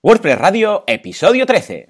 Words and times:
WordPress 0.00 0.38
Radio, 0.38 0.84
episodio 0.86 1.44
13. 1.44 1.88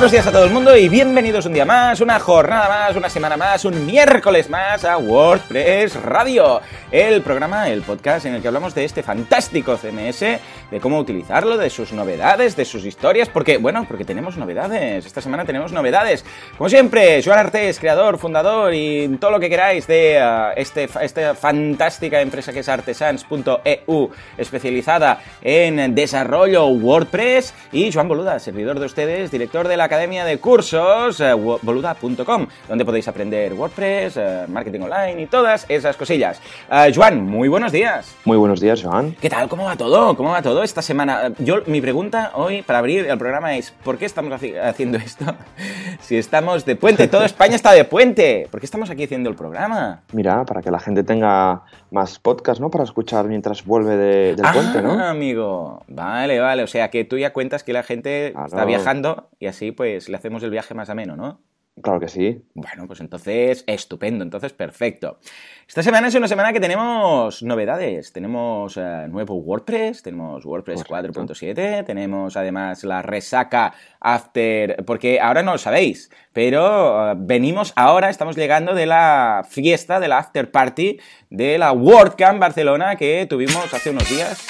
Buenos 0.00 0.12
días 0.12 0.26
a 0.28 0.32
todo 0.32 0.44
el 0.46 0.50
mundo 0.50 0.74
y 0.74 0.88
bienvenidos 0.88 1.44
un 1.44 1.52
día 1.52 1.66
más, 1.66 2.00
una 2.00 2.18
jornada 2.18 2.70
más, 2.70 2.96
una 2.96 3.10
semana 3.10 3.36
más, 3.36 3.66
un 3.66 3.84
miércoles 3.84 4.48
más 4.48 4.82
a 4.86 4.96
WordPress 4.96 5.96
Radio, 5.96 6.62
el 6.90 7.20
programa, 7.20 7.68
el 7.68 7.82
podcast 7.82 8.24
en 8.24 8.34
el 8.34 8.40
que 8.40 8.48
hablamos 8.48 8.74
de 8.74 8.86
este 8.86 9.02
fantástico 9.02 9.76
CMS, 9.76 10.20
de 10.20 10.80
cómo 10.80 10.98
utilizarlo, 10.98 11.58
de 11.58 11.68
sus 11.68 11.92
novedades, 11.92 12.56
de 12.56 12.64
sus 12.64 12.86
historias, 12.86 13.28
porque, 13.28 13.58
bueno, 13.58 13.84
porque 13.86 14.06
tenemos 14.06 14.38
novedades, 14.38 15.04
esta 15.04 15.20
semana 15.20 15.44
tenemos 15.44 15.70
novedades. 15.70 16.24
Como 16.56 16.70
siempre, 16.70 17.22
Joan 17.22 17.38
Artés, 17.38 17.78
creador, 17.78 18.16
fundador 18.16 18.72
y 18.72 19.18
todo 19.20 19.32
lo 19.32 19.38
que 19.38 19.50
queráis 19.50 19.86
de 19.86 20.18
uh, 20.18 20.58
este, 20.58 20.88
esta 21.02 21.34
fantástica 21.34 22.22
empresa 22.22 22.54
que 22.54 22.60
es 22.60 22.68
artesans.eu, 22.70 24.10
especializada 24.38 25.20
en 25.42 25.94
desarrollo 25.94 26.68
WordPress, 26.68 27.52
y 27.70 27.92
Joan 27.92 28.08
Boluda, 28.08 28.38
servidor 28.38 28.80
de 28.80 28.86
ustedes, 28.86 29.30
director 29.30 29.68
de 29.68 29.76
la 29.76 29.89
Academia 29.90 30.24
de 30.24 30.38
Cursos, 30.38 31.18
eh, 31.18 31.34
boluda.com, 31.34 32.46
donde 32.68 32.84
podéis 32.84 33.08
aprender 33.08 33.52
WordPress, 33.54 34.16
eh, 34.18 34.44
marketing 34.46 34.82
online 34.82 35.22
y 35.22 35.26
todas 35.26 35.66
esas 35.68 35.96
cosillas. 35.96 36.40
Eh, 36.70 36.92
Joan, 36.94 37.20
muy 37.24 37.48
buenos 37.48 37.72
días. 37.72 38.14
Muy 38.24 38.36
buenos 38.36 38.60
días, 38.60 38.80
Joan. 38.80 39.16
¿Qué 39.20 39.28
tal? 39.28 39.48
¿Cómo 39.48 39.64
va 39.64 39.74
todo? 39.74 40.16
¿Cómo 40.16 40.30
va 40.30 40.42
todo 40.42 40.62
esta 40.62 40.80
semana? 40.80 41.32
Yo, 41.40 41.62
mi 41.66 41.80
pregunta 41.80 42.30
hoy, 42.36 42.62
para 42.62 42.78
abrir 42.78 43.06
el 43.06 43.18
programa, 43.18 43.56
es 43.56 43.72
¿por 43.72 43.98
qué 43.98 44.04
estamos 44.04 44.32
haciendo 44.32 44.96
esto? 44.96 45.24
si 46.00 46.16
estamos 46.16 46.64
de 46.64 46.76
puente, 46.76 47.08
toda 47.08 47.26
España 47.26 47.56
está 47.56 47.72
de 47.72 47.84
puente. 47.84 48.46
¿Por 48.48 48.60
qué 48.60 48.66
estamos 48.66 48.90
aquí 48.90 49.02
haciendo 49.02 49.28
el 49.28 49.34
programa? 49.34 50.02
Mira, 50.12 50.44
para 50.44 50.62
que 50.62 50.70
la 50.70 50.78
gente 50.78 51.02
tenga 51.02 51.62
más 51.90 52.20
podcast, 52.20 52.60
¿no? 52.60 52.70
Para 52.70 52.84
escuchar 52.84 53.26
mientras 53.26 53.64
vuelve 53.64 53.96
del 53.96 54.36
puente, 54.36 54.82
¿no? 54.82 54.92
Ah, 54.92 55.10
amigo. 55.10 55.82
Vale, 55.88 56.38
vale. 56.38 56.62
O 56.62 56.68
sea, 56.68 56.90
que 56.90 57.04
tú 57.04 57.18
ya 57.18 57.32
cuentas 57.32 57.64
que 57.64 57.72
la 57.72 57.82
gente 57.82 58.28
está 58.28 58.64
viajando 58.64 59.28
y 59.40 59.46
así 59.46 59.72
pues 59.80 60.10
le 60.10 60.16
hacemos 60.18 60.42
el 60.42 60.50
viaje 60.50 60.74
más 60.74 60.90
ameno, 60.90 61.16
¿no? 61.16 61.40
Claro 61.80 62.00
que 62.00 62.08
sí. 62.08 62.44
Bueno, 62.52 62.86
pues 62.86 63.00
entonces, 63.00 63.64
estupendo, 63.66 64.22
entonces 64.22 64.52
perfecto. 64.52 65.20
Esta 65.66 65.82
semana 65.82 66.08
es 66.08 66.14
una 66.14 66.28
semana 66.28 66.52
que 66.52 66.60
tenemos 66.60 67.42
novedades. 67.42 68.12
Tenemos 68.12 68.76
eh, 68.76 69.06
nuevo 69.08 69.36
WordPress, 69.36 70.02
tenemos 70.02 70.44
WordPress 70.44 70.84
4.7, 70.84 71.86
tenemos 71.86 72.36
además 72.36 72.84
la 72.84 73.00
resaca 73.00 73.72
after, 74.00 74.84
porque 74.84 75.18
ahora 75.18 75.42
no 75.42 75.52
lo 75.52 75.58
sabéis, 75.58 76.10
pero 76.34 77.12
eh, 77.12 77.14
venimos 77.16 77.72
ahora, 77.74 78.10
estamos 78.10 78.36
llegando 78.36 78.74
de 78.74 78.84
la 78.84 79.46
fiesta, 79.48 79.98
de 79.98 80.08
la 80.08 80.18
after 80.18 80.50
party 80.50 81.00
de 81.30 81.56
la 81.56 81.72
WordCamp 81.72 82.38
Barcelona 82.38 82.96
que 82.96 83.24
tuvimos 83.26 83.72
hace 83.72 83.88
unos 83.88 84.06
días. 84.10 84.46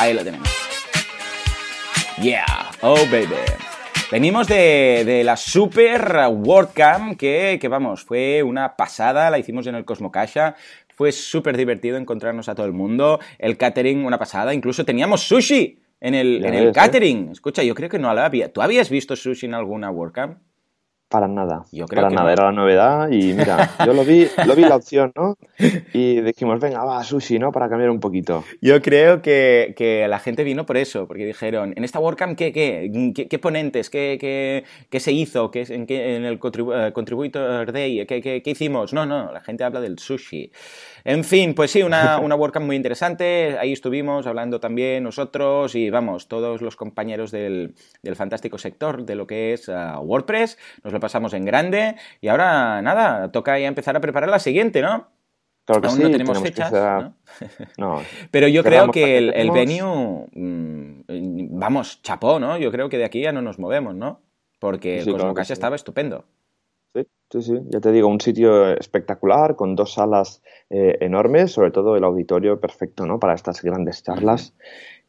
ahí 0.00 0.14
lo 0.14 0.24
tenemos. 0.24 0.48
Yeah, 2.22 2.70
oh 2.80 3.04
baby. 3.10 3.73
Venimos 4.14 4.46
de, 4.46 5.22
la 5.24 5.36
Super 5.36 6.28
WordCamp, 6.30 7.18
que, 7.18 7.58
que 7.60 7.66
vamos, 7.66 8.04
fue 8.04 8.44
una 8.44 8.76
pasada, 8.76 9.28
la 9.28 9.40
hicimos 9.40 9.66
en 9.66 9.74
el 9.74 9.84
Cosmocasha, 9.84 10.54
fue 10.94 11.10
súper 11.10 11.56
divertido 11.56 11.96
encontrarnos 11.96 12.48
a 12.48 12.54
todo 12.54 12.64
el 12.64 12.72
mundo, 12.72 13.18
el 13.40 13.56
catering 13.56 14.04
una 14.04 14.16
pasada, 14.16 14.54
incluso 14.54 14.84
teníamos 14.84 15.22
sushi 15.22 15.80
en 16.00 16.14
el, 16.14 16.44
en 16.44 16.54
el 16.54 16.70
catering. 16.70 17.30
Escucha, 17.32 17.64
yo 17.64 17.74
creo 17.74 17.88
que 17.88 17.98
no 17.98 18.14
lo 18.14 18.20
había. 18.20 18.52
¿Tú 18.52 18.62
habías 18.62 18.88
visto 18.88 19.16
sushi 19.16 19.46
en 19.46 19.54
alguna 19.54 19.90
WordCamp? 19.90 20.38
Para 21.08 21.28
nada. 21.28 21.64
Yo 21.70 21.86
creo 21.86 22.02
para 22.02 22.14
nada, 22.14 22.32
era 22.32 22.44
la 22.44 22.52
novedad 22.52 23.10
y 23.10 23.34
mira, 23.34 23.70
yo 23.86 23.92
lo 23.92 24.04
vi, 24.04 24.26
lo 24.46 24.56
vi 24.56 24.62
la 24.62 24.76
opción, 24.76 25.12
¿no? 25.14 25.36
Y 25.92 26.20
dijimos, 26.22 26.58
venga, 26.58 26.82
va, 26.82 27.04
sushi, 27.04 27.38
¿no? 27.38 27.52
Para 27.52 27.68
cambiar 27.68 27.90
un 27.90 28.00
poquito. 28.00 28.42
Yo 28.60 28.82
creo 28.82 29.22
que, 29.22 29.74
que 29.76 30.08
la 30.08 30.18
gente 30.18 30.42
vino 30.42 30.66
por 30.66 30.76
eso, 30.76 31.06
porque 31.06 31.24
dijeron, 31.24 31.72
en 31.76 31.84
esta 31.84 32.00
WordCamp, 32.00 32.36
¿qué, 32.36 32.52
qué, 32.52 33.28
qué, 33.28 33.38
ponentes? 33.38 33.90
¿Qué, 33.90 34.16
qué, 34.20 34.64
qué 34.90 35.00
se 35.00 35.12
hizo? 35.12 35.50
¿Qué, 35.50 35.64
en, 35.68 35.86
qué, 35.86 36.16
en 36.16 36.24
el 36.24 36.40
eh, 36.42 36.92
Contributor 36.92 37.72
Day? 37.72 38.06
¿Qué, 38.06 38.20
qué, 38.42 38.50
hicimos? 38.50 38.92
No, 38.92 39.06
no, 39.06 39.30
la 39.30 39.40
gente 39.40 39.62
habla 39.62 39.80
del 39.80 39.98
sushi. 39.98 40.50
En 41.04 41.22
fin, 41.22 41.54
pues 41.54 41.70
sí, 41.70 41.82
una, 41.82 42.18
una 42.20 42.34
WordCamp 42.34 42.66
muy 42.66 42.76
interesante. 42.76 43.56
Ahí 43.58 43.72
estuvimos 43.72 44.26
hablando 44.26 44.58
también 44.58 45.04
nosotros 45.04 45.74
y 45.74 45.90
vamos, 45.90 46.28
todos 46.28 46.62
los 46.62 46.76
compañeros 46.76 47.30
del, 47.30 47.74
del 48.02 48.16
fantástico 48.16 48.58
sector 48.58 49.04
de 49.04 49.14
lo 49.14 49.26
que 49.26 49.52
es 49.52 49.68
uh, 49.68 50.00
WordPress. 50.00 50.58
Nos 50.82 50.92
lo 50.92 51.00
pasamos 51.00 51.34
en 51.34 51.44
grande 51.44 51.96
y 52.20 52.28
ahora 52.28 52.80
nada, 52.82 53.30
toca 53.30 53.58
ya 53.58 53.68
empezar 53.68 53.96
a 53.96 54.00
preparar 54.00 54.30
la 54.30 54.38
siguiente, 54.38 54.80
¿no? 54.80 55.08
Claro 55.66 55.80
que 55.80 55.88
Aún 55.88 55.96
sí, 55.96 56.02
no 56.02 56.10
tenemos 56.10 56.42
fechas, 56.42 56.72
¿no? 57.78 58.02
Pero 58.30 58.48
yo 58.48 58.62
creo 58.62 58.90
que 58.90 59.16
el, 59.16 59.32
el 59.34 59.50
venue, 59.50 60.26
mmm, 60.32 61.58
vamos, 61.58 62.02
chapó, 62.02 62.38
¿no? 62.38 62.58
Yo 62.58 62.70
creo 62.70 62.90
que 62.90 62.98
de 62.98 63.04
aquí 63.04 63.22
ya 63.22 63.32
no 63.32 63.40
nos 63.40 63.58
movemos, 63.58 63.94
¿no? 63.94 64.20
Porque 64.58 65.02
sí, 65.02 65.08
el 65.08 65.16
Cosmocasa 65.16 65.48
claro 65.48 65.54
estaba 65.54 65.76
estupendo. 65.76 66.24
Sí, 67.34 67.42
sí, 67.42 67.54
ya 67.68 67.80
te 67.80 67.90
digo, 67.90 68.06
un 68.06 68.20
sitio 68.20 68.68
espectacular 68.76 69.56
con 69.56 69.74
dos 69.74 69.94
salas 69.94 70.40
eh, 70.70 70.98
enormes, 71.00 71.50
sobre 71.50 71.72
todo 71.72 71.96
el 71.96 72.04
auditorio 72.04 72.60
perfecto, 72.60 73.06
¿no? 73.06 73.18
Para 73.18 73.34
estas 73.34 73.60
grandes 73.60 74.04
charlas. 74.04 74.54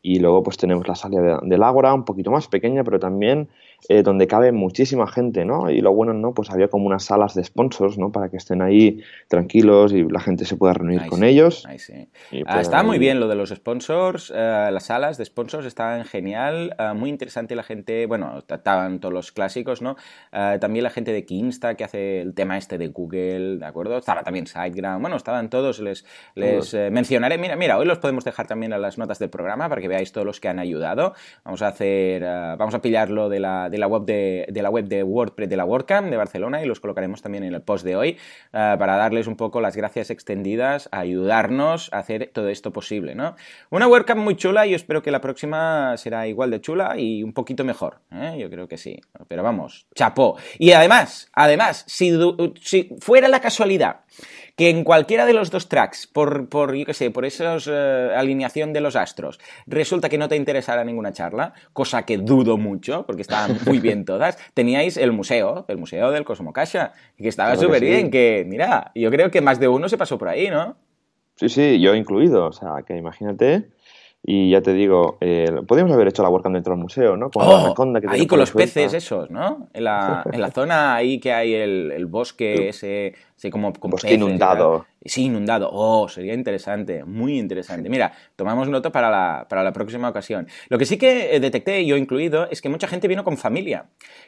Y 0.01 0.17
luego 0.17 0.41
pues 0.41 0.57
tenemos 0.57 0.87
la 0.87 0.95
sala 0.95 1.39
del 1.43 1.61
Ágora, 1.61 1.93
un 1.93 2.03
poquito 2.03 2.31
más 2.31 2.47
pequeña, 2.47 2.83
pero 2.83 2.99
también 2.99 3.49
eh, 3.87 4.01
donde 4.01 4.27
cabe 4.27 4.51
muchísima 4.51 5.07
gente, 5.07 5.45
¿no? 5.45 5.69
Y 5.69 5.81
lo 5.81 5.93
bueno, 5.93 6.13
¿no? 6.13 6.33
Pues 6.33 6.49
había 6.49 6.67
como 6.67 6.85
unas 6.87 7.05
salas 7.05 7.35
de 7.35 7.43
sponsors, 7.43 7.97
¿no? 7.97 8.11
Para 8.11 8.29
que 8.29 8.37
estén 8.37 8.61
ahí 8.61 9.01
tranquilos 9.27 9.93
y 9.93 10.03
la 10.03 10.19
gente 10.19 10.45
se 10.45 10.57
pueda 10.57 10.73
reunir 10.73 11.01
ahí 11.01 11.09
con 11.09 11.19
sí, 11.19 11.25
ellos. 11.25 11.65
Ahí 11.65 11.79
sí. 11.79 12.07
Ah, 12.47 12.61
estaba 12.61 12.83
muy 12.83 12.97
bien 12.97 13.19
lo 13.19 13.27
de 13.27 13.35
los 13.35 13.49
sponsors, 13.49 14.31
uh, 14.31 14.71
las 14.71 14.85
salas 14.85 15.17
de 15.17 15.25
sponsors 15.25 15.65
estaban 15.65 16.05
genial, 16.05 16.75
uh, 16.79 16.95
muy 16.95 17.09
interesante 17.09 17.55
la 17.55 17.63
gente, 17.63 18.05
bueno, 18.05 18.43
todos 18.43 19.13
los 19.13 19.31
clásicos, 19.31 19.81
¿no? 19.81 19.95
Uh, 20.33 20.59
también 20.59 20.83
la 20.83 20.89
gente 20.89 21.11
de 21.11 21.25
Kinsta 21.25 21.75
que 21.75 21.83
hace 21.83 22.21
el 22.21 22.33
tema 22.33 22.57
este 22.57 22.77
de 22.77 22.87
Google, 22.87 23.57
¿de 23.57 23.65
acuerdo? 23.65 23.97
Estaba 23.97 24.23
también 24.23 24.47
SiteGround, 24.47 25.01
bueno, 25.01 25.17
estaban 25.17 25.49
todos, 25.49 25.79
les, 25.79 26.05
les 26.35 26.73
eh, 26.73 26.89
mencionaré, 26.91 27.37
mira, 27.37 27.55
mira, 27.55 27.77
hoy 27.77 27.85
los 27.85 27.99
podemos 27.99 28.23
dejar 28.23 28.47
también 28.47 28.73
en 28.73 28.81
las 28.81 28.97
notas 28.97 29.19
del 29.19 29.29
programa 29.29 29.69
para 29.69 29.81
que 29.81 29.87
veáis 29.87 30.11
todos 30.11 30.25
los 30.25 30.39
que 30.39 30.47
han 30.47 30.59
ayudado. 30.59 31.13
Vamos 31.43 31.61
a 31.61 31.67
hacer, 31.67 32.23
vamos 32.57 32.73
a 32.73 32.81
pillarlo 32.81 33.29
de 33.29 33.39
la 33.39 33.64
de 33.69 33.77
la 33.77 33.87
web 33.87 34.03
de, 34.05 34.45
de, 34.49 34.61
la 34.61 34.69
web 34.69 34.85
de 34.85 35.03
WordPress 35.03 35.49
de 35.49 35.57
la 35.57 35.65
WordCamp 35.65 36.09
de 36.09 36.17
Barcelona 36.17 36.63
y 36.63 36.65
los 36.65 36.79
colocaremos 36.79 37.21
también 37.21 37.43
en 37.43 37.53
el 37.53 37.61
post 37.61 37.85
de 37.85 37.95
hoy 37.95 38.17
uh, 38.53 38.77
para 38.77 38.97
darles 38.97 39.27
un 39.27 39.35
poco 39.35 39.61
las 39.61 39.75
gracias 39.75 40.09
extendidas 40.09 40.89
a 40.91 40.99
ayudarnos 40.99 41.91
a 41.93 41.99
hacer 41.99 42.29
todo 42.33 42.49
esto 42.49 42.71
posible, 42.71 43.15
¿no? 43.15 43.35
Una 43.69 43.87
WordCamp 43.87 44.21
muy 44.21 44.35
chula 44.35 44.65
y 44.67 44.73
espero 44.73 45.01
que 45.01 45.11
la 45.11 45.21
próxima 45.21 45.97
será 45.97 46.27
igual 46.27 46.51
de 46.51 46.61
chula 46.61 46.95
y 46.97 47.23
un 47.23 47.33
poquito 47.33 47.63
mejor, 47.63 47.99
¿eh? 48.11 48.37
yo 48.39 48.49
creo 48.49 48.67
que 48.67 48.77
sí, 48.77 48.99
pero 49.27 49.43
vamos, 49.43 49.87
chapó. 49.95 50.37
Y 50.57 50.71
además, 50.71 51.29
además, 51.33 51.83
si, 51.87 52.11
si 52.61 52.95
fuera 52.99 53.27
la 53.27 53.39
casualidad 53.39 54.01
que 54.55 54.69
en 54.69 54.83
cualquiera 54.83 55.25
de 55.25 55.33
los 55.33 55.51
dos 55.51 55.67
tracks, 55.67 56.07
por, 56.07 56.47
por 56.47 56.75
yo 56.75 56.85
qué 56.85 56.93
sé, 56.93 57.11
por 57.11 57.25
esa 57.25 57.55
uh, 57.55 58.17
alineación 58.17 58.73
de 58.73 58.81
los 58.81 58.95
astros, 58.95 59.39
resulta 59.67 60.09
que 60.09 60.17
no 60.17 60.29
te 60.29 60.35
interesara 60.35 60.83
ninguna 60.83 61.11
charla, 61.11 61.53
cosa 61.73 62.03
que 62.03 62.17
dudo 62.17 62.57
mucho, 62.57 63.05
porque 63.05 63.21
estaban 63.21 63.57
muy 63.65 63.79
bien 63.79 64.05
todas, 64.05 64.37
teníais 64.53 64.97
el 64.97 65.11
museo, 65.11 65.65
el 65.67 65.77
museo 65.77 66.11
del 66.11 66.23
Cosmocasha, 66.23 66.93
que 67.17 67.27
estaba 67.27 67.55
súper 67.55 67.83
bien, 67.83 68.05
sí. 68.05 68.11
que 68.11 68.45
mira, 68.47 68.91
yo 68.95 69.11
creo 69.11 69.29
que 69.29 69.41
más 69.41 69.59
de 69.59 69.67
uno 69.67 69.89
se 69.89 69.97
pasó 69.97 70.17
por 70.17 70.29
ahí, 70.29 70.49
¿no? 70.49 70.77
Sí, 71.35 71.49
sí, 71.49 71.81
yo 71.81 71.93
incluido, 71.95 72.47
o 72.47 72.51
sea, 72.51 72.83
que 72.85 72.95
imagínate... 72.95 73.69
Y 74.27 74.49
ya 74.49 74.61
te 74.61 74.73
digo, 74.73 75.19
eh, 75.21 75.45
podríamos 75.67 75.93
haber 75.93 76.07
hecho 76.07 76.23
la 76.23 76.29
WordCamp 76.29 76.55
dentro 76.55 76.73
del 76.73 76.81
museo, 76.81 77.15
¿no? 77.15 77.29
Con 77.29 77.43
oh, 77.45 77.93
la 77.93 78.01
que 78.01 78.07
ahí 78.09 78.25
con 78.25 78.39
los 78.39 78.49
suelta. 78.49 78.73
peces 78.73 78.95
esos, 78.95 79.29
¿no? 79.29 79.69
En 79.71 79.83
la, 79.83 80.23
en 80.31 80.41
la 80.41 80.49
zona 80.49 80.95
ahí 80.95 81.19
que 81.19 81.31
hay 81.31 81.53
el, 81.53 81.91
el 81.91 82.07
bosque 82.07 82.69
ese, 82.69 83.13
ese 83.37 83.49
como, 83.49 83.71
bosque 83.71 84.07
peces, 84.07 84.17
inundado. 84.17 84.85
Sí, 85.03 85.25
inundado. 85.25 85.69
Oh, 85.71 86.07
sería 86.07 86.33
interesante, 86.33 87.03
muy 87.03 87.37
interesante. 87.37 87.89
Mira, 87.89 88.13
tomamos 88.35 88.69
nota 88.69 88.91
para 88.91 89.11
la, 89.11 89.45
para 89.47 89.63
la 89.63 89.71
próxima 89.71 90.09
ocasión. 90.09 90.47
Lo 90.69 90.77
que 90.77 90.85
sí 90.85 90.97
que 90.97 91.39
detecté, 91.39 91.85
yo 91.85 91.97
incluido, 91.97 92.49
es 92.49 92.61
que 92.61 92.69
mucha 92.69 92.87
gente 92.87 93.07
vino 93.07 93.23
con 93.23 93.37
familia. 93.37 93.85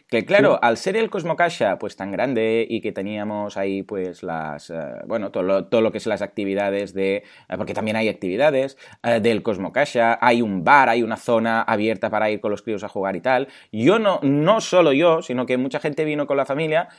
Que 0.07 0.25
claro, 0.25 0.53
sí. 0.53 0.59
al 0.61 0.77
ser 0.77 0.97
el 0.97 1.09
Cosmocasha 1.09 1.79
pues 1.79 1.95
tan 1.95 2.11
grande 2.11 2.65
y 2.69 2.81
que 2.81 2.91
teníamos 2.91 3.57
ahí 3.57 3.81
pues 3.81 4.23
las, 4.23 4.69
uh, 4.69 5.05
bueno, 5.07 5.31
todo 5.31 5.43
lo, 5.43 5.65
todo 5.65 5.81
lo, 5.81 5.91
que 5.91 5.97
es 5.97 6.05
las 6.05 6.21
actividades 6.21 6.93
de, 6.93 7.23
uh, 7.51 7.57
porque 7.57 7.73
también 7.73 7.97
hay 7.97 8.09
actividades 8.09 8.77
uh, 9.03 9.19
del 9.19 9.41
Cosmocasha, 9.41 10.19
hay 10.21 10.41
un 10.41 10.63
bar, 10.63 10.89
hay 10.89 11.01
una 11.01 11.17
zona 11.17 11.61
abierta 11.61 12.09
para 12.09 12.29
ir 12.29 12.39
con 12.39 12.51
los 12.51 12.61
críos 12.61 12.83
a 12.83 12.87
jugar 12.87 13.15
y 13.15 13.21
tal. 13.21 13.47
Yo 13.71 13.99
no, 13.99 14.19
no 14.21 14.61
solo 14.61 14.93
yo, 14.93 15.21
sino 15.21 15.45
que 15.45 15.57
mucha 15.57 15.79
gente 15.79 16.05
vino 16.05 16.27
con 16.27 16.37
la 16.37 16.45
familia, 16.45 16.89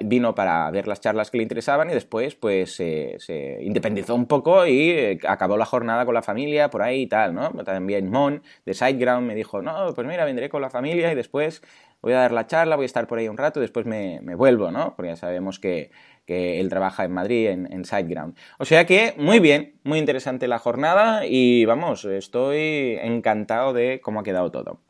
vino 0.00 0.34
para 0.34 0.70
ver 0.70 0.88
las 0.88 1.00
charlas 1.00 1.30
le 1.38 1.42
interesaban 1.48 1.88
y 1.88 1.94
después 1.94 2.34
pues 2.34 2.74
se 2.74 3.58
independizó 3.62 4.14
un 4.14 4.26
poco 4.26 4.66
y 4.66 4.90
eh, 4.90 5.18
acabó 5.26 5.56
la 5.56 5.64
jornada 5.64 6.04
con 6.04 6.14
la 6.14 6.22
familia 6.22 6.68
por 6.68 6.82
ahí 6.82 7.02
y 7.02 7.06
tal, 7.06 7.34
¿no? 7.34 7.50
También 7.64 8.10
Mon 8.10 8.42
de 8.66 8.74
Sideground 8.74 9.26
me 9.26 9.34
dijo, 9.34 9.62
no, 9.62 9.94
pues 9.94 10.06
mira, 10.06 10.24
vendré 10.24 10.48
con 10.50 10.60
la 10.60 10.70
familia 10.70 11.10
y 11.10 11.14
después 11.14 11.62
voy 12.02 12.12
a 12.12 12.18
dar 12.18 12.32
la 12.32 12.46
charla, 12.46 12.76
voy 12.76 12.84
a 12.84 12.86
estar 12.86 13.06
por 13.06 13.18
ahí 13.18 13.28
un 13.28 13.38
rato 13.38 13.60
y 13.60 13.62
después 13.62 13.86
me, 13.86 14.20
me 14.22 14.34
vuelvo, 14.34 14.70
¿no? 14.70 14.94
Porque 14.94 15.10
ya 15.10 15.16
sabemos 15.16 15.58
que, 15.58 15.90
que 16.28 16.60
él 16.60 16.68
trabaja 16.68 17.06
en 17.06 17.12
Madrid, 17.12 17.46
en, 17.48 17.72
en 17.72 17.86
SiteGround. 17.86 18.36
O 18.58 18.66
sea 18.66 18.84
que, 18.84 19.14
muy 19.16 19.40
bien, 19.40 19.80
muy 19.82 19.98
interesante 19.98 20.46
la 20.46 20.58
jornada 20.58 21.24
y 21.24 21.64
vamos, 21.64 22.04
estoy 22.04 22.98
encantado 23.00 23.72
de 23.72 24.02
cómo 24.02 24.20
ha 24.20 24.22
quedado 24.22 24.50
todo. 24.50 24.82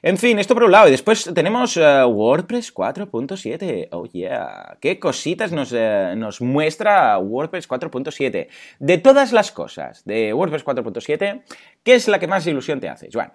En 0.00 0.16
fin, 0.16 0.38
esto 0.38 0.54
por 0.54 0.64
un 0.64 0.72
lado. 0.72 0.88
Y 0.88 0.92
después 0.92 1.30
tenemos 1.34 1.76
uh, 1.76 2.06
WordPress 2.06 2.74
4.7. 2.74 3.88
Oh 3.92 4.06
yeah. 4.06 4.78
¿Qué 4.80 4.98
cositas 4.98 5.52
nos, 5.52 5.72
uh, 5.72 6.16
nos 6.16 6.40
muestra 6.40 7.18
WordPress 7.18 7.68
4.7? 7.68 8.48
De 8.78 8.96
todas 8.96 9.34
las 9.34 9.52
cosas 9.52 10.02
de 10.06 10.32
WordPress 10.32 10.64
4.7, 10.64 11.42
¿qué 11.82 11.94
es 11.94 12.08
la 12.08 12.18
que 12.18 12.26
más 12.26 12.46
ilusión 12.46 12.80
te 12.80 12.88
hace, 12.88 13.10
Joan? 13.12 13.34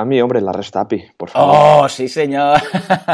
A 0.00 0.04
mí, 0.06 0.18
hombre, 0.18 0.40
la 0.40 0.52
REST 0.52 0.76
API, 0.76 1.04
por 1.14 1.28
favor. 1.28 1.56
¡Oh, 1.84 1.88
sí, 1.90 2.08
señor! 2.08 2.58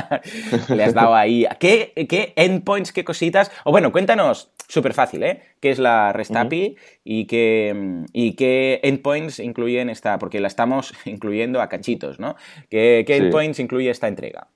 Le 0.69 0.85
has 0.85 0.95
dado 0.95 1.17
ahí. 1.17 1.45
¿Qué, 1.59 1.93
¿Qué, 2.09 2.33
endpoints, 2.37 2.93
qué 2.93 3.05
cositas? 3.05 3.51
O 3.65 3.73
bueno, 3.73 3.91
cuéntanos, 3.91 4.53
súper 4.69 4.95
fácil, 4.95 5.25
¿eh? 5.25 5.43
¿Qué 5.59 5.71
es 5.71 5.81
la 5.81 6.13
REST 6.13 6.37
API 6.37 6.63
uh 6.63 6.69
-huh. 6.69 7.01
y, 7.03 7.27
qué, 7.27 8.05
y 8.13 8.37
qué 8.37 8.79
endpoints 8.85 9.41
incluyen 9.41 9.91
esta? 9.91 10.21
Porque 10.21 10.39
la 10.39 10.47
estamos 10.47 10.95
incluyendo 11.07 11.61
a 11.61 11.69
cachitos, 11.69 12.21
¿no? 12.21 12.37
¿Qué, 12.71 13.03
qué 13.05 13.17
sí. 13.17 13.23
endpoints 13.25 13.59
incluye 13.59 13.91
esta 13.91 14.07
entrega? 14.07 14.47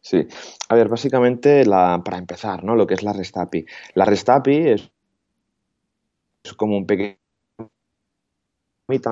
Sí. 0.00 0.26
A 0.68 0.74
ver, 0.74 0.88
básicamente, 0.88 1.64
la, 1.64 2.02
para 2.04 2.18
empezar, 2.18 2.64
¿no? 2.64 2.74
Lo 2.74 2.88
que 2.88 2.94
es 2.94 3.04
la 3.04 3.12
REST 3.12 3.36
API. 3.36 3.66
La 3.94 4.04
REST 4.04 4.28
API 4.30 4.56
es, 4.68 4.90
es 6.42 6.54
como 6.54 6.76
un 6.76 6.86
pequeño 6.86 7.21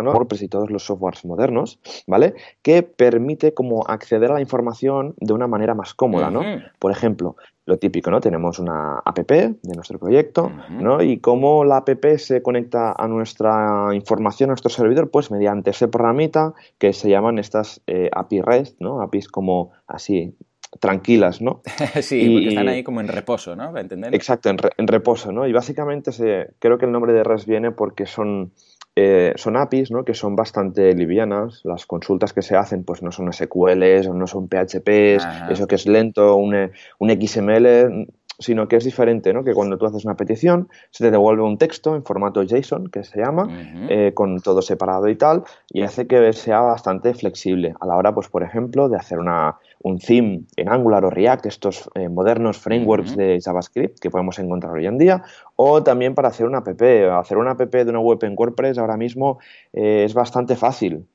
¿no? 0.02 0.12
WordPress 0.12 0.42
y 0.42 0.48
todos 0.48 0.70
los 0.70 0.84
softwares 0.84 1.24
modernos, 1.24 1.78
¿vale? 2.06 2.34
Que 2.62 2.82
permite 2.82 3.54
como 3.54 3.86
acceder 3.86 4.30
a 4.30 4.34
la 4.34 4.40
información 4.40 5.14
de 5.18 5.32
una 5.32 5.46
manera 5.46 5.74
más 5.74 5.94
cómoda, 5.94 6.30
¿no? 6.30 6.40
Uh 6.40 6.44
-huh. 6.44 6.72
Por 6.78 6.92
ejemplo, 6.92 7.36
lo 7.66 7.78
típico, 7.78 8.10
¿no? 8.10 8.20
Tenemos 8.20 8.58
una 8.58 8.98
app 9.04 9.18
de 9.18 9.54
nuestro 9.74 9.98
proyecto, 9.98 10.44
uh 10.44 10.48
-huh. 10.48 10.80
¿no? 10.80 11.02
Y 11.02 11.18
cómo 11.20 11.64
la 11.64 11.78
app 11.78 11.88
se 12.16 12.42
conecta 12.42 12.94
a 12.96 13.08
nuestra 13.08 13.90
información, 13.94 14.50
a 14.50 14.52
nuestro 14.52 14.70
servidor, 14.70 15.10
pues 15.10 15.30
mediante 15.30 15.70
ese 15.70 15.88
programita 15.88 16.54
que 16.78 16.92
se 16.92 17.08
llaman 17.08 17.38
estas 17.38 17.80
eh, 17.86 18.10
API 18.12 18.42
REST, 18.42 18.80
¿no? 18.80 19.00
APIs 19.00 19.28
como 19.28 19.70
así 19.86 20.34
tranquilas, 20.78 21.40
¿no? 21.40 21.62
sí, 22.02 22.20
y, 22.20 22.32
porque 22.34 22.48
están 22.48 22.68
ahí 22.68 22.84
como 22.84 23.00
en 23.00 23.08
reposo, 23.08 23.56
¿no? 23.56 23.68
¿Para 23.68 23.80
entender? 23.80 24.14
Exacto, 24.14 24.50
en, 24.50 24.58
re, 24.58 24.70
en 24.76 24.86
reposo, 24.86 25.32
¿no? 25.32 25.46
Y 25.46 25.52
básicamente 25.52 26.12
se, 26.12 26.50
creo 26.58 26.78
que 26.78 26.86
el 26.86 26.92
nombre 26.92 27.12
de 27.12 27.24
REST 27.24 27.46
viene 27.46 27.72
porque 27.72 28.06
son 28.06 28.52
eh, 28.96 29.32
son 29.36 29.56
APIs 29.56 29.90
¿no? 29.90 30.04
que 30.04 30.14
son 30.14 30.36
bastante 30.36 30.92
livianas, 30.94 31.60
las 31.64 31.86
consultas 31.86 32.32
que 32.32 32.42
se 32.42 32.56
hacen 32.56 32.84
pues 32.84 33.02
no 33.02 33.12
son 33.12 33.32
SQLs 33.32 34.08
no 34.08 34.26
son 34.26 34.48
PHPs, 34.48 35.24
Ajá. 35.24 35.52
eso 35.52 35.66
que 35.66 35.76
es 35.76 35.86
lento, 35.86 36.36
un, 36.36 36.70
un 36.98 37.10
XML, 37.10 38.08
sino 38.40 38.66
que 38.66 38.76
es 38.76 38.84
diferente, 38.84 39.32
¿no? 39.32 39.44
Que 39.44 39.54
cuando 39.54 39.78
tú 39.78 39.86
haces 39.86 40.04
una 40.04 40.16
petición 40.16 40.68
se 40.90 41.04
te 41.04 41.10
devuelve 41.10 41.42
un 41.42 41.58
texto 41.58 41.94
en 41.94 42.02
formato 42.02 42.42
JSON, 42.42 42.88
que 42.88 43.04
se 43.04 43.20
llama, 43.20 43.44
uh 43.44 43.48
-huh. 43.48 43.86
eh, 43.88 44.12
con 44.14 44.40
todo 44.40 44.60
separado 44.62 45.08
y 45.08 45.16
tal, 45.16 45.44
y 45.68 45.82
hace 45.82 46.06
que 46.06 46.32
sea 46.32 46.60
bastante 46.60 47.14
flexible 47.14 47.74
a 47.80 47.86
la 47.86 47.96
hora, 47.96 48.12
pues 48.12 48.28
por 48.28 48.42
ejemplo, 48.42 48.88
de 48.88 48.96
hacer 48.96 49.18
una, 49.18 49.56
un 49.82 49.98
theme 49.98 50.42
en 50.56 50.68
Angular 50.68 51.04
o 51.04 51.10
React, 51.10 51.46
estos 51.46 51.88
eh, 51.94 52.08
modernos 52.08 52.58
frameworks 52.58 53.12
uh 53.12 53.14
-huh. 53.14 53.16
de 53.16 53.40
JavaScript 53.40 53.98
que 54.00 54.10
podemos 54.10 54.38
encontrar 54.38 54.72
hoy 54.72 54.86
en 54.86 54.98
día, 54.98 55.22
o 55.56 55.82
también 55.82 56.14
para 56.14 56.28
hacer 56.28 56.46
una 56.46 56.58
app. 56.58 56.68
Hacer 56.68 57.36
una 57.36 57.52
app 57.52 57.60
de 57.60 57.90
una 57.90 58.00
web 58.00 58.18
en 58.22 58.34
WordPress 58.36 58.78
ahora 58.78 58.96
mismo 58.96 59.38
eh, 59.72 60.04
es 60.04 60.14
bastante 60.14 60.56
fácil. 60.56 61.06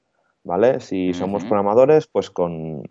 ¿Vale? 0.45 0.79
Si 0.79 1.09
uh 1.09 1.11
-huh. 1.11 1.17
somos 1.17 1.43
programadores, 1.43 2.07
pues 2.07 2.29
con 2.29 2.83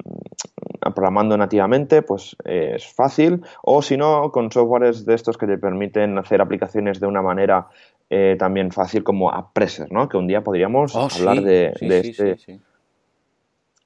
programando 0.95 1.37
nativamente, 1.37 2.03
pues 2.03 2.37
eh, 2.45 2.73
es 2.77 2.87
fácil, 2.87 3.41
o 3.63 3.81
si 3.81 3.97
no, 3.97 4.31
con 4.31 4.53
softwares 4.53 5.07
de 5.07 5.15
estos 5.15 5.39
que 5.39 5.47
te 5.47 5.57
permiten 5.57 6.19
hacer 6.19 6.43
aplicaciones 6.43 7.01
de 7.01 7.07
una 7.07 7.23
manera 7.23 7.69
eh, 8.11 8.37
también 8.39 8.71
fácil 8.71 9.03
como 9.03 9.31
AppPresser, 9.31 9.91
¿no? 9.91 10.09
Que 10.09 10.19
un 10.19 10.27
día 10.27 10.43
podríamos 10.43 10.95
oh, 10.95 11.09
hablar 11.17 11.39
sí, 11.39 11.45
de, 11.45 11.73
sí, 11.79 11.89
de 11.89 12.03
sí, 12.03 12.11
este 12.11 12.61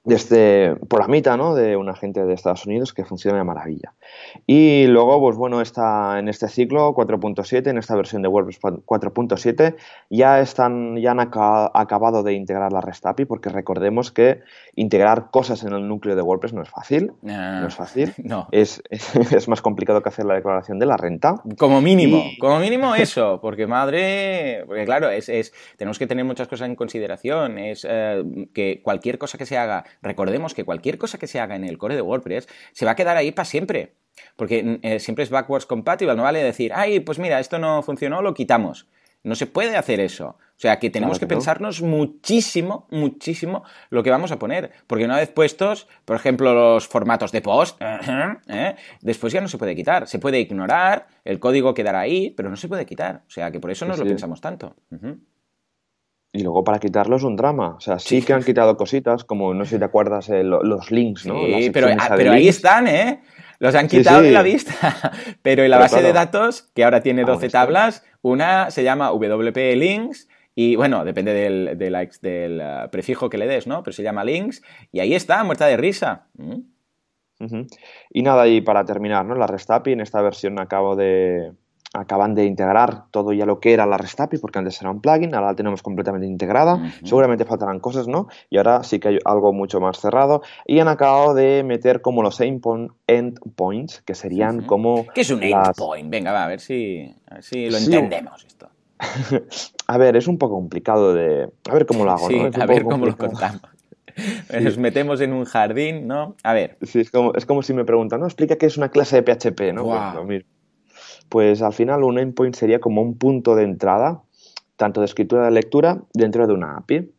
de 0.09 0.15
este 0.15 0.75
programita, 0.89 1.37
¿no? 1.37 1.53
De 1.53 1.77
un 1.77 1.87
agente 1.87 2.25
de 2.25 2.33
Estados 2.33 2.65
Unidos 2.65 2.93
que 2.93 3.05
funciona 3.05 3.37
de 3.37 3.43
maravilla. 3.43 3.93
Y 4.47 4.87
luego, 4.87 5.19
pues 5.19 5.37
bueno, 5.37 5.61
está 5.61 6.19
en 6.19 6.27
este 6.27 6.47
ciclo 6.47 6.93
4.7, 6.93 7.67
en 7.69 7.77
esta 7.77 7.95
versión 7.95 8.23
de 8.23 8.27
WordPress 8.27 8.59
4.7, 8.59 9.75
ya 10.09 10.39
están, 10.39 10.97
ya 10.97 11.11
han 11.11 11.19
acabado 11.19 12.23
de 12.23 12.33
integrar 12.33 12.73
la 12.73 12.81
REST 12.81 13.05
API, 13.05 13.25
porque 13.25 13.49
recordemos 13.49 14.11
que 14.11 14.41
integrar 14.75 15.29
cosas 15.31 15.63
en 15.63 15.73
el 15.73 15.87
núcleo 15.87 16.15
de 16.15 16.21
WordPress 16.23 16.53
no 16.53 16.63
es 16.63 16.69
fácil. 16.69 17.13
No, 17.21 17.61
no 17.61 17.67
es 17.67 17.75
fácil. 17.75 18.13
No. 18.29 18.47
Es, 18.51 18.83
es, 18.89 19.15
es, 19.33 19.47
más 19.47 19.61
complicado 19.61 20.03
que 20.03 20.09
hacer 20.09 20.25
la 20.25 20.35
declaración 20.35 20.77
de 20.77 20.85
la 20.85 20.97
renta. 20.97 21.41
Como 21.57 21.81
mínimo, 21.81 22.17
y... 22.17 22.37
como 22.37 22.59
mínimo 22.59 22.93
eso, 22.93 23.39
porque 23.41 23.65
madre, 23.65 24.63
porque 24.67 24.85
claro, 24.85 25.09
es, 25.09 25.29
es, 25.29 25.51
tenemos 25.77 25.97
que 25.97 26.05
tener 26.05 26.25
muchas 26.25 26.47
cosas 26.47 26.67
en 26.67 26.75
consideración. 26.75 27.57
Es 27.57 27.87
eh, 27.89 28.23
que 28.53 28.81
cualquier 28.83 29.17
cosa 29.17 29.37
que 29.37 29.45
se 29.45 29.57
haga 29.57 29.83
recordemos 30.01 30.53
que 30.53 30.63
cualquier 30.63 30.97
cosa 30.97 31.17
que 31.17 31.27
se 31.27 31.39
haga 31.39 31.55
en 31.55 31.63
el 31.63 31.77
core 31.77 31.95
de 31.95 32.01
WordPress 32.01 32.47
se 32.71 32.85
va 32.85 32.91
a 32.91 32.95
quedar 32.95 33.17
ahí 33.17 33.31
para 33.31 33.45
siempre. 33.45 33.93
Porque 34.35 34.79
eh, 34.81 34.99
siempre 34.99 35.23
es 35.23 35.29
backwards 35.29 35.65
compatible, 35.65 36.15
no 36.15 36.23
vale 36.23 36.43
decir, 36.43 36.71
ay, 36.73 36.99
pues 36.99 37.19
mira, 37.19 37.39
esto 37.39 37.57
no 37.59 37.81
funcionó, 37.83 38.21
lo 38.21 38.33
quitamos. 38.33 38.87
No 39.21 39.35
se 39.35 39.47
puede 39.47 39.75
hacer 39.75 39.99
eso. 39.99 40.37
O 40.59 40.61
sea, 40.61 40.79
que 40.79 40.89
tenemos 40.89 41.19
claro 41.19 41.27
que, 41.27 41.33
que 41.33 41.35
pensarnos 41.35 41.81
no. 41.81 41.87
muchísimo, 41.87 42.87
muchísimo 42.89 43.63
lo 43.89 44.01
que 44.01 44.09
vamos 44.09 44.31
a 44.31 44.39
poner. 44.39 44.71
Porque 44.87 45.05
una 45.05 45.17
vez 45.17 45.29
puestos, 45.29 45.87
por 46.05 46.15
ejemplo, 46.15 46.53
los 46.53 46.87
formatos 46.87 47.31
de 47.31 47.41
post, 47.41 47.81
¿eh? 48.47 48.75
después 49.01 49.33
ya 49.33 49.41
no 49.41 49.47
se 49.49 49.57
puede 49.57 49.75
quitar. 49.75 50.07
Se 50.07 50.19
puede 50.19 50.39
ignorar, 50.39 51.07
el 51.25 51.39
código 51.39 51.73
quedará 51.73 51.99
ahí, 51.99 52.31
pero 52.31 52.49
no 52.49 52.55
se 52.55 52.67
puede 52.67 52.85
quitar. 52.85 53.23
O 53.27 53.29
sea, 53.29 53.51
que 53.51 53.59
por 53.59 53.71
eso 53.71 53.85
nos 53.85 53.97
sí. 53.97 54.03
lo 54.03 54.09
pensamos 54.09 54.39
tanto. 54.39 54.75
Uh 54.91 54.95
-huh. 54.95 55.19
Y 56.31 56.43
luego 56.43 56.63
para 56.63 56.79
quitarlo 56.79 57.15
es 57.15 57.23
un 57.23 57.35
drama. 57.35 57.75
O 57.75 57.79
sea, 57.79 57.97
sí, 57.97 58.19
sí, 58.19 58.25
que 58.25 58.33
han 58.33 58.43
quitado 58.43 58.77
cositas, 58.77 59.23
como 59.23 59.53
no 59.53 59.65
sé 59.65 59.75
si 59.75 59.79
te 59.79 59.85
acuerdas, 59.85 60.29
eh, 60.29 60.43
los 60.43 60.91
links, 60.91 61.25
¿no? 61.25 61.43
Sí, 61.43 61.71
pero, 61.71 61.87
ah, 61.87 62.13
pero 62.15 62.31
ahí 62.31 62.47
están, 62.47 62.87
¿eh? 62.87 63.21
Los 63.57 63.75
han 63.75 63.87
quitado 63.87 64.19
sí, 64.19 64.27
de 64.27 64.31
la 64.31 64.43
vista. 64.43 64.73
pero 65.41 65.63
en 65.63 65.71
la 65.71 65.77
pero 65.77 65.85
base 65.85 65.95
claro. 65.95 66.07
de 66.07 66.13
datos, 66.13 66.69
que 66.75 66.83
ahora 66.83 67.01
tiene 67.01 67.23
12 67.23 67.49
tablas, 67.49 68.05
una 68.21 68.69
se 68.69 68.83
llama 68.83 69.11
WP 69.11 69.75
Links 69.75 70.27
y 70.55 70.75
bueno, 70.75 71.05
depende 71.05 71.33
del, 71.33 71.77
del, 71.77 72.09
del 72.21 72.61
uh, 72.61 72.89
prefijo 72.89 73.29
que 73.29 73.37
le 73.37 73.47
des, 73.47 73.65
¿no? 73.65 73.81
Pero 73.81 73.93
se 73.93 74.03
llama 74.03 74.23
links 74.23 74.61
y 74.91 74.99
ahí 74.99 75.15
está, 75.15 75.43
muerta 75.43 75.65
de 75.67 75.77
risa. 75.77 76.27
¿Mm? 76.35 76.61
Uh 77.41 77.45
-huh. 77.45 77.67
Y 78.11 78.21
nada, 78.21 78.47
y 78.47 78.59
para 78.59 78.83
terminar, 78.83 79.25
¿no? 79.25 79.35
La 79.35 79.47
REST 79.47 79.71
API 79.71 79.93
en 79.93 80.01
esta 80.01 80.21
versión 80.21 80.59
acabo 80.59 80.97
de, 80.97 81.53
acaban 81.93 82.35
de 82.35 82.45
integrar 82.45 83.05
todo 83.11 83.33
ya 83.33 83.45
lo 83.45 83.59
que 83.59 83.73
era 83.73 83.85
la 83.85 83.97
REST 83.97 84.21
API, 84.21 84.37
porque 84.37 84.59
antes 84.59 84.79
era 84.81 84.91
un 84.91 85.01
plugin, 85.01 85.33
ahora 85.33 85.47
la 85.47 85.55
tenemos 85.55 85.81
completamente 85.81 86.27
integrada, 86.27 86.75
uh 86.75 86.79
-huh. 86.79 87.07
seguramente 87.07 87.45
faltarán 87.45 87.79
cosas, 87.79 88.07
¿no? 88.07 88.27
Y 88.49 88.57
ahora 88.57 88.83
sí 88.83 88.99
que 88.99 89.07
hay 89.09 89.19
algo 89.25 89.53
mucho 89.53 89.79
más 89.79 89.99
cerrado, 89.99 90.41
y 90.65 90.79
han 90.79 90.87
acabado 90.87 91.33
de 91.33 91.63
meter 91.63 92.01
como 92.01 92.21
los 92.21 92.39
endpoints, 92.41 94.01
que 94.03 94.13
serían 94.13 94.59
uh 94.59 94.61
-huh. 94.61 94.65
como... 94.67 95.07
¿Qué 95.13 95.21
es 95.21 95.31
un 95.31 95.41
las... 95.49 95.69
endpoint? 95.69 96.09
Venga, 96.09 96.31
va, 96.31 96.45
a 96.45 96.47
ver 96.47 96.59
si, 96.59 97.13
a 97.27 97.35
ver 97.35 97.43
si 97.43 97.69
lo 97.69 97.77
sí. 97.77 97.85
entendemos 97.85 98.45
esto. 98.45 98.69
a 99.87 99.97
ver, 99.97 100.15
es 100.15 100.27
un 100.27 100.37
poco 100.37 100.55
complicado 100.55 101.13
de... 101.13 101.49
A 101.69 101.73
ver 101.73 101.85
cómo 101.85 102.05
lo 102.05 102.11
hago, 102.11 102.27
sí, 102.27 102.37
¿no? 102.37 102.51
a 102.61 102.65
ver 102.65 102.83
cómo 102.83 103.05
lo 103.05 103.17
contamos. 103.17 103.61
Sí. 104.19 104.61
Nos 104.61 104.77
metemos 104.77 105.21
en 105.21 105.31
un 105.31 105.45
jardín, 105.45 106.05
¿no? 106.05 106.35
A 106.43 106.51
ver. 106.51 106.75
Sí, 106.81 106.99
es 106.99 107.09
como, 107.09 107.33
es 107.35 107.45
como 107.45 107.61
si 107.63 107.73
me 107.73 107.85
preguntan, 107.85 108.19
¿no? 108.19 108.25
Explica 108.25 108.57
qué 108.57 108.65
es 108.65 108.75
una 108.75 108.89
clase 108.89 109.21
de 109.21 109.23
PHP, 109.23 109.73
¿no? 109.73 109.83
Wow. 109.83 109.93
Pues 109.93 110.15
lo 110.15 110.23
mismo 110.25 110.58
pues 111.29 111.61
al 111.61 111.73
final 111.73 112.03
un 112.03 112.19
endpoint 112.19 112.55
sería 112.55 112.79
como 112.79 113.01
un 113.01 113.17
punto 113.17 113.55
de 113.55 113.63
entrada, 113.63 114.21
tanto 114.75 115.01
de 115.01 115.05
escritura 115.05 115.45
de 115.45 115.51
lectura, 115.51 116.01
dentro 116.13 116.47
de 116.47 116.53
una 116.53 116.77
API. 116.77 117.11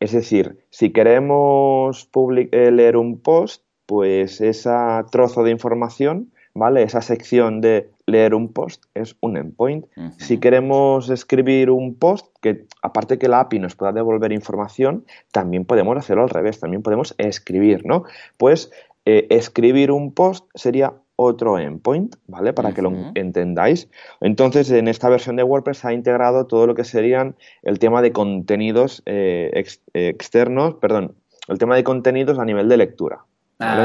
Es 0.00 0.12
decir, 0.12 0.58
si 0.70 0.90
queremos 0.90 2.08
eh, 2.50 2.70
leer 2.72 2.96
un 2.96 3.20
post, 3.20 3.62
pues 3.86 4.40
ese 4.40 4.70
trozo 5.10 5.44
de 5.44 5.50
información, 5.52 6.32
¿vale? 6.54 6.82
Esa 6.82 7.02
sección 7.02 7.60
de 7.60 7.90
leer 8.06 8.34
un 8.34 8.52
post 8.52 8.84
es 8.94 9.16
un 9.20 9.36
endpoint. 9.36 9.86
Uh 9.96 10.00
-huh. 10.00 10.12
Si 10.18 10.38
queremos 10.38 11.08
escribir 11.08 11.70
un 11.70 11.94
post, 11.94 12.26
que 12.40 12.64
aparte 12.82 13.18
que 13.18 13.28
la 13.28 13.40
API 13.40 13.58
nos 13.58 13.76
pueda 13.76 13.92
devolver 13.92 14.32
información, 14.32 15.04
también 15.32 15.64
podemos 15.64 15.96
hacerlo 15.96 16.22
al 16.22 16.30
revés, 16.30 16.58
también 16.58 16.82
podemos 16.82 17.14
escribir, 17.18 17.86
¿no? 17.86 18.04
Pues 18.38 18.70
eh, 19.04 19.26
escribir 19.30 19.90
un 19.90 20.12
post 20.12 20.48
sería 20.54 20.94
otro 21.16 21.58
endpoint, 21.58 22.16
¿vale? 22.26 22.52
Para 22.52 22.68
uh 22.68 22.72
-huh. 22.72 22.74
que 22.74 22.82
lo 22.82 22.92
entendáis. 23.14 23.88
Entonces, 24.20 24.70
en 24.70 24.88
esta 24.88 25.08
versión 25.08 25.36
de 25.36 25.42
WordPress 25.42 25.84
ha 25.84 25.92
integrado 25.92 26.46
todo 26.46 26.66
lo 26.66 26.74
que 26.74 26.84
serían 26.84 27.36
el 27.62 27.78
tema 27.78 28.02
de 28.02 28.12
contenidos 28.12 29.02
eh, 29.06 29.50
ex 29.54 29.80
externos, 29.94 30.74
perdón, 30.74 31.14
el 31.48 31.58
tema 31.58 31.76
de 31.76 31.84
contenidos 31.84 32.38
a 32.38 32.44
nivel 32.44 32.68
de 32.68 32.76
lectura. 32.76 33.24
¿vale? 33.58 33.84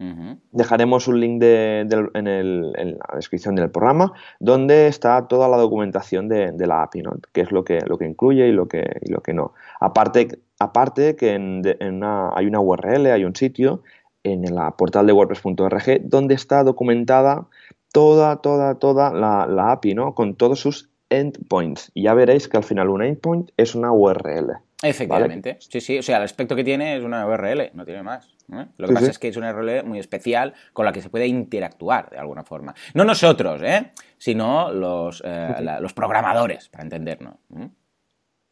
Uh 0.00 0.04
-huh. 0.06 0.38
Dejaremos 0.50 1.06
un 1.08 1.20
link 1.20 1.40
de, 1.40 1.84
de, 1.86 2.08
en, 2.14 2.26
el, 2.26 2.72
en, 2.76 2.98
la 2.98 3.14
descripción 3.14 3.54
del 3.54 3.70
programa 3.70 4.12
donde 4.40 4.88
está 4.88 5.26
toda 5.28 5.48
la 5.48 5.56
documentación 5.56 6.28
de, 6.28 6.50
de 6.52 6.66
la 6.66 6.82
API, 6.82 7.02
¿no? 7.02 7.12
que 7.32 7.42
es 7.42 7.52
lo 7.52 7.64
que, 7.64 7.78
lo 7.86 7.96
que 7.96 8.06
incluye 8.06 8.48
y 8.48 8.52
lo 8.52 8.66
que, 8.66 8.82
y 9.02 9.12
lo 9.12 9.20
que 9.20 9.32
no. 9.32 9.54
Aparte, 9.80 10.28
aparte 10.58 11.14
que 11.14 11.34
en, 11.34 11.62
en 11.64 11.94
una, 11.94 12.30
hay 12.34 12.46
una 12.46 12.60
URL, 12.60 13.06
hay 13.06 13.24
un 13.24 13.36
sitio 13.36 13.82
en 14.24 14.54
la 14.54 14.72
portal 14.72 15.06
de 15.06 15.12
WordPress.org, 15.12 16.00
donde 16.02 16.34
está 16.34 16.64
documentada 16.64 17.46
toda, 17.92 18.36
toda, 18.38 18.74
toda 18.76 19.12
la, 19.12 19.46
la 19.46 19.72
API, 19.72 19.94
¿no? 19.94 20.14
Con 20.14 20.34
todos 20.34 20.58
sus 20.58 20.90
endpoints. 21.10 21.92
Y 21.94 22.02
ya 22.02 22.14
veréis 22.14 22.48
que 22.48 22.56
al 22.56 22.64
final 22.64 22.88
un 22.88 23.02
endpoint 23.02 23.50
es 23.56 23.74
una 23.74 23.92
URL. 23.92 24.58
Efectivamente, 24.82 25.56
sí, 25.60 25.80
sí, 25.80 25.98
o 25.98 26.02
sea, 26.02 26.18
el 26.18 26.24
aspecto 26.24 26.54
que 26.54 26.62
tiene 26.62 26.96
es 26.96 27.02
una 27.02 27.26
URL, 27.26 27.70
no 27.72 27.86
tiene 27.86 28.02
más. 28.02 28.36
¿eh? 28.52 28.66
Lo 28.76 28.88
que 28.88 28.94
pasa 28.94 29.10
es 29.10 29.18
que 29.18 29.28
es 29.28 29.36
una 29.36 29.50
URL 29.54 29.84
muy 29.84 29.98
especial 29.98 30.52
con 30.74 30.84
la 30.84 30.92
que 30.92 31.00
se 31.00 31.08
puede 31.08 31.26
interactuar 31.26 32.10
de 32.10 32.18
alguna 32.18 32.44
forma. 32.44 32.74
No 32.92 33.04
nosotros, 33.04 33.62
¿eh? 33.62 33.92
sino 34.18 34.70
los, 34.72 35.22
eh, 35.24 35.54
los 35.80 35.94
programadores, 35.94 36.68
para 36.68 36.84
entendernos. 36.84 37.36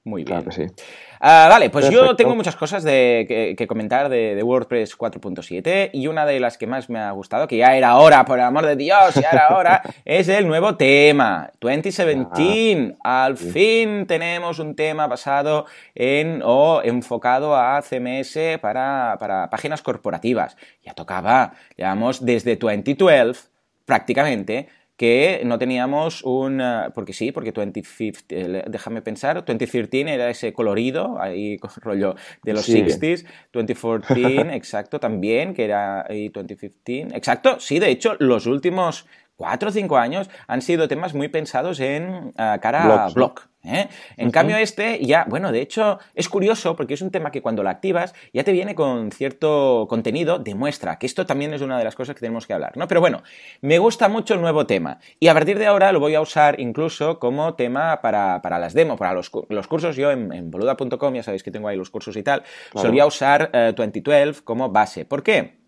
Muy 0.05 0.25
bien. 0.25 0.41
Claro 0.41 0.45
que 0.45 0.67
sí. 0.67 0.85
Ah, 1.21 1.47
vale, 1.49 1.71
pues 1.71 1.89
yo 1.89 2.17
tengo 2.17 2.35
muchas 2.35 2.57
cosas 2.57 2.83
de, 2.83 3.55
que, 3.57 3.67
comentar 3.69 4.09
de, 4.09 4.43
WordPress 4.43 4.99
4.7 4.99 5.91
y 5.93 6.09
una 6.09 6.27
de 6.27 6.41
las 6.41 6.59
que 6.59 6.67
más 6.67 6.91
me 6.91 6.99
ha 6.99 7.13
gustado, 7.13 7.47
que 7.47 7.59
ya 7.59 7.77
era 7.77 7.97
hora, 7.97 8.25
por 8.25 8.41
el 8.41 8.45
amor 8.45 8.67
de 8.67 8.75
Dios, 8.75 9.15
ya 9.15 9.31
era 9.31 9.57
hora, 9.57 9.83
es 10.05 10.29
el 10.29 10.49
nuevo 10.49 10.75
tema, 10.75 11.53
2017. 11.61 12.97
Ah, 13.05 13.25
Al 13.25 13.37
fin 13.37 14.07
tenemos 14.09 14.59
un 14.59 14.75
tema 14.75 15.07
basado 15.07 15.67
en 15.95 16.43
o 16.45 16.83
enfocado 16.83 17.55
a 17.55 17.81
CMS 17.83 18.59
para, 18.61 19.17
para 19.21 19.49
páginas 19.49 19.83
corporativas. 19.83 20.57
Ya 20.85 20.95
tocaba, 20.95 21.53
llevamos 21.77 22.25
desde 22.27 22.57
2012 22.57 23.53
prácticamente 23.85 24.69
que 25.03 25.43
no 25.45 25.59
teníamos 25.59 26.23
un... 26.23 26.61
Eh, 26.61 26.91
porque 26.95 27.13
sí, 27.13 27.33
porque 27.33 27.51
2015, 27.51 28.25
eh, 28.29 28.65
déjame 28.69 29.03
pensar, 29.03 29.45
2013 29.45 30.15
era 30.15 30.31
ese 30.31 30.53
colorido, 30.53 31.21
ahí 31.21 31.59
con 31.61 31.73
rollo 31.81 32.15
de 32.45 32.53
los 32.53 32.69
60s, 32.69 33.27
2014, 33.53 34.41
exacto, 34.55 35.01
también, 35.01 35.55
que 35.55 35.65
era 35.65 36.07
ahí 36.09 36.29
2015, 36.29 37.17
exacto, 37.17 37.59
sí, 37.59 37.81
de 37.81 37.91
hecho, 37.91 38.15
los 38.21 38.47
últimos 38.47 39.09
cuatro 39.43 39.71
o 39.71 39.73
cinco 39.73 39.97
años 39.97 40.31
han 40.47 40.63
sido 40.63 40.87
temas 40.87 41.15
muy 41.15 41.27
pensados 41.27 41.81
en 41.81 42.33
eh, 42.39 42.59
cara 42.63 43.07
a 43.07 43.09
blog. 43.09 43.41
¿eh? 43.65 43.89
En 44.17 44.31
cambio 44.31 44.57
este 44.57 45.05
ya, 45.05 45.27
bueno, 45.29 45.51
de 45.51 45.61
hecho 45.61 45.99
es 46.15 46.29
curioso 46.29 46.77
porque 46.77 46.95
es 46.95 47.03
un 47.03 47.11
tema 47.11 47.33
que 47.33 47.43
cuando 47.43 47.65
lo 47.65 47.69
activas 47.69 48.15
ya 48.33 48.45
te 48.45 48.53
viene 48.53 48.77
con 48.77 49.11
cierto 49.11 49.87
contenido, 49.89 50.39
demuestra 50.39 50.97
que 51.01 51.07
esto 51.07 51.27
también 51.27 51.53
es 51.55 51.61
una 51.61 51.77
de 51.77 51.83
las 51.83 51.97
cosas 51.97 52.15
que 52.15 52.21
tenemos 52.21 52.47
que 52.47 52.53
hablar, 52.53 52.77
¿no? 52.77 52.87
Pero 52.87 53.01
bueno, 53.01 53.25
me 53.63 53.81
gusta 53.81 54.09
mucho 54.09 54.35
el 54.35 54.41
nuevo 54.41 54.65
tema 54.65 55.01
y 55.19 55.27
a 55.27 55.35
partir 55.35 55.59
de 55.59 55.67
ahora 55.67 55.91
lo 55.91 55.99
voy 55.99 56.15
a 56.15 56.21
usar 56.21 56.61
incluso 56.61 57.19
como 57.19 57.55
tema 57.55 58.01
para, 58.01 58.41
las 58.61 58.75
demos, 58.75 58.97
para 58.97 59.13
los, 59.13 59.29
cursos. 59.29 59.97
Yo 59.97 60.13
en, 60.13 60.53
boluda.com, 60.53 61.15
ya 61.15 61.25
sabéis 61.25 61.43
que 61.43 61.51
tengo 61.51 61.67
ahí 61.67 61.77
los 61.77 61.91
cursos 61.91 62.17
y 62.17 62.23
tal, 62.23 62.45
solía 62.77 63.07
usar 63.07 63.51
2012 63.75 64.23
eh, 64.23 64.35
como 64.45 64.71
base. 64.71 65.05
¿Por 65.05 65.25
qué? 65.25 65.62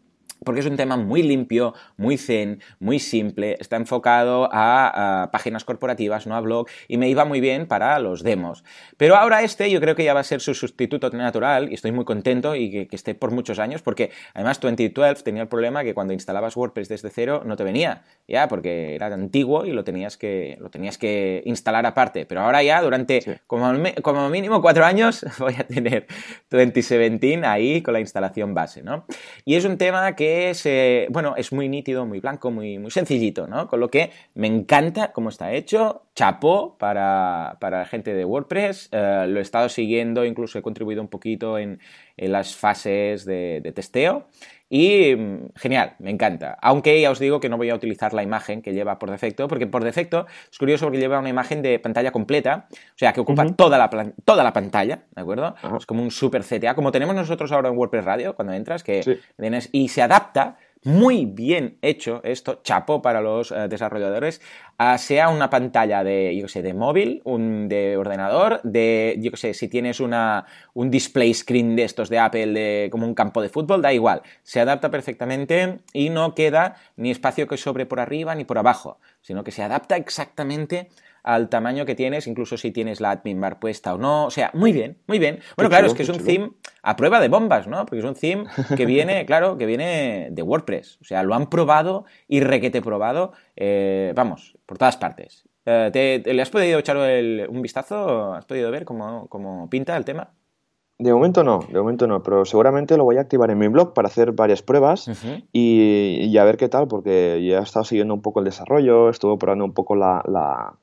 Porque 0.45 0.61
es 0.61 0.67
un 0.67 0.77
tema 0.77 0.97
muy 0.97 1.23
limpio, 1.23 1.75
muy 1.97 2.17
zen, 2.17 2.61
muy 2.79 2.99
simple, 2.99 3.57
está 3.61 3.77
enfocado 3.77 4.49
a, 4.53 5.31
páginas 5.33 5.65
corporativas, 5.65 6.27
no 6.27 6.37
a 6.37 6.41
blog, 6.41 6.69
y 6.89 6.97
me 6.97 7.09
iba 7.09 7.25
muy 7.25 7.41
bien 7.41 7.67
para 7.67 7.99
los 7.99 8.23
demos. 8.23 8.65
Pero 8.97 9.17
ahora 9.17 9.43
este 9.43 9.71
yo 9.71 9.81
creo 9.81 9.95
que 9.95 10.05
ya 10.05 10.15
va 10.15 10.21
a 10.21 10.25
ser 10.25 10.41
su 10.41 10.55
sustituto 10.55 11.11
natural 11.11 11.71
y 11.71 11.75
estoy 11.75 11.93
muy 11.93 12.05
contento 12.05 12.55
y 12.55 12.87
que, 12.87 12.95
esté 12.95 13.15
por 13.15 13.31
muchos 13.31 13.59
años, 13.59 13.83
porque 13.83 14.11
además 14.35 14.61
2012 14.61 15.23
tenía 15.23 15.43
el 15.43 15.49
problema 15.49 15.83
que 15.83 15.95
cuando 15.95 16.13
instalabas 16.13 16.57
WordPress 16.57 16.89
desde 16.89 17.11
cero 17.11 17.43
no 17.45 17.57
te 17.57 17.65
venía, 17.65 18.05
ya, 18.29 18.49
porque 18.49 18.95
era 18.95 19.07
antiguo 19.07 19.65
y 19.65 19.73
lo 19.73 19.85
tenías 19.85 20.17
que, 20.17 20.57
lo 20.61 20.71
tenías 20.71 20.99
que 20.99 21.43
instalar 21.45 21.87
aparte. 21.87 22.27
Pero 22.27 22.43
ahora 22.43 22.63
ya 22.63 22.81
durante 22.83 23.41
como, 23.47 23.73
como 24.03 24.29
mínimo 24.29 24.63
cuatro 24.63 24.85
años 24.85 25.25
voy 25.39 25.55
a 25.59 25.67
tener 25.67 26.07
2017 26.51 27.45
ahí 27.45 27.83
con 27.83 27.95
la 27.95 28.01
instalación 28.01 28.55
base, 28.55 28.83
¿no? 28.83 29.07
Y 29.45 29.55
es 29.57 29.65
un 29.65 29.79
tema 29.79 30.15
que 30.15 30.34
es, 30.35 30.67
eh, 30.67 31.07
bueno, 31.11 31.35
es 31.37 31.53
muy 31.53 31.69
nítido, 31.69 32.07
muy 32.07 32.21
blanco, 32.21 32.51
muy, 32.51 32.79
muy 32.79 32.91
sencillito, 32.91 33.47
¿no? 33.47 33.69
Con 33.69 33.81
lo 33.81 33.89
que 33.89 34.11
me 34.35 34.47
encanta 34.47 35.13
cómo 35.13 35.29
está 35.29 35.53
hecho, 35.53 36.03
chapó 36.15 36.77
para, 36.79 37.59
la 37.61 37.87
gente 37.87 38.15
de 38.15 38.25
WordPress, 38.25 38.89
eh, 38.93 39.27
lo 39.29 39.39
he 39.39 39.43
estado 39.43 39.69
siguiendo, 39.69 40.25
incluso 40.25 40.59
he 40.59 40.63
contribuido 40.63 41.03
un 41.03 41.09
poquito 41.09 41.59
en, 41.59 41.81
las 42.17 42.55
fases 42.55 43.25
de 43.25 43.73
testeo 43.75 44.29
y 44.69 45.15
mm, 45.15 45.53
genial, 45.57 45.95
me 45.99 46.11
encanta. 46.11 46.57
Aunque 46.63 47.01
ya 47.01 47.11
os 47.11 47.19
digo 47.19 47.41
que 47.41 47.49
no 47.49 47.57
voy 47.57 47.71
a 47.71 47.75
utilizar 47.75 48.13
la 48.13 48.23
imagen 48.23 48.63
que 48.63 48.73
lleva 48.73 48.99
por 48.99 49.11
defecto, 49.11 49.49
porque 49.49 49.67
por 49.67 49.85
defecto 49.85 50.27
es 50.51 50.59
curioso 50.59 50.87
porque 50.87 50.99
lleva 50.99 51.19
una 51.19 51.29
imagen 51.29 51.63
de 51.63 51.79
pantalla 51.79 52.13
completa, 52.13 52.67
o 52.71 52.97
sea, 52.99 53.13
que 53.13 53.21
ocupa 53.21 53.45
toda, 53.55 53.79
la, 53.79 53.91
toda 54.25 54.45
la 54.45 54.53
pantalla, 54.53 55.05
¿de 55.15 55.23
acuerdo? 55.23 55.55
Es 55.79 55.87
como 55.87 56.03
un 56.03 56.11
super 56.11 56.43
CTA, 56.43 56.75
como 56.75 56.93
tenemos 56.93 57.15
nosotros 57.15 57.53
ahora 57.53 57.69
en 57.69 57.77
WordPress 57.77 58.05
Radio, 58.05 58.35
cuando 58.35 58.53
entras, 58.53 58.83
que 58.83 59.21
tienes, 59.37 59.69
y 59.73 59.89
se 59.89 60.03
adapta 60.03 60.57
muy 60.85 61.25
bien 61.25 61.79
hecho 61.83 62.21
esto, 62.25 62.61
chapo 62.63 63.03
para 63.03 63.21
los 63.21 63.51
eh, 63.51 63.69
desarrolladores, 63.69 64.41
sea 64.99 65.31
una 65.31 65.49
pantalla 65.51 66.05
de, 66.05 66.37
yo 66.37 66.47
sé, 66.49 66.61
de 66.63 66.75
móvil, 66.75 67.23
un, 67.25 67.69
de 67.69 67.97
ordenador, 67.97 68.61
de, 68.65 69.17
yo 69.19 69.31
sé, 69.35 69.55
si 69.55 69.69
tienes 69.69 70.01
una, 70.01 70.47
un 70.75 70.91
display 70.91 71.33
screen 71.33 71.75
de 71.77 71.85
estos 71.85 72.09
de 72.11 72.19
Apple, 72.19 72.49
de, 72.49 72.89
como 72.91 73.07
un 73.07 73.15
campo 73.15 73.41
de 73.41 73.49
fútbol, 73.49 73.83
da 73.83 73.93
igual, 73.93 74.23
se 74.43 74.61
adapta 74.61 74.91
perfectamente 74.91 75.81
y 75.93 76.11
no 76.11 76.35
queda 76.35 76.77
ni 76.97 77.11
espacio 77.11 77.47
que 77.47 77.57
sobre 77.57 77.87
por 77.87 78.01
arriba 78.01 78.35
ni 78.35 78.45
por 78.45 78.59
abajo, 78.59 78.99
sino 79.23 79.43
que 79.43 79.53
se 79.53 79.63
adapta 79.63 79.97
exactamente 79.97 80.91
al 81.25 81.49
tamaño 81.49 81.87
que 81.87 81.95
tienes, 81.95 82.27
incluso 82.27 82.57
si 82.57 82.71
tienes 82.71 83.01
la 83.01 83.11
admin 83.11 83.41
bar 83.41 83.59
puesta 83.59 83.95
o 83.95 83.99
no. 83.99 84.27
O 84.27 84.31
sea, 84.31 84.51
muy 84.55 84.73
bien, 84.73 84.99
muy 85.07 85.19
bien. 85.19 85.41
Bueno, 85.57 85.71
claro, 85.71 85.87
es 85.87 85.95
que 85.95 86.05
es 86.05 86.09
un 86.09 86.23
theme 86.23 86.51
a 86.83 86.97
prueba 86.97 87.19
de 87.19 87.29
bombas, 87.29 87.67
¿no? 87.67 87.85
Porque 87.87 87.99
es 87.99 88.05
un 88.05 88.15
theme 88.15 88.45
que 88.77 88.87
viene, 88.87 89.27
claro, 89.27 89.57
que 89.57 89.67
viene 89.67 90.29
de 90.31 90.43
WordPress. 90.43 90.99
O 91.01 91.05
sea, 91.05 91.23
lo 91.23 91.35
han 91.35 91.49
probado 91.49 92.05
y 92.29 92.41
requete 92.41 92.83
probado, 92.83 93.33
eh, 93.57 94.13
vamos, 94.15 94.57
por 94.67 94.79
todas 94.79 94.97
partes. 94.99 95.49
Eh, 95.67 96.23
¿Le 96.25 96.43
has 96.43 96.51
podido 96.51 96.79
echar 96.79 96.97
un 96.97 97.63
vistazo? 97.63 98.35
¿Has 98.35 98.45
podido 98.45 98.71
ver 98.71 98.85
cómo, 98.85 99.27
cómo 99.29 99.69
pinta 99.71 99.97
el 99.97 100.05
tema? 100.05 100.31
De 100.97 101.13
momento 101.13 101.43
no, 101.43 101.59
de 101.69 101.79
momento 101.81 102.07
no, 102.07 102.23
pero 102.23 102.45
seguramente 102.45 102.97
lo 102.97 103.03
voy 103.03 103.17
a 103.17 103.23
activar 103.23 103.51
en 103.51 103.59
mi 103.59 103.67
blog 103.67 103.95
para 103.95 104.07
hacer 104.07 104.31
varias 104.31 104.63
pruebas 104.63 105.11
y, 105.53 106.37
a 106.39 106.45
ver 106.45 106.57
qué 106.57 106.69
tal, 106.69 106.87
porque 106.87 107.45
ya 107.45 107.59
he 107.59 107.63
estado 107.63 107.85
siguiendo 107.85 108.15
un 108.15 108.23
poco 108.23 108.39
el 108.39 108.45
desarrollo, 108.45 109.09
estuve 109.11 109.37
probando 109.37 109.65
un 109.65 109.73
poco 109.73 109.97
la, 109.97 110.23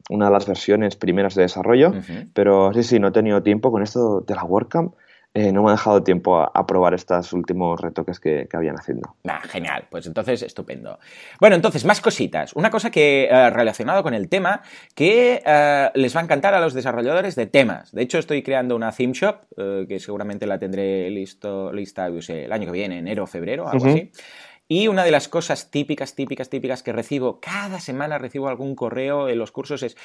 una 0.10 0.26
de 0.26 0.32
las 0.32 0.46
versiones 0.46 0.98
primeras 0.98 1.34
de 1.36 1.44
desarrollo, 1.44 1.94
pero 2.34 2.74
sí, 2.74 2.84
sí, 2.84 3.00
no 3.00 3.08
he 3.08 3.12
tenido 3.12 3.42
tiempo 3.42 3.72
con 3.72 3.84
esto 3.84 4.22
de 4.22 4.36
la 4.36 4.44
WordCamp. 4.44 4.94
Eh, 5.34 5.54
no 5.54 5.64
me 5.64 5.70
ha 5.70 5.72
dejado 5.74 6.04
tiempo 6.04 6.42
a, 6.42 6.68
probar 6.68 6.94
estos 6.94 7.32
últimos 7.32 7.80
retoques 7.80 8.20
que, 8.20 8.50
habían 8.52 8.76
haciendo. 8.78 9.16
genial, 9.44 9.88
pues 9.90 10.06
entonces 10.06 10.42
estupendo. 10.42 11.00
Bueno, 11.40 11.56
entonces, 11.56 11.86
más 11.86 12.02
cositas. 12.02 12.54
Una 12.54 12.70
cosa 12.70 12.92
que 12.92 13.30
eh, 13.32 13.50
relacionado 13.50 14.04
con 14.04 14.14
el 14.14 14.28
tema 14.28 14.62
que 14.94 15.42
eh, 15.46 15.90
les 15.96 16.14
va 16.14 16.20
a 16.20 16.24
encantar 16.24 16.54
a 16.54 16.60
los 16.60 16.74
desarrolladores 16.74 17.36
de 17.36 17.46
temas. 17.46 17.94
De 17.94 18.02
hecho, 18.02 18.18
estoy 18.18 18.44
creando 18.44 18.76
una 18.76 18.92
theme 18.92 19.14
shop 19.14 19.46
que 19.88 20.00
seguramente 20.00 20.46
la 20.46 20.60
tendré 20.60 21.10
listo, 21.10 21.72
lista 21.72 22.08
el 22.08 22.52
año 22.52 22.66
que 22.66 22.72
viene, 22.72 23.00
enero 23.00 23.24
o 23.24 23.28
febrero, 23.28 23.70
algo 23.70 23.86
así. 23.86 24.12
Y 24.68 24.88
una 24.88 25.04
de 25.04 25.12
las 25.12 25.28
cosas 25.28 25.72
típicas, 25.72 26.16
típicas, 26.16 26.50
típicas 26.50 26.84
que 26.84 26.92
recibo, 26.92 27.40
cada 27.40 27.80
semana 27.80 28.18
recibo 28.18 28.50
algún 28.50 28.76
correo 28.76 29.30
en 29.30 29.38
los 29.38 29.52
cursos 29.52 29.84
es, 29.84 29.98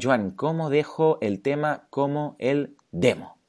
Joan, 0.00 0.32
¿cómo 0.32 0.70
dejo 0.70 1.18
el 1.20 1.40
tema 1.40 1.86
como 1.90 2.36
el 2.38 2.76
demo? 2.90 3.41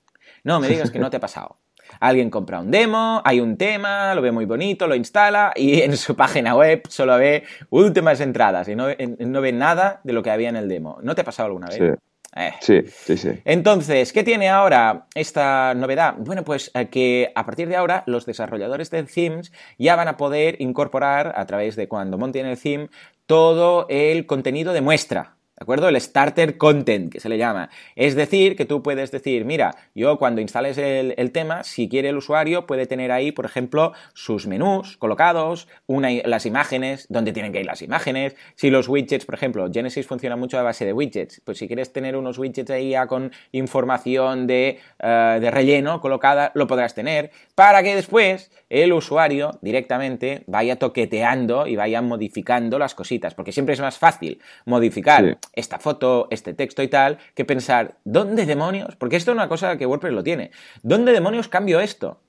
No 0.44 0.60
me 0.60 0.68
digas 0.68 0.92
que 0.92 1.00
no 1.00 1.10
te 1.10 1.18
ha 1.18 1.22
pasado. 1.22 1.58
Alguien 2.00 2.30
compra 2.30 2.60
un 2.60 2.72
demo, 2.72 3.22
hay 3.24 3.40
un 3.40 3.58
tema, 3.58 4.14
lo 4.16 4.22
ve 4.22 4.32
muy 4.32 4.46
bonito, 4.46 4.88
lo 4.88 4.96
instala 4.96 5.54
y 5.56 5.82
en 5.82 5.96
su 5.98 6.16
página 6.16 6.56
web 6.56 6.82
solo 6.90 7.18
ve 7.18 7.44
últimas 7.70 8.20
entradas 8.20 8.68
y 8.68 8.76
no, 8.76 8.86
ve 8.88 9.54
nada 9.54 10.02
de 10.04 10.14
lo 10.14 10.24
que 10.24 10.32
había 10.32 10.50
en 10.50 10.56
el 10.56 10.68
demo. 10.68 10.98
¿No 11.02 11.16
te 11.16 11.22
ha 11.22 11.26
pasado 11.26 11.48
alguna 11.48 11.68
vez? 11.68 11.98
Eh. 12.36 12.52
Sí. 12.62 12.82
Sí, 12.88 13.18
sí, 13.18 13.30
Entonces, 13.46 14.12
¿qué 14.12 14.24
tiene 14.24 14.50
ahora 14.50 15.06
esta 15.14 15.76
novedad? 15.76 16.16
Bueno, 16.18 16.44
pues 16.44 16.72
eh, 16.74 16.88
que 16.88 17.32
a 17.36 17.46
partir 17.46 17.68
de 17.68 17.76
ahora 17.76 18.04
los 18.08 18.26
desarrolladores 18.26 18.90
de 18.90 19.04
themes 19.04 19.52
ya 19.78 19.96
van 19.96 20.08
a 20.08 20.18
poder 20.18 20.60
incorporar 20.60 21.34
a 21.38 21.46
través 21.46 21.76
de 21.76 21.88
cuando 21.88 22.18
monten 22.18 22.48
el 22.48 22.60
theme 22.60 22.90
todo 23.28 23.86
el 23.90 24.26
contenido 24.26 24.74
de 24.74 24.82
muestra. 24.82 25.36
¿De 25.64 25.66
acuerdo? 25.66 25.88
El 25.88 26.02
starter 26.02 26.58
content, 26.58 27.10
que 27.10 27.22
se 27.22 27.30
le 27.30 27.38
llama. 27.38 27.70
Es 27.96 28.16
decir, 28.16 28.58
que 28.58 28.66
tú 28.66 28.84
puedes 28.84 29.12
decir, 29.12 29.46
mira, 29.46 29.74
yo 29.96 30.18
cuando 30.20 30.42
instales 30.42 30.78
el, 30.78 31.32
tema, 31.32 31.64
si 31.64 31.88
quiere 31.88 32.10
el 32.10 32.18
usuario, 32.18 32.66
puede 32.68 32.86
tener 32.86 33.14
ahí, 33.14 33.32
por 33.32 33.46
ejemplo, 33.46 33.94
sus 34.14 34.46
menús 34.46 34.98
colocados, 34.98 35.70
las 35.88 36.46
imágenes, 36.46 37.06
donde 37.08 37.32
tienen 37.32 37.54
que 37.54 37.62
ir 37.62 37.66
las 37.66 37.82
imágenes. 37.82 38.36
Si 38.56 38.70
los 38.70 38.90
widgets, 38.90 39.24
por 39.24 39.36
ejemplo, 39.36 39.70
Genesis 39.72 40.06
funciona 40.06 40.36
mucho 40.36 40.60
a 40.60 40.64
base 40.64 40.84
de 40.84 40.92
widgets. 40.92 41.42
Pues 41.46 41.60
si 41.60 41.68
quieres 41.68 41.94
tener 41.94 42.18
unos 42.18 42.38
widgets 42.38 42.70
ahí 42.70 42.94
con 43.08 43.32
información 43.54 44.48
de, 44.48 44.82
eh, 45.00 45.38
de 45.40 45.50
relleno 45.50 46.02
colocada, 46.02 46.52
lo 46.56 46.68
podrás 46.68 46.94
tener. 46.94 47.32
Para 47.56 47.84
que 47.84 47.96
después 47.96 48.52
el 48.70 48.92
usuario 48.92 49.60
directamente 49.62 50.44
vaya 50.48 50.78
toqueteando 50.78 51.68
y 51.68 51.78
vaya 51.78 52.02
modificando 52.02 52.78
las 52.78 52.96
cositas. 52.96 53.34
Porque 53.34 53.54
siempre 53.54 53.76
es 53.76 53.80
más 53.80 53.98
fácil 53.98 54.42
modificar 54.66 55.38
esta 55.54 55.80
foto, 55.80 56.28
este 56.32 56.54
texto 56.54 56.84
y 56.84 56.88
tal, 56.88 57.20
que 57.36 57.46
pensar, 57.46 57.98
¿dónde 58.04 58.46
demonios? 58.46 58.96
Porque 58.96 59.16
esto 59.16 59.32
es 59.32 59.36
una 59.36 59.48
cosa 59.48 59.78
que 59.78 59.86
WordPress 59.86 60.14
lo 60.14 60.24
tiene. 60.24 60.52
¿Dónde 60.82 61.14
demonios 61.14 61.48
cambio 61.48 61.80
esto? 61.80 62.20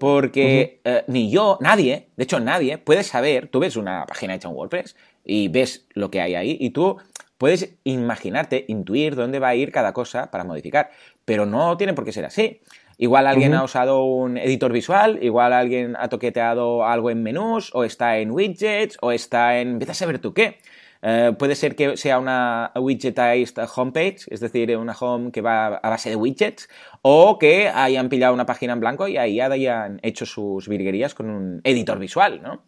porque 0.00 0.80
eh, 0.84 1.04
ni 1.08 1.30
yo, 1.30 1.58
nadie, 1.60 2.08
de 2.16 2.24
hecho 2.24 2.40
nadie, 2.40 2.78
puede 2.78 3.02
saber, 3.02 3.48
tú 3.48 3.60
ves 3.60 3.76
una 3.76 4.06
página 4.06 4.34
hecha 4.34 4.48
en 4.48 4.54
WordPress 4.54 4.96
y 5.26 5.48
ves 5.48 5.86
lo 5.92 6.10
que 6.10 6.22
hay 6.22 6.34
ahí 6.34 6.56
y 6.58 6.70
tú 6.70 6.96
puedes 7.36 7.74
imaginarte, 7.84 8.64
intuir 8.68 9.14
dónde 9.14 9.38
va 9.38 9.48
a 9.48 9.54
ir 9.54 9.70
cada 9.70 9.92
cosa 9.92 10.30
para 10.30 10.42
modificar, 10.42 10.90
pero 11.26 11.44
no 11.44 11.76
tiene 11.76 11.92
por 11.92 12.06
qué 12.06 12.12
ser 12.12 12.24
así. 12.24 12.62
Igual 12.96 13.26
alguien 13.26 13.54
ha 13.54 13.62
usado 13.62 14.04
un 14.04 14.36
editor 14.36 14.72
visual, 14.72 15.18
igual 15.22 15.52
alguien 15.52 15.96
ha 15.98 16.08
toqueteado 16.08 16.84
algo 16.84 17.10
en 17.10 17.22
menús, 17.22 17.70
o 17.74 17.84
está 17.84 18.18
en 18.18 18.30
widgets, 18.30 18.98
o 19.00 19.10
está 19.10 19.58
en... 19.58 19.78
Vete 19.78 19.92
a 19.92 19.94
saber 19.94 20.18
tú 20.18 20.34
qué. 20.34 20.58
Eh, 21.02 21.34
puede 21.38 21.54
ser 21.54 21.76
que 21.76 21.96
sea 21.96 22.18
una 22.18 22.72
widgetized 22.76 23.56
homepage, 23.74 24.26
es 24.28 24.40
decir, 24.40 24.76
una 24.76 24.92
home 24.92 25.32
que 25.32 25.40
va 25.40 25.66
a 25.76 25.88
base 25.88 26.10
de 26.10 26.16
widgets, 26.16 26.68
o 27.02 27.38
que 27.38 27.68
hayan 27.68 28.08
pillado 28.08 28.34
una 28.34 28.46
página 28.46 28.74
en 28.74 28.80
blanco 28.80 29.08
y 29.08 29.16
ahí 29.16 29.40
hayan 29.40 29.98
hecho 30.02 30.26
sus 30.26 30.68
virguerías 30.68 31.14
con 31.14 31.30
un 31.30 31.60
editor 31.64 31.98
visual, 31.98 32.42
¿no? 32.42 32.64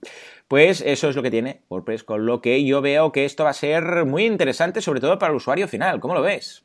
Pues 0.48 0.82
eso 0.82 1.08
es 1.08 1.16
lo 1.16 1.22
que 1.22 1.30
tiene 1.30 1.62
WordPress, 1.70 2.04
con 2.04 2.26
lo 2.26 2.40
que 2.40 2.64
yo 2.64 2.82
veo 2.82 3.12
que 3.12 3.24
esto 3.24 3.44
va 3.44 3.50
a 3.50 3.54
ser 3.54 4.04
muy 4.04 4.24
interesante, 4.24 4.80
sobre 4.80 5.00
todo 5.00 5.18
para 5.18 5.30
el 5.30 5.36
usuario 5.36 5.66
final. 5.66 6.00
¿Cómo 6.00 6.14
lo 6.14 6.22
ves? 6.22 6.64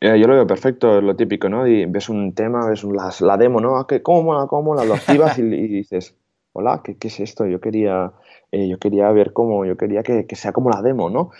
Eh, 0.00 0.18
yo 0.18 0.26
lo 0.26 0.34
veo 0.34 0.46
perfecto, 0.46 0.98
es 0.98 1.04
lo 1.04 1.14
típico, 1.16 1.48
¿no? 1.48 1.66
Y 1.66 1.86
ves 1.86 2.08
un 2.08 2.34
tema, 2.34 2.68
ves 2.68 2.84
la, 3.20 3.36
demo, 3.36 3.60
¿no? 3.60 3.76
Ah, 3.76 3.86
¿Cómo 4.02 4.22
mola, 4.22 4.46
cómo 4.46 4.74
mola? 4.74 4.84
Lo 4.84 4.94
activas 4.94 5.38
y, 5.38 5.42
dices, 5.42 6.16
hola, 6.52 6.82
¿qué, 6.82 6.96
es 7.00 7.20
esto? 7.20 7.46
Yo 7.46 7.60
quería, 7.60 8.12
eh, 8.52 8.68
yo 8.68 8.78
quería 8.78 9.10
ver 9.10 9.32
cómo, 9.32 9.64
yo 9.64 9.76
quería 9.76 10.02
que, 10.02 10.26
sea 10.34 10.52
como 10.52 10.70
la 10.70 10.82
demo, 10.82 11.10
¿no? 11.10 11.30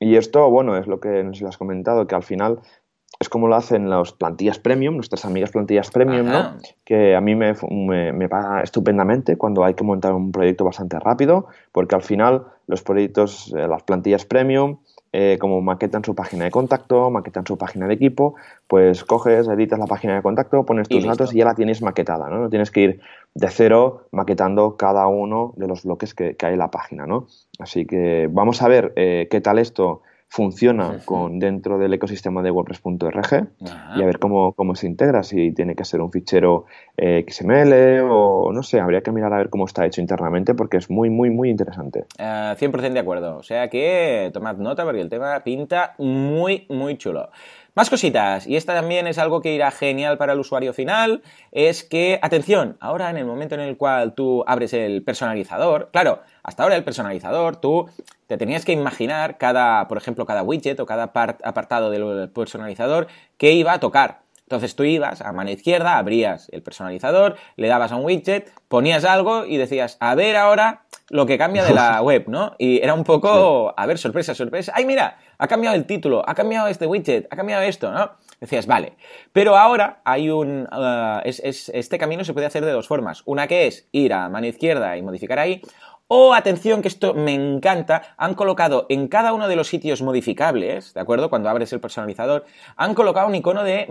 Y 0.00 0.16
esto, 0.16 0.48
bueno, 0.50 0.76
es 0.76 0.86
lo 0.86 1.00
que 1.00 1.24
nos 1.24 1.42
has 1.42 1.56
comentado, 1.56 2.06
que 2.06 2.14
al 2.14 2.22
final 2.22 2.60
es 3.18 3.28
como 3.28 3.48
lo 3.48 3.56
hacen 3.56 3.90
las 3.90 4.12
plantillas 4.12 4.60
premium, 4.60 4.94
nuestras 4.94 5.24
amigas 5.24 5.50
plantillas 5.50 5.90
premium, 5.90 6.26
¿no? 6.26 6.56
Que 6.84 7.16
a 7.16 7.20
mí 7.20 7.34
me, 7.34 7.54
me, 7.68 8.12
me, 8.12 8.26
va 8.28 8.62
estupendamente 8.62 9.36
cuando 9.36 9.64
hay 9.64 9.74
que 9.74 9.82
montar 9.82 10.12
un 10.14 10.30
proyecto 10.30 10.64
bastante 10.64 11.00
rápido, 11.00 11.46
porque 11.72 11.96
al 11.96 12.02
final 12.02 12.46
los 12.68 12.82
proyectos, 12.82 13.52
eh, 13.56 13.66
las 13.66 13.82
plantillas 13.82 14.24
premium, 14.24 14.78
eh, 15.12 15.38
como 15.40 15.60
maquetan 15.60 16.04
su 16.04 16.14
página 16.14 16.44
de 16.44 16.50
contacto, 16.50 17.10
maquetan 17.10 17.46
su 17.46 17.56
página 17.56 17.86
de 17.86 17.94
equipo, 17.94 18.34
pues 18.66 19.04
coges, 19.04 19.48
editas 19.48 19.78
la 19.78 19.86
página 19.86 20.16
de 20.16 20.22
contacto, 20.22 20.64
pones 20.66 20.88
tus 20.88 21.04
datos 21.04 21.34
y 21.34 21.38
ya 21.38 21.44
la 21.44 21.54
tienes 21.54 21.80
maquetada, 21.82 22.28
¿no? 22.28 22.38
No 22.38 22.48
tienes 22.50 22.70
que 22.70 22.80
ir 22.80 23.00
de 23.34 23.48
cero 23.48 24.08
maquetando 24.12 24.76
cada 24.76 25.06
uno 25.06 25.54
de 25.56 25.66
los 25.66 25.84
bloques 25.84 26.14
que, 26.14 26.36
hay 26.40 26.52
en 26.52 26.58
la 26.58 26.70
página, 26.70 27.06
¿no? 27.06 27.26
Así 27.58 27.86
que 27.86 28.28
vamos 28.30 28.60
a 28.62 28.68
ver 28.68 28.92
eh, 28.96 29.28
qué 29.30 29.40
tal 29.40 29.58
esto 29.58 30.02
funciona 30.28 31.00
con 31.04 31.38
dentro 31.38 31.78
del 31.78 31.94
ecosistema 31.94 32.42
de 32.42 32.50
WordPress.org 32.50 33.48
y 33.96 34.02
a 34.02 34.06
ver 34.06 34.18
cómo, 34.18 34.52
cómo, 34.52 34.74
se 34.74 34.86
integra, 34.86 35.22
si 35.22 35.52
tiene 35.52 35.74
que 35.74 35.84
ser 35.84 36.02
un 36.02 36.12
fichero 36.12 36.66
eh, 36.96 37.24
XML 37.26 38.02
o 38.10 38.52
no 38.52 38.62
sé, 38.62 38.78
habría 38.78 39.00
que 39.00 39.10
mirar 39.10 39.32
a 39.32 39.38
ver 39.38 39.48
cómo 39.48 39.64
está 39.64 39.86
hecho 39.86 40.02
internamente 40.02 40.54
porque 40.54 40.76
es 40.76 40.90
muy, 40.90 41.08
muy, 41.08 41.30
muy 41.30 41.48
interesante. 41.48 42.04
100% 42.18 42.84
eh, 42.84 42.90
de 42.90 43.00
acuerdo, 43.00 43.38
o 43.38 43.42
sea 43.42 43.68
que 43.68 44.30
tomad 44.34 44.58
nota 44.58 44.84
porque 44.84 45.00
el 45.00 45.08
tema 45.08 45.40
pinta 45.42 45.94
muy, 45.98 46.66
muy 46.68 46.98
chulo. 46.98 47.30
Más 47.78 47.90
cositas, 47.90 48.44
y 48.48 48.56
esta 48.56 48.74
también 48.74 49.06
es 49.06 49.18
algo 49.18 49.40
que 49.40 49.54
irá 49.54 49.70
genial 49.70 50.18
para 50.18 50.32
el 50.32 50.40
usuario 50.40 50.72
final, 50.72 51.22
es 51.52 51.84
que, 51.84 52.18
atención, 52.22 52.76
ahora 52.80 53.08
en 53.08 53.18
el 53.18 53.24
momento 53.24 53.54
en 53.54 53.60
el 53.60 53.76
cual 53.76 54.14
tú 54.14 54.42
abres 54.48 54.72
el 54.72 55.04
personalizador, 55.04 55.88
claro, 55.92 56.20
hasta 56.42 56.64
ahora 56.64 56.74
el 56.74 56.82
personalizador, 56.82 57.54
tú 57.54 57.88
te 58.26 58.36
tenías 58.36 58.64
que 58.64 58.72
imaginar 58.72 59.38
cada, 59.38 59.86
por 59.86 59.96
ejemplo, 59.96 60.26
cada 60.26 60.42
widget 60.42 60.80
o 60.80 60.86
cada 60.86 61.04
apartado 61.04 61.90
del 61.90 62.28
personalizador 62.30 63.06
que 63.36 63.52
iba 63.52 63.74
a 63.74 63.78
tocar. 63.78 64.22
Entonces 64.48 64.74
tú 64.74 64.82
ibas 64.82 65.20
a 65.20 65.32
mano 65.32 65.50
izquierda, 65.50 65.98
abrías 65.98 66.48
el 66.50 66.62
personalizador, 66.62 67.36
le 67.54 67.68
dabas 67.68 67.92
a 67.92 67.96
un 67.96 68.04
widget, 68.04 68.50
ponías 68.66 69.04
algo 69.04 69.44
y 69.44 69.56
decías, 69.56 69.98
a 70.00 70.16
ver 70.16 70.36
ahora 70.36 70.82
lo 71.10 71.26
que 71.26 71.38
cambia 71.38 71.62
de 71.64 71.74
la 71.74 72.00
web, 72.02 72.24
¿no? 72.28 72.54
Y 72.58 72.82
era 72.82 72.94
un 72.94 73.04
poco, 73.04 73.72
a 73.76 73.86
ver, 73.86 73.98
sorpresa, 73.98 74.34
sorpresa. 74.34 74.72
¡Ay, 74.74 74.84
mira! 74.84 75.18
Ha 75.38 75.46
cambiado 75.46 75.76
el 75.76 75.86
título, 75.86 76.22
ha 76.28 76.34
cambiado 76.34 76.68
este 76.68 76.86
widget, 76.86 77.26
ha 77.30 77.36
cambiado 77.36 77.62
esto, 77.62 77.92
¿no? 77.92 78.10
Decías, 78.40 78.66
vale. 78.66 78.94
Pero 79.32 79.56
ahora 79.56 80.00
hay 80.04 80.30
un. 80.30 80.68
Uh, 80.72 81.20
este 81.24 81.98
camino 81.98 82.24
se 82.24 82.32
puede 82.32 82.46
hacer 82.46 82.64
de 82.64 82.72
dos 82.72 82.86
formas. 82.86 83.22
Una 83.24 83.46
que 83.46 83.66
es 83.66 83.88
ir 83.92 84.12
a 84.12 84.28
mano 84.28 84.46
izquierda 84.46 84.96
y 84.96 85.02
modificar 85.02 85.38
ahí, 85.38 85.62
o, 86.08 86.32
atención, 86.32 86.80
que 86.80 86.88
esto 86.88 87.12
me 87.12 87.34
encanta, 87.34 88.14
han 88.16 88.34
colocado 88.34 88.86
en 88.88 89.08
cada 89.08 89.34
uno 89.34 89.46
de 89.46 89.56
los 89.56 89.68
sitios 89.68 90.00
modificables, 90.00 90.94
¿de 90.94 91.00
acuerdo? 91.00 91.28
Cuando 91.28 91.50
abres 91.50 91.72
el 91.74 91.80
personalizador, 91.80 92.46
han 92.76 92.94
colocado 92.94 93.28
un 93.28 93.34
icono 93.34 93.62
de 93.62 93.86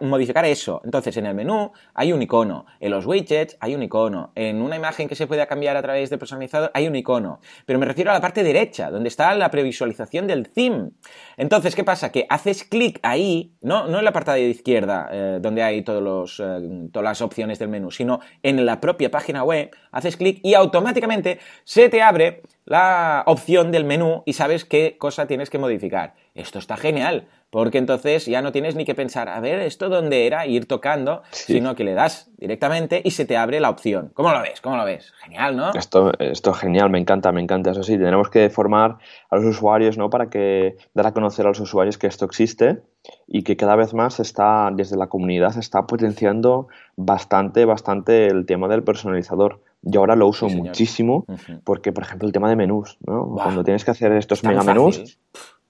modificar 0.00 0.44
eso. 0.44 0.80
Entonces, 0.84 1.16
en 1.16 1.26
el 1.26 1.34
menú 1.34 1.72
hay 1.92 2.12
un 2.12 2.22
icono, 2.22 2.66
en 2.78 2.92
los 2.92 3.04
widgets 3.04 3.56
hay 3.58 3.74
un 3.74 3.82
icono, 3.82 4.30
en 4.36 4.62
una 4.62 4.76
imagen 4.76 5.08
que 5.08 5.16
se 5.16 5.26
pueda 5.26 5.46
cambiar 5.46 5.76
a 5.76 5.82
través 5.82 6.08
del 6.08 6.20
personalizador 6.20 6.70
hay 6.72 6.86
un 6.86 6.94
icono. 6.94 7.40
Pero 7.64 7.78
me 7.80 7.86
refiero 7.86 8.12
a 8.12 8.14
la 8.14 8.20
parte 8.20 8.44
derecha, 8.44 8.90
donde 8.90 9.08
está 9.08 9.34
la 9.34 9.50
previsualización 9.50 10.28
del 10.28 10.48
theme. 10.48 10.90
Entonces, 11.36 11.74
¿qué 11.74 11.82
pasa? 11.82 12.12
Que 12.12 12.26
haces 12.28 12.62
clic 12.62 13.00
ahí, 13.02 13.56
no, 13.60 13.88
no 13.88 13.98
en 13.98 14.04
la 14.04 14.12
parte 14.12 14.30
de 14.30 14.48
izquierda, 14.48 15.08
eh, 15.10 15.38
donde 15.40 15.64
hay 15.64 15.82
todos 15.82 16.02
los, 16.02 16.40
eh, 16.40 16.88
todas 16.92 17.04
las 17.04 17.20
opciones 17.22 17.58
del 17.58 17.68
menú, 17.68 17.90
sino 17.90 18.20
en 18.44 18.64
la 18.64 18.80
propia 18.80 19.10
página 19.10 19.42
web, 19.42 19.70
haces 19.90 20.16
clic 20.16 20.38
y 20.44 20.54
automáticamente 20.54 21.40
se 21.64 21.88
te 21.88 22.02
abre 22.02 22.42
la 22.66 23.22
opción 23.26 23.70
del 23.70 23.84
menú 23.84 24.22
y 24.26 24.32
sabes 24.32 24.64
qué 24.64 24.96
cosa 24.98 25.26
tienes 25.26 25.50
que 25.50 25.58
modificar. 25.58 26.14
Esto 26.34 26.58
está 26.58 26.76
genial, 26.76 27.28
porque 27.48 27.78
entonces 27.78 28.26
ya 28.26 28.42
no 28.42 28.52
tienes 28.52 28.74
ni 28.74 28.84
que 28.84 28.94
pensar, 28.94 29.28
a 29.28 29.40
ver, 29.40 29.60
esto 29.60 29.88
dónde 29.88 30.26
era, 30.26 30.46
ir 30.46 30.66
tocando, 30.66 31.22
sino 31.30 31.74
que 31.74 31.84
le 31.84 31.94
das 31.94 32.28
directamente 32.36 33.00
y 33.02 33.12
se 33.12 33.24
te 33.24 33.36
abre 33.36 33.60
la 33.60 33.70
opción. 33.70 34.10
¿Cómo 34.14 34.32
lo 34.32 34.42
ves? 34.42 34.60
¿Cómo 34.60 34.76
lo 34.76 34.84
ves? 34.84 35.12
Genial, 35.22 35.56
¿no? 35.56 35.70
Esto, 35.72 36.12
esto 36.18 36.50
es 36.50 36.58
genial, 36.58 36.90
me 36.90 36.98
encanta, 36.98 37.32
me 37.32 37.40
encanta. 37.40 37.70
Eso 37.70 37.84
sí, 37.84 37.96
tenemos 37.96 38.28
que 38.28 38.50
formar 38.50 38.98
a 39.30 39.36
los 39.36 39.44
usuarios, 39.44 39.96
¿no? 39.96 40.10
Para 40.10 40.28
que 40.28 40.76
dar 40.92 41.06
a 41.06 41.12
conocer 41.12 41.46
a 41.46 41.50
los 41.50 41.60
usuarios 41.60 41.96
que 41.98 42.08
esto 42.08 42.24
existe 42.24 42.82
y 43.28 43.44
que 43.44 43.56
cada 43.56 43.76
vez 43.76 43.94
más 43.94 44.18
está, 44.20 44.70
desde 44.74 44.96
la 44.96 45.06
comunidad, 45.06 45.52
se 45.52 45.60
está 45.60 45.86
potenciando 45.86 46.66
bastante, 46.96 47.64
bastante 47.64 48.26
el 48.26 48.44
tema 48.44 48.68
del 48.68 48.82
personalizador. 48.82 49.60
Yo 49.82 50.00
ahora 50.00 50.16
lo 50.16 50.26
uso 50.26 50.48
muchísimo 50.48 51.26
porque, 51.64 51.92
por 51.92 52.04
ejemplo, 52.04 52.26
el 52.26 52.32
tema 52.32 52.48
de 52.48 52.56
menús, 52.56 52.98
¿no? 53.06 53.30
Cuando 53.34 53.62
tienes 53.62 53.84
que 53.84 53.92
hacer 53.92 54.12
estos 54.12 54.42
mega 54.42 54.62
menús, 54.62 55.18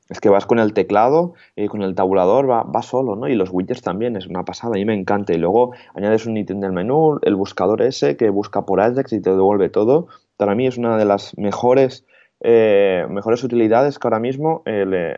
es 0.09 0.21
que 0.21 0.29
vas 0.29 0.47
con 0.47 0.59
el 0.59 0.73
teclado 0.73 1.35
y 1.57 1.67
con 1.67 1.83
el 1.83 1.95
tabulador, 1.95 2.49
va, 2.49 2.63
va, 2.63 2.83
solo, 2.83 3.17
¿no? 3.17 3.29
Y 3.29 3.35
los 3.35 3.51
widgets 3.51 3.83
también, 3.83 4.17
es 4.17 4.27
una 4.27 4.45
pasada, 4.45 4.75
a 4.75 4.79
mí 4.79 4.85
me 4.85 4.95
encanta. 4.95 5.33
Y 5.33 5.39
luego 5.39 5.73
añades 5.95 6.27
un 6.27 6.37
ítem 6.37 6.61
del 6.61 6.73
menú, 6.73 7.19
el 7.23 7.35
buscador 7.35 7.83
ese 7.83 8.17
que 8.17 8.31
busca 8.31 8.65
por 8.65 8.81
Ajax 8.81 9.13
y 9.13 9.21
te 9.21 9.31
devuelve 9.31 9.69
todo. 9.69 10.07
Para 10.37 10.55
mí 10.55 10.67
es 10.67 10.79
una 10.79 10.97
de 10.97 11.05
las 11.05 11.37
mejores, 11.37 12.07
eh, 12.41 13.07
mejores 13.11 13.43
utilidades 13.43 13.99
que 13.99 14.07
ahora 14.07 14.21
mismo 14.21 14.63
eh, 14.65 15.17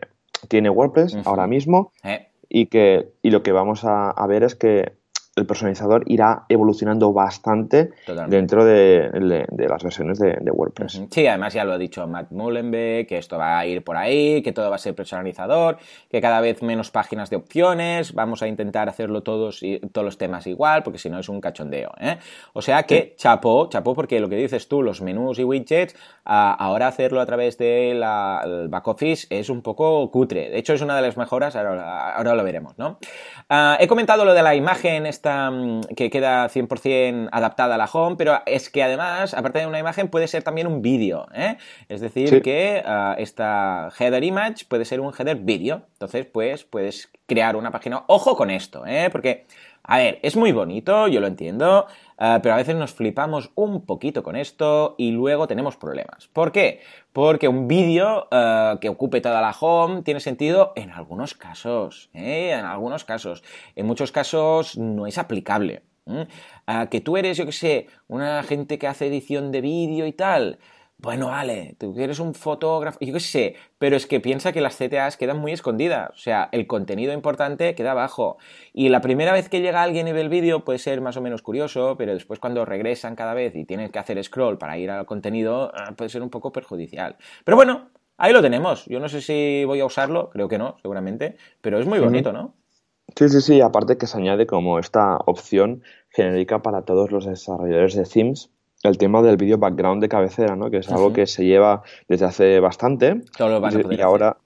tiene 0.49 0.71
WordPress, 0.71 1.19
ahora 1.25 1.47
mismo. 1.47 1.93
Eh. 2.03 2.27
Y, 2.49 2.67
que, 2.67 3.11
y 3.23 3.31
lo 3.31 3.43
que 3.43 3.53
vamos 3.53 3.83
a 3.85 4.27
ver 4.27 4.43
es 4.43 4.55
que 4.55 4.98
el 5.39 5.47
personalizador 5.47 6.05
irá 6.07 6.45
evolucionando 6.49 7.13
bastante 7.13 7.91
dentro 8.29 8.65
de, 8.65 9.47
las 9.51 9.83
versiones 9.83 10.19
de, 10.19 10.51
WordPress. 10.51 11.03
Sí, 11.11 11.27
además 11.27 11.55
ya 11.55 11.65
lo 11.65 11.73
ha 11.73 11.79
dicho 11.79 12.07
Matt 12.07 12.31
Mullenbeck, 12.33 13.09
que 13.09 13.19
esto 13.19 13.39
va 13.39 13.59
a 13.59 13.67
ir 13.67 13.85
por 13.85 13.97
ahí, 13.97 14.43
que 14.43 14.53
todo 14.53 14.71
va 14.71 14.77
a 14.77 14.79
ser 14.79 14.95
personalizador, 14.95 15.79
que 16.11 16.21
cada 16.21 16.41
vez 16.41 16.63
menos 16.63 16.91
páginas 16.91 17.31
de 17.31 17.37
opciones, 17.37 18.15
vamos 18.15 18.43
a 18.43 18.49
intentar 18.49 18.89
hacerlo 18.89 19.23
todos 19.23 19.63
y 19.63 19.79
todos 19.93 20.05
los 20.05 20.19
temas 20.19 20.47
igual, 20.47 20.83
porque 20.83 20.99
si 20.99 21.11
no 21.11 21.19
es 21.19 21.29
un 21.29 21.41
cachondeo. 21.41 21.93
¿eh? 22.01 22.19
O 22.53 22.63
sea 22.63 22.83
que 22.83 23.15
chapó, 23.17 23.69
chapó, 23.69 23.95
porque 23.95 24.21
lo 24.21 24.29
que 24.29 24.37
dices 24.37 24.69
tú, 24.69 24.83
los 24.83 25.01
menús 25.01 25.39
y 25.39 25.45
widgets, 25.45 25.95
ahora 26.25 26.89
hacerlo 26.89 27.21
a 27.21 27.27
través 27.27 27.59
del 27.59 28.01
back 28.01 28.89
office 28.89 29.27
es 29.31 29.49
un 29.51 29.63
poco 29.63 30.11
cutre. 30.11 30.51
De 30.51 30.59
hecho, 30.59 30.73
es 30.75 30.83
una 30.83 30.97
de 30.97 31.03
las 31.03 31.17
mejoras, 31.17 31.57
ahora, 31.57 32.15
ahora 32.15 32.35
lo 32.35 32.45
veremos, 32.45 32.77
¿no? 32.79 32.99
Ah, 33.49 33.77
he 33.81 33.87
comentado 33.89 34.25
lo 34.25 34.35
de 34.35 34.43
la 34.43 34.55
imagen 34.55 35.07
esta 35.07 35.28
Mm, 35.29 35.81
que 35.97 36.11
queda 36.11 36.49
100% 36.49 37.29
adaptada 37.33 37.75
a 37.75 37.79
la 37.79 37.87
home, 37.87 38.17
pero 38.17 38.41
es 38.47 38.71
que 38.71 38.83
además, 38.83 39.35
aparte 39.35 39.61
de 39.61 39.67
una 39.67 39.79
imagen, 39.79 40.09
puede 40.09 40.27
ser 40.29 40.43
también 40.43 40.67
un 40.67 40.83
vídeo. 40.83 41.27
¿eh? 41.35 41.57
Es 41.89 42.01
decir, 42.01 42.43
que 42.43 42.83
ah, 42.85 43.15
esta 43.19 43.91
header 43.99 44.25
image 44.25 44.65
puede 44.69 44.85
ser 44.85 45.01
un 45.01 45.13
header 45.13 45.37
vídeo. 45.37 45.83
Entonces, 45.93 46.27
pues 46.27 46.65
puedes 46.65 47.11
crear 47.27 47.57
una 47.57 47.71
página. 47.71 48.05
Ojo 48.07 48.37
con 48.37 48.51
esto, 48.51 48.87
¿eh? 48.87 49.09
porque 49.11 49.47
a 49.91 49.97
ver, 49.97 50.19
es 50.23 50.37
muy 50.37 50.53
bonito, 50.53 51.09
yo 51.09 51.19
lo 51.21 51.27
entiendo, 51.27 51.87
eh, 52.19 52.39
pero 52.43 52.55
a 52.55 52.59
veces 52.59 52.75
nos 52.75 52.93
flipamos 52.93 53.51
un 53.55 53.87
poquito 53.87 54.23
con 54.23 54.37
esto 54.37 54.95
y 54.99 55.13
luego 55.13 55.47
tenemos 55.47 55.77
problemas. 55.77 56.29
¿Por 56.29 56.53
qué? 56.53 56.81
Porque 57.13 57.49
un 57.49 57.69
vídeo 57.69 58.29
eh, 58.31 58.77
que 58.81 58.89
ocupe 58.89 59.21
toda 59.21 59.41
la 59.41 59.55
home 59.59 60.03
tiene 60.03 60.21
sentido 60.21 60.73
en 60.77 60.91
algunos 60.91 61.35
casos, 61.35 62.11
¿eh? 62.15 62.51
en 62.59 62.65
algunos 62.65 63.05
casos. 63.05 63.45
En 63.77 63.87
muchos 63.87 64.13
casos 64.13 64.77
no 64.77 65.07
es 65.07 65.19
aplicable. 65.19 65.83
que 66.91 67.01
tú 67.03 67.17
eres, 67.19 67.37
yo 67.37 67.45
qué 67.45 67.53
sé, 67.53 67.87
una 68.09 68.43
gente 68.43 68.79
que 68.79 68.87
hace 68.87 69.07
edición 69.07 69.53
de 69.53 69.61
vídeo 69.61 70.07
y 70.07 70.13
tal, 70.13 70.59
Bueno, 71.01 71.29
vale, 71.29 71.77
tú 71.79 71.95
eres 71.97 72.19
un 72.19 72.35
fotógrafo, 72.35 72.99
yo 73.01 73.13
qué 73.13 73.21
sé, 73.21 73.55
pero 73.79 73.95
es 73.95 74.07
que 74.07 74.19
piensa 74.19 74.51
que 74.51 74.61
las 74.61 74.77
CTAs 74.77 75.17
quedan 75.17 75.39
muy 75.39 75.53
escondidas, 75.53 76.11
o 76.11 76.17
sea, 76.17 76.49
el 76.51 76.67
contenido 76.67 77.13
importante 77.13 77.77
queda 77.77 77.93
abajo. 77.93 78.37
Y 78.73 78.89
la 78.89 79.01
primera 79.01 79.33
vez 79.33 79.49
que 79.49 79.61
llega 79.61 79.85
alguien 79.85 80.09
y 80.09 80.13
ve 80.13 80.23
el 80.23 80.29
vídeo 80.29 80.65
puede 80.65 80.81
ser 80.81 81.01
más 81.01 81.17
o 81.17 81.21
menos 81.21 81.41
curioso, 81.41 81.95
pero 81.97 82.15
después 82.15 82.41
cuando 82.41 82.65
regresan 82.65 83.15
cada 83.15 83.33
vez 83.33 83.55
y 83.55 83.65
tienen 83.65 83.91
que 83.91 84.01
hacer 84.01 84.23
scroll 84.25 84.59
para 84.59 84.77
ir 84.77 84.91
al 84.91 85.07
contenido, 85.07 85.71
ah, 85.73 85.93
puede 85.97 86.11
ser 86.11 86.21
un 86.21 86.31
poco 86.31 86.51
perjudicial. 86.51 87.17
Pero 87.45 87.55
bueno, 87.55 87.91
ahí 88.17 88.33
lo 88.33 88.43
tenemos. 88.43 88.85
Yo 88.87 88.99
no 88.99 89.09
sé 89.09 89.21
si 89.21 89.65
voy 89.67 89.79
a 89.79 89.85
usarlo, 89.85 90.31
creo 90.31 90.49
que 90.49 90.59
no, 90.59 90.79
seguramente, 90.83 91.37
pero 91.61 91.79
es 91.79 91.87
muy 91.87 92.01
bonito, 92.01 92.33
¿no? 92.33 92.57
Sí, 93.15 93.29
sí, 93.29 93.41
sí, 93.41 93.61
aparte 93.61 93.99
que 93.99 94.09
se 94.09 94.19
añade 94.19 94.49
como 94.49 94.81
esta 94.81 95.17
opción 95.27 95.85
genérica 96.11 96.61
para 96.61 96.83
todos 96.83 97.13
los 97.13 97.25
desarrolladores 97.25 97.95
de 97.95 98.03
themes 98.03 98.51
el 98.83 98.99
tema 98.99 99.23
del 99.23 99.37
vídeo 99.37 99.59
background 99.59 100.03
de 100.03 100.09
cabecera, 100.09 100.57
¿no? 100.57 100.71
Que 100.71 100.79
es 100.79 100.91
algo 100.91 101.13
que 101.13 101.27
se 101.27 101.45
lleva 101.45 101.83
desde 102.09 102.27
hace 102.27 102.61
bastante. 102.61 103.23
y, 103.91 104.01
ahora, 104.01 104.37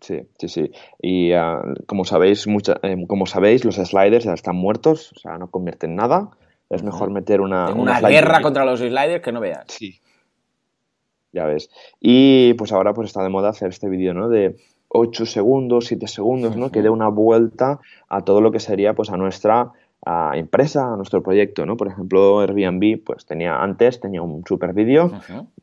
sí, 0.00 0.20
sí, 0.38 0.48
sí. 0.48 0.70
Y 1.00 1.32
ah, 1.32 1.62
como 1.86 2.04
sabéis, 2.04 2.46
eh, 2.46 3.04
como 3.06 3.26
sabéis, 3.26 3.64
los 3.64 3.76
sliders 3.76 4.24
ya 4.24 4.34
están 4.34 4.56
muertos, 4.56 5.12
o 5.16 5.18
sea, 5.18 5.38
no 5.38 5.50
convierten 5.50 5.96
nada. 5.96 6.30
Es 6.68 6.84
mejor 6.84 7.10
meter 7.10 7.40
una. 7.40 7.72
una, 7.72 8.00
guerra 8.00 8.42
contra 8.42 8.64
los 8.64 8.78
sliders 8.78 9.22
que 9.22 9.32
no 9.32 9.40
veas. 9.40 9.64
Sí. 9.68 9.98
Ya 11.32 11.44
ves. 11.44 11.70
Y 12.00 12.54
pues 12.54 12.72
ahora 12.72 12.92
pues 12.94 13.08
está 13.08 13.22
de 13.22 13.28
moda 13.28 13.50
hacer 13.50 13.70
este 13.70 13.88
vídeo, 13.88 14.14
¿no? 14.14 14.28
De 14.28 14.56
8 14.88 15.26
segundos, 15.26 15.86
7 15.86 16.06
segundos, 16.06 16.56
¿no? 16.56 16.70
Que 16.70 16.82
dé 16.82 16.90
una 16.90 17.08
vuelta 17.08 17.80
a 18.08 18.22
todo 18.22 18.40
lo 18.40 18.52
que 18.52 18.60
sería 18.60 18.94
pues 18.94 19.10
a 19.10 19.16
nuestra 19.16 19.72
a 20.04 20.32
empresa, 20.36 20.92
a 20.92 20.96
nuestro 20.96 21.22
proyecto, 21.22 21.66
¿no? 21.66 21.76
Por 21.76 21.88
ejemplo, 21.88 22.40
Airbnb, 22.40 23.04
pues 23.04 23.26
tenía 23.26 23.62
antes, 23.62 24.00
tenía 24.00 24.22
un 24.22 24.44
super 24.46 24.72
vídeo 24.72 25.12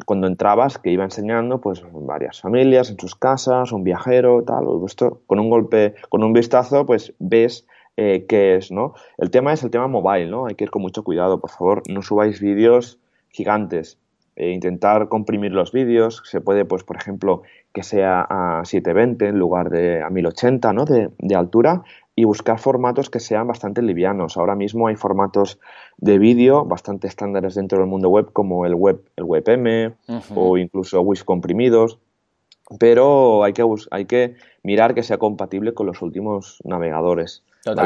cuando 0.06 0.28
entrabas 0.28 0.78
que 0.78 0.92
iba 0.92 1.04
enseñando, 1.04 1.60
pues, 1.60 1.84
varias 1.92 2.42
familias 2.42 2.90
en 2.92 3.00
sus 3.00 3.16
casas, 3.16 3.72
un 3.72 3.84
viajero, 3.84 4.44
tal, 4.44 4.66
esto, 4.86 5.22
con 5.26 5.40
un 5.40 5.50
golpe, 5.50 5.96
con 6.10 6.24
un 6.24 6.34
vistazo, 6.34 6.86
pues, 6.86 7.14
ves 7.20 7.66
eh, 7.98 8.26
qué 8.30 8.56
es, 8.56 8.72
¿no? 8.72 8.94
El 9.18 9.32
tema 9.32 9.54
es 9.54 9.64
el 9.64 9.72
tema 9.72 9.88
mobile, 9.88 10.30
¿no? 10.30 10.46
Hay 10.46 10.54
que 10.54 10.66
ir 10.66 10.70
con 10.70 10.84
mucho 10.84 11.04
cuidado, 11.04 11.40
por 11.40 11.50
favor, 11.50 11.84
no 11.90 12.04
subáis 12.04 12.40
vídeos 12.40 13.00
gigantes, 13.30 13.98
e 14.38 14.52
intentar 14.52 15.10
comprimir 15.10 15.52
los 15.52 15.72
vídeos, 15.72 16.22
se 16.24 16.40
puede, 16.42 16.64
pues, 16.64 16.84
por 16.84 16.96
ejemplo, 16.96 17.42
que 17.74 17.82
sea 17.82 18.22
a 18.22 18.64
720 18.64 19.28
en 19.30 19.40
lugar 19.40 19.70
de 19.72 20.04
a 20.04 20.10
1080, 20.10 20.74
¿no? 20.74 20.86
De, 20.86 21.10
de 21.18 21.36
altura, 21.36 21.84
y 22.16 22.24
buscar 22.24 22.60
formatos 22.60 23.10
que 23.10 23.20
sean 23.20 23.48
bastante 23.48 23.82
livianos. 23.82 24.38
Ahora 24.38 24.56
mismo 24.56 24.88
hay 24.88 24.96
formatos 24.96 25.60
de 25.98 26.18
vídeo 26.18 26.66
bastante 26.66 27.08
estándares 27.08 27.54
dentro 27.56 27.78
del 27.78 27.88
mundo 27.88 28.10
web 28.10 28.32
como 28.34 28.66
el 28.66 28.74
web 28.74 29.02
el 29.16 29.24
WebM 29.24 29.96
o 30.36 30.58
incluso 30.58 31.02
WIS 31.02 31.24
comprimidos, 31.24 32.00
pero 32.80 33.44
hay 33.44 33.54
que, 33.54 33.64
hay 33.92 34.06
que 34.06 34.36
mirar 34.64 34.96
que 34.96 35.04
sea 35.04 35.20
compatible 35.20 35.74
con 35.74 35.86
los 35.86 36.02
últimos 36.02 36.60
navegadores, 36.64 37.44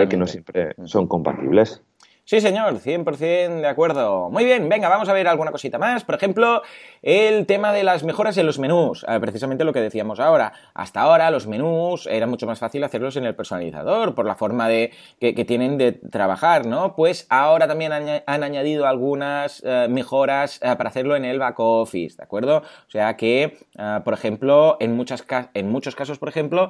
que 0.08 0.18
no 0.18 0.28
siempre 0.28 0.76
son 0.86 1.08
compatibles. 1.08 1.82
Sí, 2.24 2.40
señor, 2.40 2.80
100% 2.80 3.62
de 3.62 3.68
acuerdo. 3.68 4.30
Muy 4.30 4.46
bien, 4.46 4.70
venga, 4.70 4.88
vamos 4.88 5.10
a 5.10 5.14
ver 5.14 5.28
alguna 5.28 5.52
cosita 5.52 5.80
más. 5.80 6.04
Por 6.06 6.16
ejemplo, 6.16 6.62
el 7.02 7.48
tema 7.48 7.74
de 7.74 7.84
las 7.84 8.04
mejoras 8.04 8.38
en 8.38 8.46
los 8.46 8.60
menús. 8.60 9.04
Eh, 9.10 9.20
precisamente 9.20 9.64
lo 9.64 9.74
que 9.74 9.82
decíamos 9.82 10.20
ahora. 10.20 10.54
Hasta 10.76 11.02
ahora 11.02 11.32
los 11.32 11.48
menús 11.48 12.08
era 12.08 12.28
mucho 12.28 12.46
más 12.46 12.60
fácil 12.60 12.84
hacerlos 12.84 13.18
en 13.18 13.26
el 13.26 13.36
personalizador 13.36 14.14
por 14.14 14.28
la 14.28 14.36
forma 14.36 14.70
de, 14.70 14.94
que, 15.20 15.34
tienen 15.46 15.80
de 15.80 15.94
trabajar, 15.94 16.68
¿no? 16.68 16.96
Pues 16.96 17.26
ahora 17.30 17.68
también 17.68 17.92
han, 17.92 18.44
añadido 18.44 18.86
algunas 18.86 19.62
eh, 19.66 19.88
mejoras 19.90 20.60
eh, 20.62 20.76
para 20.78 20.90
hacerlo 20.90 21.16
en 21.16 21.26
el 21.26 21.40
back 21.40 21.60
office, 21.60 22.18
¿de 22.18 22.24
acuerdo? 22.24 22.58
O 22.58 22.92
sea 22.92 23.18
que, 23.18 23.58
por 24.06 24.14
ejemplo, 24.14 24.78
en, 24.80 24.96
muchas, 24.96 25.26
en 25.54 25.70
muchos 25.70 25.96
casos, 25.96 26.20
por 26.20 26.30
ejemplo, 26.30 26.70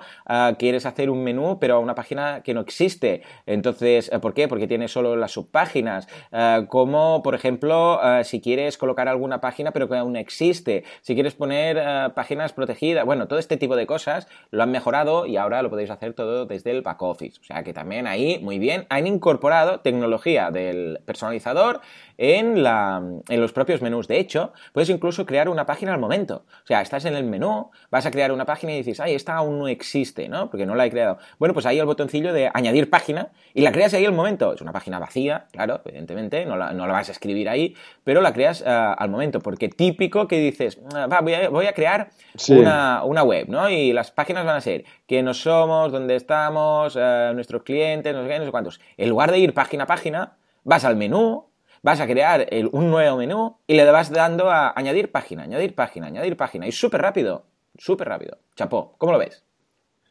quieres 0.58 0.86
hacer 0.86 1.10
un 1.10 1.24
menú 1.24 1.60
pero 1.60 1.76
a 1.76 1.80
una 1.80 1.94
página 1.94 2.42
que 2.42 2.54
no 2.54 2.62
existe. 2.62 3.22
Entonces, 3.46 4.10
¿por 4.22 4.34
qué? 4.34 4.48
Porque 4.48 4.68
tiene 4.68 4.88
solo 4.88 5.16
la 5.16 5.28
sub 5.28 5.51
páginas, 5.52 6.08
eh, 6.32 6.66
como 6.68 7.22
por 7.24 7.36
ejemplo 7.36 8.00
eh, 8.04 8.24
si 8.24 8.42
quieres 8.42 8.78
colocar 8.78 9.08
alguna 9.08 9.42
página 9.42 9.72
pero 9.72 9.88
que 9.88 9.98
aún 9.98 10.16
existe, 10.16 10.84
si 11.02 11.14
quieres 11.14 11.36
poner 11.36 11.78
eh, 11.80 12.10
páginas 12.16 12.54
protegidas, 12.54 13.06
bueno, 13.06 13.28
todo 13.28 13.40
este 13.40 13.58
tipo 13.58 13.76
de 13.76 13.86
cosas 13.86 14.28
lo 14.50 14.64
han 14.64 14.72
mejorado 14.72 15.26
y 15.26 15.38
ahora 15.38 15.62
lo 15.62 15.70
podéis 15.70 15.90
hacer 15.90 16.14
todo 16.14 16.46
desde 16.46 16.72
el 16.72 16.82
back 16.82 17.02
office. 17.02 17.40
O 17.40 17.44
sea 17.44 17.64
que 17.64 17.74
también 17.74 18.08
ahí, 18.08 18.40
muy 18.42 18.60
bien, 18.60 18.86
han 18.90 19.08
incorporado 19.08 19.82
tecnología 19.82 20.52
del 20.52 21.00
personalizador 21.06 21.82
en, 22.24 22.62
la, 22.62 23.02
en 23.30 23.42
los 23.42 23.52
propios 23.52 23.82
menús. 23.82 24.08
De 24.08 24.20
hecho, 24.20 24.54
puedes 24.74 24.90
incluso 24.90 25.26
crear 25.26 25.50
una 25.50 25.66
página 25.66 25.92
al 25.92 26.00
momento. 26.00 26.46
O 26.64 26.68
sea, 26.68 26.82
estás 26.82 27.06
en 27.06 27.16
el 27.16 27.24
menú, 27.24 27.72
vas 27.90 28.06
a 28.06 28.12
crear 28.12 28.32
una 28.32 28.46
página 28.46 28.74
y 28.74 28.78
dices, 28.78 29.00
ay, 29.00 29.16
esta 29.16 29.34
aún 29.34 29.58
no 29.58 29.68
existe, 29.68 30.30
¿no? 30.30 30.52
Porque 30.52 30.68
no 30.68 30.76
la 30.76 30.86
he 30.86 30.92
creado. 30.92 31.18
Bueno, 31.40 31.56
pues 31.56 31.66
ahí 31.66 31.80
el 31.80 31.88
botoncillo 31.88 32.32
de 32.32 32.52
añadir 32.54 32.92
página 32.92 33.30
y 33.56 33.62
la 33.62 33.72
creas 33.72 33.96
ahí 33.96 34.06
al 34.06 34.14
momento. 34.14 34.54
Es 34.54 34.62
una 34.62 34.72
página 34.72 35.00
vacía, 35.00 35.48
claro, 35.52 35.82
evidentemente, 35.84 36.46
no 36.46 36.58
la, 36.58 36.72
vas 36.86 37.10
a 37.10 37.12
escribir 37.12 37.50
ahí, 37.50 37.76
pero 38.04 38.22
la 38.22 38.34
creas 38.34 38.64
ah, 38.68 38.94
al 38.94 39.10
momento. 39.10 39.40
Porque 39.40 39.70
típico 39.70 40.28
que 40.28 40.38
dices, 40.38 40.80
ah, 40.94 41.08
va, 41.08 41.22
voy, 41.22 41.66
a, 41.66 41.74
crear 41.74 42.12
una, 42.50 43.24
web, 43.24 43.48
¿no? 43.50 43.68
Y 43.68 43.94
las 43.94 44.12
páginas 44.12 44.46
van 44.46 44.58
a 44.58 44.62
ser 44.62 44.86
quiénes 45.08 45.38
somos, 45.42 45.92
dónde 45.92 46.18
estamos, 46.18 46.96
ah, 46.98 47.32
nuestros 47.34 47.64
clientes, 47.64 48.14
no 48.14 48.22
sé 48.22 48.30
qué, 48.30 48.38
no 48.38 48.46
sé 48.46 48.52
cuántos. 48.52 48.80
En 48.98 49.10
lugar 49.10 49.32
de 49.32 49.40
ir 49.40 49.56
página 49.56 49.86
a 49.86 49.88
página, 49.88 50.38
vas 50.64 50.86
al 50.86 50.96
menú, 50.96 51.51
vas 51.84 52.00
a 52.00 52.08
crear 52.08 52.48
un 52.72 52.90
nuevo 52.90 53.18
menú 53.18 53.58
y 53.68 53.76
le 53.76 53.90
vas 53.90 54.12
dando 54.12 54.50
a 54.50 54.74
añadir 54.76 55.12
página, 55.12 55.44
añadir 55.44 55.76
página, 55.76 56.08
añadir 56.08 56.38
página. 56.38 56.68
Y 56.68 56.72
súper 56.72 57.02
rápido, 57.02 57.44
súper 57.78 58.10
rápido. 58.10 58.38
Chapó, 58.56 58.96
¿cómo 58.98 59.14
lo 59.14 59.20
ves? 59.20 59.44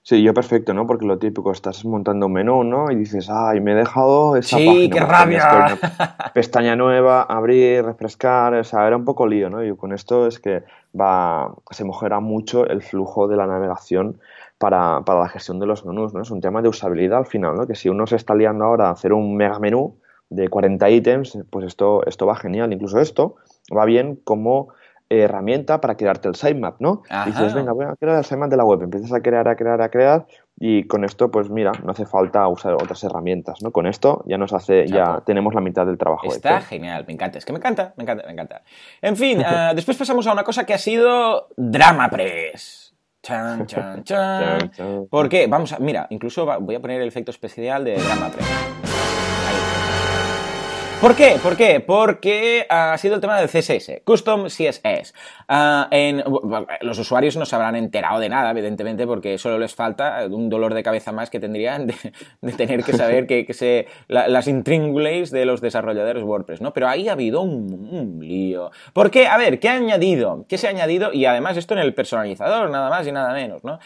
Sí, 0.02 0.22
yo 0.22 0.32
perfecto, 0.32 0.72
¿no? 0.72 0.86
Porque 0.86 1.04
lo 1.04 1.18
típico, 1.18 1.52
estás 1.52 1.84
montando 1.84 2.26
un 2.26 2.32
menú, 2.32 2.64
¿no? 2.64 2.90
Y 2.90 2.96
dices, 2.96 3.28
ay, 3.30 3.60
me 3.60 3.72
he 3.72 3.74
dejado 3.74 4.34
esa 4.34 4.56
sí, 4.56 4.88
qué 4.90 4.98
rabia! 4.98 5.78
pestaña 6.34 6.74
nueva, 6.74 7.22
abrir, 7.22 7.84
refrescar, 7.84 8.54
o 8.54 8.64
sea, 8.64 8.86
era 8.86 8.96
un 8.96 9.04
poco 9.04 9.26
lío, 9.26 9.50
¿no? 9.50 9.62
Y 9.62 9.76
con 9.76 9.92
esto 9.92 10.26
es 10.26 10.40
que 10.40 10.64
va, 10.98 11.54
se 11.70 11.84
mejora 11.84 12.18
mucho 12.18 12.66
el 12.66 12.82
flujo 12.82 13.28
de 13.28 13.36
la 13.36 13.46
navegación 13.46 14.18
para, 14.56 15.02
para 15.02 15.20
la 15.20 15.28
gestión 15.28 15.60
de 15.60 15.66
los 15.66 15.84
menús, 15.84 16.14
¿no? 16.14 16.22
Es 16.22 16.30
un 16.30 16.40
tema 16.40 16.62
de 16.62 16.70
usabilidad 16.70 17.18
al 17.18 17.26
final, 17.26 17.54
¿no? 17.54 17.66
Que 17.66 17.74
si 17.74 17.90
uno 17.90 18.06
se 18.06 18.16
está 18.16 18.34
liando 18.34 18.64
ahora 18.64 18.88
a 18.88 18.92
hacer 18.92 19.12
un 19.12 19.36
mega 19.36 19.58
menú, 19.58 19.96
de 20.30 20.48
40 20.48 20.88
ítems, 20.90 21.38
pues 21.50 21.66
esto, 21.66 22.06
esto 22.06 22.26
va 22.26 22.36
genial. 22.36 22.72
Incluso 22.72 22.98
esto 22.98 23.36
va 23.76 23.84
bien 23.84 24.16
como 24.24 24.68
herramienta 25.10 25.80
para 25.80 25.96
crearte 25.96 26.28
el 26.28 26.36
sitemap, 26.36 26.80
¿no? 26.80 27.02
dices, 27.26 27.52
venga, 27.52 27.72
voy 27.72 27.84
a 27.84 27.96
crear 27.96 28.18
el 28.18 28.24
sitemap 28.24 28.48
de 28.48 28.56
la 28.56 28.64
web. 28.64 28.82
Empiezas 28.82 29.12
a 29.12 29.20
crear, 29.20 29.48
a 29.48 29.56
crear, 29.56 29.82
a 29.82 29.90
crear 29.90 30.26
y 30.62 30.86
con 30.86 31.04
esto, 31.04 31.30
pues 31.30 31.48
mira, 31.48 31.72
no 31.82 31.90
hace 31.90 32.04
falta 32.04 32.46
usar 32.46 32.74
otras 32.74 33.02
herramientas, 33.02 33.62
¿no? 33.62 33.72
Con 33.72 33.86
esto 33.86 34.22
ya 34.26 34.36
nos 34.36 34.52
hace, 34.52 34.86
ya 34.86 35.22
tenemos 35.24 35.54
la 35.54 35.62
mitad 35.62 35.86
del 35.86 35.96
trabajo. 35.98 36.26
Está 36.28 36.60
genial, 36.60 37.04
me 37.06 37.14
encanta, 37.14 37.38
es 37.38 37.46
que 37.46 37.52
me 37.52 37.58
encanta, 37.58 37.94
me 37.96 38.04
encanta, 38.04 38.24
me 38.26 38.32
encanta. 38.32 38.62
En 39.00 39.16
fin, 39.16 39.40
eh, 39.46 39.72
después 39.74 39.96
pasamos 39.96 40.26
a 40.26 40.32
una 40.32 40.44
cosa 40.44 40.64
que 40.64 40.74
ha 40.74 40.78
sido 40.78 41.48
DramaPress. 41.56 42.88
Chan, 43.22 43.66
chan, 43.66 44.02
chan. 44.02 44.70
¿Por 45.10 45.28
qué? 45.28 45.46
Vamos 45.46 45.74
a, 45.74 45.78
mira, 45.78 46.06
incluso 46.08 46.46
voy 46.60 46.74
a 46.74 46.80
poner 46.80 47.02
el 47.02 47.08
efecto 47.08 47.30
especial 47.30 47.84
de 47.84 47.96
DramaPress. 47.96 48.89
¿Por 51.00 51.16
qué? 51.16 51.36
¿Por 51.42 51.56
qué? 51.56 51.80
Porque 51.80 52.66
ha 52.68 52.96
sido 52.98 53.14
el 53.14 53.22
tema 53.22 53.40
del 53.40 53.48
CSS, 53.48 54.02
Custom 54.04 54.48
CSS. 54.48 55.14
Ah, 55.48 55.88
los 56.82 56.98
usuarios 56.98 57.38
no 57.38 57.46
se 57.46 57.56
habrán 57.56 57.74
enterado 57.74 58.20
de 58.20 58.28
nada, 58.28 58.50
evidentemente, 58.50 59.06
porque 59.06 59.38
solo 59.38 59.58
les 59.58 59.74
falta 59.74 60.26
un 60.30 60.50
dolor 60.50 60.74
de 60.74 60.82
cabeza 60.82 61.10
más 61.10 61.30
que 61.30 61.40
tendrían 61.40 61.86
de, 61.86 61.94
tener 62.52 62.84
que 62.84 62.92
saber 62.92 63.26
que, 63.26 63.46
se, 63.54 63.86
las 64.08 64.46
intríngulis 64.46 65.30
de 65.30 65.46
los 65.46 65.62
desarrolladores 65.62 66.22
WordPress, 66.22 66.60
¿no? 66.60 66.74
Pero 66.74 66.86
ahí 66.86 67.08
ha 67.08 67.12
habido 67.12 67.40
un, 67.40 68.18
lío. 68.20 68.70
¿Por 68.92 69.10
qué? 69.10 69.26
A 69.26 69.38
ver, 69.38 69.58
¿qué 69.58 69.70
ha 69.70 69.76
añadido? 69.76 70.44
¿Qué 70.50 70.58
se 70.58 70.66
ha 70.66 70.70
añadido? 70.70 71.14
Y 71.14 71.24
además 71.24 71.56
esto 71.56 71.72
en 71.72 71.80
el 71.80 71.94
personalizador, 71.94 72.68
nada 72.68 72.90
más 72.90 73.06
y 73.06 73.12
nada 73.12 73.32
menos, 73.32 73.64
¿no? 73.64 73.78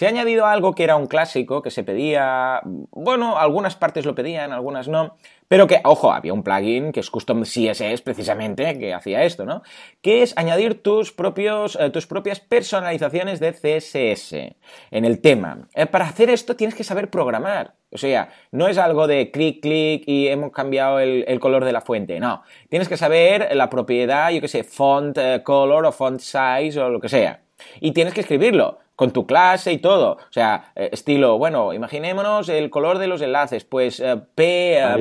Se 0.00 0.06
ha 0.06 0.08
añadido 0.08 0.46
algo 0.46 0.74
que 0.74 0.82
era 0.82 0.96
un 0.96 1.06
clásico, 1.06 1.60
que 1.60 1.70
se 1.70 1.84
pedía, 1.84 2.62
bueno, 2.64 3.36
algunas 3.36 3.76
partes 3.76 4.06
lo 4.06 4.14
pedían, 4.14 4.50
algunas 4.50 4.88
no, 4.88 5.18
pero 5.46 5.66
que, 5.66 5.82
ojo, 5.84 6.10
había 6.10 6.32
un 6.32 6.42
plugin 6.42 6.90
que 6.90 7.00
es 7.00 7.10
Custom 7.10 7.42
CSS 7.42 8.00
precisamente 8.00 8.78
que 8.78 8.94
hacía 8.94 9.24
esto, 9.24 9.44
¿no? 9.44 9.62
Que 10.00 10.22
es 10.22 10.32
añadir 10.38 10.82
tus, 10.82 11.12
propios, 11.12 11.76
eh, 11.78 11.90
tus 11.90 12.06
propias 12.06 12.40
personalizaciones 12.40 13.40
de 13.40 13.52
CSS 13.52 14.56
en 14.90 15.04
el 15.04 15.20
tema. 15.20 15.68
Eh, 15.74 15.84
para 15.84 16.06
hacer 16.06 16.30
esto 16.30 16.56
tienes 16.56 16.74
que 16.74 16.82
saber 16.82 17.10
programar. 17.10 17.74
O 17.90 17.98
sea, 17.98 18.30
no 18.52 18.68
es 18.68 18.78
algo 18.78 19.06
de 19.06 19.30
clic, 19.30 19.60
clic 19.60 20.04
y 20.06 20.28
hemos 20.28 20.50
cambiado 20.50 20.98
el, 20.98 21.40
color 21.40 21.66
de 21.66 21.72
la 21.72 21.82
fuente. 21.82 22.20
No, 22.20 22.42
tienes 22.70 22.88
que 22.88 22.96
saber 22.96 23.54
la 23.54 23.68
propiedad, 23.68 24.30
yo 24.30 24.40
qué 24.40 24.48
sé, 24.48 24.64
font 24.64 25.18
eh, 25.18 25.42
color 25.44 25.84
o 25.84 25.92
font 25.92 26.20
size 26.20 26.80
o 26.80 26.88
lo 26.88 27.00
que 27.00 27.10
sea. 27.10 27.42
Y 27.80 27.92
tienes 27.92 28.14
que 28.14 28.22
escribirlo 28.22 28.78
con 29.00 29.12
tu 29.12 29.24
clase 29.24 29.72
y 29.72 29.78
todo. 29.78 30.18
O 30.18 30.32
sea, 30.32 30.72
eh, 30.76 30.90
estilo, 30.92 31.38
bueno, 31.38 31.72
imaginémonos 31.72 32.50
el 32.50 32.68
color 32.68 32.98
de 32.98 33.06
los 33.06 33.22
enlaces, 33.22 33.64
pues 33.64 33.98
eh, 33.98 34.20
P.A. 34.34 34.98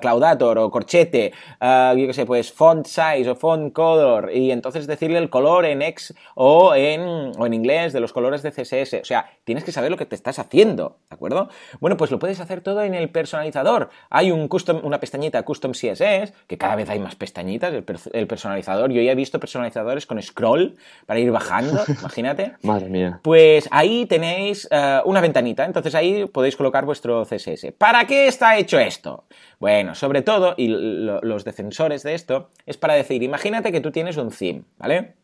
Claudator 0.00 0.58
o 0.58 0.72
corchete, 0.72 1.32
yo 1.60 2.06
qué 2.08 2.12
sé, 2.12 2.26
pues 2.26 2.52
font 2.52 2.84
size 2.84 3.30
o 3.30 3.36
font 3.36 3.72
color, 3.72 4.32
y 4.34 4.50
entonces 4.50 4.88
decirle 4.88 5.18
el 5.18 5.30
color 5.30 5.66
en 5.66 5.82
X 5.82 6.12
o 6.34 6.74
en, 6.74 7.30
o 7.38 7.46
en 7.46 7.54
inglés 7.54 7.92
de 7.92 8.00
los 8.00 8.12
colores 8.12 8.42
de 8.42 8.50
CSS. 8.50 8.94
O 9.00 9.04
sea, 9.04 9.30
tienes 9.44 9.62
que 9.62 9.70
saber 9.70 9.92
lo 9.92 9.96
que 9.96 10.06
te 10.06 10.16
estás 10.16 10.40
haciendo, 10.40 10.96
¿de 11.08 11.14
acuerdo? 11.14 11.48
Bueno, 11.78 11.96
pues 11.96 12.10
lo 12.10 12.18
puedes 12.18 12.40
hacer 12.40 12.60
todo 12.60 12.82
en 12.82 12.96
el 12.96 13.08
personalizador. 13.08 13.90
Hay 14.10 14.32
un 14.32 14.48
custom, 14.48 14.80
una 14.82 14.98
pestañita 14.98 15.44
Custom 15.44 15.70
CSS, 15.70 16.32
que 16.48 16.58
cada 16.58 16.74
vez 16.74 16.90
hay 16.90 16.98
más 16.98 17.14
pestañitas, 17.14 17.72
el, 17.72 18.26
personalizador. 18.26 18.90
Yo 18.90 19.00
ya 19.00 19.12
he 19.12 19.14
visto 19.14 19.38
personalizadores 19.38 20.06
con 20.06 20.20
scroll 20.20 20.74
para 21.06 21.20
ir 21.20 21.30
bajando, 21.30 21.83
imagínate. 21.88 22.54
Madre 22.62 22.88
mía. 22.88 23.20
Pues 23.22 23.68
ahí 23.70 24.06
tenéis 24.06 24.68
eh, 24.70 25.00
una 25.04 25.20
ventanita, 25.20 25.64
entonces 25.64 25.94
ahí 25.94 26.26
podéis 26.26 26.56
colocar 26.56 26.84
vuestro 26.84 27.24
CSS. 27.24 27.72
¿Para 27.76 28.06
qué 28.06 28.26
está 28.26 28.56
hecho 28.56 28.78
esto? 28.78 29.24
Bueno, 29.58 29.94
sobre 29.94 30.22
todo, 30.22 30.54
y 30.56 30.68
los 30.68 31.44
defensores 31.44 32.02
de 32.02 32.14
esto, 32.14 32.50
es 32.66 32.76
para 32.76 32.94
decir, 32.94 33.22
imagínate 33.22 33.72
que 33.72 33.80
tú 33.80 33.90
tienes 33.90 34.16
un 34.16 34.30
theme, 34.30 34.62
¿vale? 34.78 35.14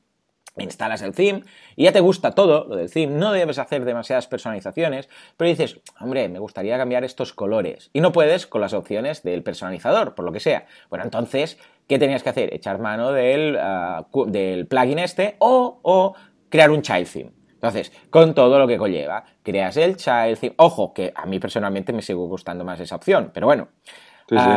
instalas 0.58 1.02
el 1.02 1.14
theme 1.14 1.42
y 1.76 1.84
ya 1.84 1.92
te 1.92 2.00
gusta 2.00 2.32
todo 2.32 2.66
lo 2.68 2.76
del 2.76 2.90
theme, 2.90 3.14
no 3.14 3.32
debes 3.32 3.58
hacer 3.58 3.84
demasiadas 3.84 4.26
personalizaciones, 4.26 5.08
pero 5.36 5.48
dices, 5.48 5.80
hombre, 6.00 6.28
me 6.28 6.38
gustaría 6.38 6.76
cambiar 6.76 7.04
estos 7.04 7.32
colores 7.32 7.90
y 7.92 8.00
no 8.00 8.12
puedes 8.12 8.46
con 8.46 8.60
las 8.60 8.72
opciones 8.72 9.22
del 9.22 9.42
personalizador, 9.42 10.14
por 10.14 10.24
lo 10.24 10.32
que 10.32 10.40
sea. 10.40 10.66
Bueno, 10.88 11.04
entonces, 11.04 11.58
¿qué 11.86 11.98
tenías 11.98 12.22
que 12.22 12.30
hacer? 12.30 12.54
Echar 12.54 12.78
mano 12.78 13.12
del, 13.12 13.56
ah, 13.60 14.06
del 14.26 14.66
plugin 14.66 14.98
este 14.98 15.36
o, 15.38 15.78
o 15.82 16.14
crear 16.50 16.70
un 16.70 16.82
child 16.82 17.08
theme. 17.10 17.32
Entonces, 17.54 17.92
con 18.10 18.34
todo 18.34 18.58
lo 18.58 18.66
que 18.66 18.78
conlleva, 18.78 19.24
creas 19.42 19.76
el 19.76 19.96
child 19.96 20.38
theme. 20.38 20.54
Ojo, 20.56 20.92
que 20.92 21.12
a 21.14 21.26
mí 21.26 21.38
personalmente 21.38 21.92
me 21.92 22.02
sigue 22.02 22.18
gustando 22.18 22.64
más 22.64 22.80
esa 22.80 22.96
opción, 22.96 23.30
pero 23.32 23.46
bueno, 23.46 23.68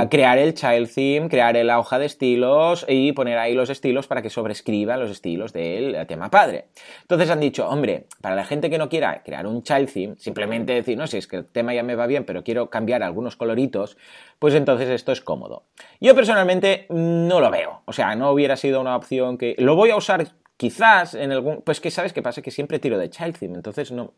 crear 0.10 0.38
el 0.38 0.54
child 0.54 0.90
theme, 0.94 1.30
crear 1.30 1.56
la 1.66 1.80
hoja 1.80 1.98
de 1.98 2.06
estilos 2.06 2.86
y 2.88 3.12
poner 3.12 3.40
ahí 3.40 3.56
los 3.56 3.70
estilos 3.72 4.08
para 4.08 4.22
que 4.22 4.30
sobrescriban 4.30 5.00
los 5.00 5.10
estilos 5.10 5.52
del 5.52 6.06
tema 6.08 6.30
padre. 6.30 6.68
Entonces 7.02 7.30
han 7.30 7.40
dicho, 7.40 7.68
hombre, 7.68 8.06
para 8.22 8.36
la 8.36 8.46
gente 8.46 8.70
que 8.70 8.78
no 8.78 8.88
quiera 8.88 9.24
crear 9.24 9.48
un 9.48 9.64
child 9.64 9.92
theme, 9.92 10.16
simplemente 10.18 10.74
decir, 10.74 10.98
no, 10.98 11.08
si 11.08 11.18
es 11.18 11.28
que 11.28 11.38
el 11.38 11.46
tema 11.46 11.74
ya 11.74 11.84
me 11.84 11.96
va 11.96 12.06
bien, 12.08 12.24
pero 12.24 12.44
quiero 12.44 12.70
cambiar 12.70 13.02
algunos 13.02 13.36
coloritos, 13.36 13.98
pues 14.40 14.54
entonces 14.54 14.90
esto 14.90 15.12
es 15.12 15.22
cómodo. 15.22 15.64
Yo 16.00 16.14
personalmente 16.16 16.86
no 16.90 17.40
lo 17.40 17.50
veo, 17.50 17.82
o 17.86 17.94
sea, 17.94 18.16
no 18.16 18.32
hubiera 18.32 18.56
sido 18.56 18.80
una 18.80 18.96
opción 18.96 19.38
que... 19.38 19.56
Lo 19.58 19.76
voy 19.76 19.90
a 19.90 19.96
usar 19.96 20.28
quizás 20.58 21.14
en 21.16 21.32
algún... 21.32 21.62
Pues 21.62 21.80
que 21.80 21.92
sabes 21.92 22.14
qué 22.14 22.22
pasa, 22.22 22.42
que 22.42 22.52
siempre 22.52 22.80
tiro 22.80 22.98
de 22.98 23.10
child 23.10 23.38
theme, 23.38 23.56
entonces 23.56 23.92
no... 23.92 24.14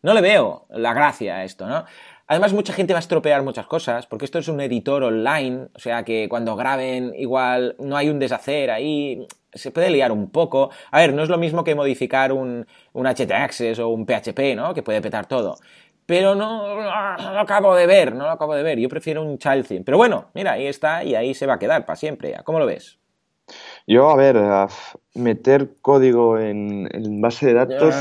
No 0.00 0.14
le 0.14 0.20
veo 0.20 0.66
la 0.70 0.94
gracia 0.94 1.38
a 1.38 1.44
esto, 1.44 1.66
¿no? 1.66 1.84
Además, 2.28 2.52
mucha 2.52 2.72
gente 2.72 2.92
va 2.92 2.98
a 2.98 3.00
estropear 3.00 3.42
muchas 3.42 3.66
cosas, 3.66 4.06
porque 4.06 4.26
esto 4.26 4.38
es 4.38 4.46
un 4.46 4.60
editor 4.60 5.02
online, 5.02 5.68
o 5.74 5.78
sea 5.80 6.04
que 6.04 6.28
cuando 6.28 6.54
graben 6.54 7.14
igual 7.16 7.74
no 7.80 7.96
hay 7.96 8.08
un 8.08 8.18
deshacer 8.20 8.70
ahí, 8.70 9.26
se 9.52 9.70
puede 9.70 9.90
liar 9.90 10.12
un 10.12 10.30
poco. 10.30 10.70
A 10.90 10.98
ver, 10.98 11.14
no 11.14 11.22
es 11.22 11.30
lo 11.30 11.38
mismo 11.38 11.64
que 11.64 11.74
modificar 11.74 12.32
un, 12.32 12.66
un 12.92 13.06
htaccess 13.06 13.78
o 13.78 13.88
un 13.88 14.06
PHP, 14.06 14.54
¿no? 14.54 14.74
Que 14.74 14.82
puede 14.82 15.00
petar 15.00 15.26
todo. 15.26 15.56
Pero 16.06 16.34
no, 16.34 16.76
no, 16.76 17.32
lo 17.32 17.40
acabo 17.40 17.74
de 17.74 17.86
ver, 17.86 18.14
no 18.14 18.24
lo 18.24 18.30
acabo 18.30 18.54
de 18.54 18.62
ver. 18.62 18.78
Yo 18.78 18.88
prefiero 18.88 19.22
un 19.22 19.38
child 19.38 19.66
theme. 19.66 19.84
Pero 19.84 19.96
bueno, 19.96 20.30
mira, 20.34 20.52
ahí 20.52 20.66
está 20.66 21.04
y 21.04 21.14
ahí 21.14 21.34
se 21.34 21.46
va 21.46 21.54
a 21.54 21.58
quedar 21.58 21.84
para 21.84 21.96
siempre. 21.96 22.34
¿Cómo 22.44 22.58
lo 22.58 22.66
ves? 22.66 22.98
Yo, 23.86 24.10
a 24.10 24.16
ver, 24.16 24.36
meter 25.18 25.70
código 25.82 26.38
en, 26.38 26.88
base 27.20 27.46
de 27.46 27.54
datos... 27.54 27.94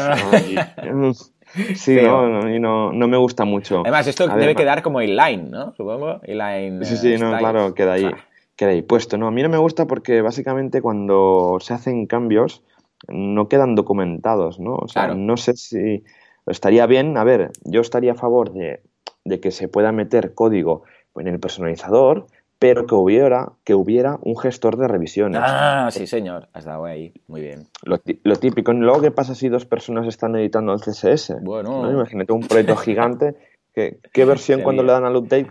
Sí, 1.75 1.97
no, 2.01 2.53
y 2.53 2.59
no, 2.59 2.91
no, 2.91 3.07
me 3.07 3.17
gusta 3.17 3.45
mucho. 3.45 3.79
Además, 3.79 4.05
esto 4.05 4.27
debe 4.27 4.53
quedar 4.53 4.81
como 4.83 5.01
inline, 5.01 5.49
¿no? 5.49 5.73
Supongo. 5.75 6.19
Inline, 6.27 6.83
sí, 6.85 6.97
sí, 6.97 7.17
no, 7.17 7.35
claro, 7.37 7.73
queda 7.73 7.93
ahí, 7.93 8.11
queda 8.55 8.71
ahí 8.71 8.81
puesto. 8.81 9.17
No, 9.17 9.27
a 9.27 9.31
mí 9.31 9.41
no 9.41 9.49
me 9.49 9.57
gusta 9.57 9.87
porque 9.87 10.21
básicamente 10.21 10.81
cuando 10.81 11.57
se 11.61 11.73
hacen 11.73 12.05
cambios 12.05 12.63
no 13.07 13.47
quedan 13.47 13.75
documentados, 13.75 14.59
¿no? 14.59 14.75
O 14.75 14.87
sea, 14.87 15.15
no 15.15 15.37
sé 15.37 15.55
si 15.55 16.03
estaría 16.45 16.85
bien, 16.85 17.17
a 17.17 17.23
ver, 17.23 17.51
yo 17.63 17.81
estaría 17.81 18.11
a 18.11 18.15
favor 18.15 18.51
de, 18.51 18.81
de 19.23 19.39
que 19.39 19.51
se 19.51 19.67
pueda 19.67 19.91
meter 19.91 20.33
código 20.33 20.83
en 21.15 21.27
el 21.27 21.39
personalizador, 21.39 22.27
pero 22.59 22.87
que 22.87 22.95
hubiera, 22.95 23.51
que 23.63 23.75
hubiera 23.75 24.17
un 24.21 24.37
gestor 24.37 24.77
de 24.77 24.87
revisiones. 24.87 25.41
Ah, 25.43 25.89
sí, 25.91 26.07
señor. 26.07 26.47
Has 26.53 26.65
dado 26.65 26.85
ahí. 26.85 27.13
Muy 27.27 27.41
bien. 27.41 27.67
Lo, 27.83 27.99
típico. 28.35 28.73
Luego, 28.73 29.01
¿qué 29.01 29.11
pasa 29.11 29.35
si 29.35 29.47
dos 29.49 29.65
personas 29.65 30.07
están 30.07 30.35
editando 30.35 30.73
el 30.73 30.79
CSS? 30.79 31.35
Bueno. 31.41 31.89
Imagínate 31.91 32.33
un 32.33 32.41
proyecto 32.41 32.75
gigante. 32.77 33.35
¿Qué, 33.77 34.25
versión 34.25 34.61
cuando 34.63 34.81
le 34.81 34.91
dan 34.91 35.05
al 35.05 35.15
update? 35.15 35.49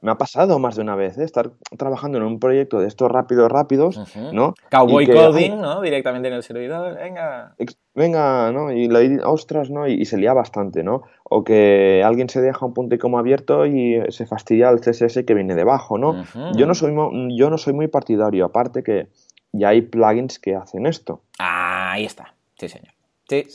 Me 0.00 0.10
ha 0.10 0.16
pasado 0.16 0.58
más 0.58 0.74
de 0.74 0.82
una 0.82 0.96
vez, 0.96 1.16
¿eh? 1.16 1.24
estar 1.24 1.52
trabajando 1.76 2.18
en 2.18 2.24
un 2.24 2.40
proyecto 2.40 2.80
de 2.80 2.88
estos 2.88 3.08
rápidos, 3.08 3.50
rápidos, 3.52 4.00
¿no? 4.32 4.54
Cowboy 4.70 5.06
coding, 5.06 5.60
¿no? 5.60 5.80
Directamente 5.80 6.26
en 6.26 6.34
el 6.34 6.42
servidor, 6.42 6.96
venga. 6.96 7.54
Venga, 7.94 8.50
¿no? 8.50 8.72
Y 8.72 8.88
le 8.88 9.22
ostras, 9.24 9.70
¿no? 9.70 9.86
Y, 9.86 10.04
se 10.06 10.16
lía 10.16 10.32
bastante, 10.32 10.82
¿no? 10.82 11.02
O 11.22 11.44
que 11.44 12.02
alguien 12.04 12.28
se 12.28 12.40
deja 12.40 12.66
un 12.66 12.74
punto 12.74 12.96
y 12.96 12.98
coma 12.98 13.20
abierto 13.20 13.64
y 13.66 14.00
se 14.08 14.26
fastidia 14.26 14.70
el 14.70 14.80
CSS 14.80 15.24
que 15.24 15.34
viene 15.34 15.54
debajo, 15.54 15.98
¿no? 15.98 16.24
yo, 16.56 16.66
no 16.66 16.74
soy, 16.74 16.92
yo 17.36 17.50
no 17.50 17.58
soy 17.58 17.74
muy 17.74 17.86
partidario, 17.86 18.46
aparte 18.46 18.82
que 18.82 19.08
ya 19.52 19.68
hay 19.68 19.82
plugins 19.82 20.38
que 20.38 20.56
hacen 20.56 20.86
esto. 20.86 21.22
Ah, 21.38 21.92
ahí 21.92 22.04
está, 22.04 22.34
sí, 22.58 22.68
señor. 22.68 22.94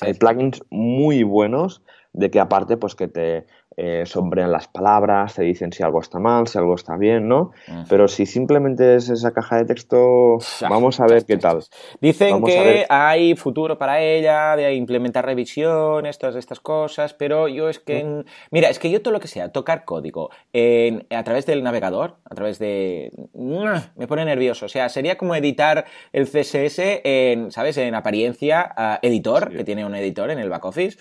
hay 0.01 0.13
plugins 0.13 0.63
muy 0.69 1.23
buenos 1.23 1.81
de 2.13 2.29
que 2.29 2.39
aparte 2.39 2.77
pues 2.77 2.95
que 2.95 3.07
te 3.07 3.45
eh, 3.75 4.03
sombrean 4.05 4.51
las 4.51 4.67
palabras, 4.67 5.35
te 5.35 5.43
dicen 5.43 5.71
si 5.71 5.83
algo 5.83 5.99
está 5.99 6.19
mal, 6.19 6.47
si 6.47 6.57
algo 6.57 6.75
está 6.75 6.97
bien, 6.97 7.27
¿no? 7.27 7.51
Pero 7.89 8.07
si 8.07 8.25
simplemente 8.25 8.95
es 8.95 9.09
esa 9.09 9.31
caja 9.31 9.57
de 9.57 9.65
texto, 9.65 10.37
vamos 10.69 10.99
a 10.99 11.07
ver 11.07 11.25
qué 11.25 11.37
tal. 11.37 11.63
Dicen 11.99 12.43
que 12.43 12.85
hay 12.89 13.35
futuro 13.35 13.77
para 13.77 14.01
ella, 14.01 14.55
de 14.55 14.73
implementar 14.75 15.25
revisiones, 15.25 16.17
todas 16.17 16.35
estas 16.35 16.59
cosas, 16.59 17.13
pero 17.13 17.47
yo 17.47 17.69
es 17.69 17.79
que... 17.79 18.23
Mira, 18.51 18.69
es 18.69 18.79
que 18.79 18.91
yo 18.91 19.01
todo 19.01 19.13
lo 19.13 19.19
que 19.19 19.27
sea, 19.27 19.51
tocar 19.51 19.85
código 19.85 20.29
a 21.09 21.23
través 21.23 21.45
del 21.45 21.63
navegador, 21.63 22.17
a 22.29 22.35
través 22.35 22.59
de... 22.59 23.11
Me 23.95 24.07
pone 24.07 24.25
nervioso, 24.25 24.65
o 24.67 24.69
sea, 24.69 24.89
sería 24.89 25.17
como 25.17 25.35
editar 25.35 25.85
el 26.11 26.27
CSS 26.27 26.79
en, 27.03 27.51
¿sabes? 27.51 27.77
En 27.77 27.95
apariencia, 27.95 28.99
editor, 29.01 29.49
que 29.49 29.63
tiene 29.63 29.85
un 29.85 29.95
editor 29.95 30.29
en 30.31 30.39
el 30.39 30.49
back 30.49 30.65
office. 30.65 30.97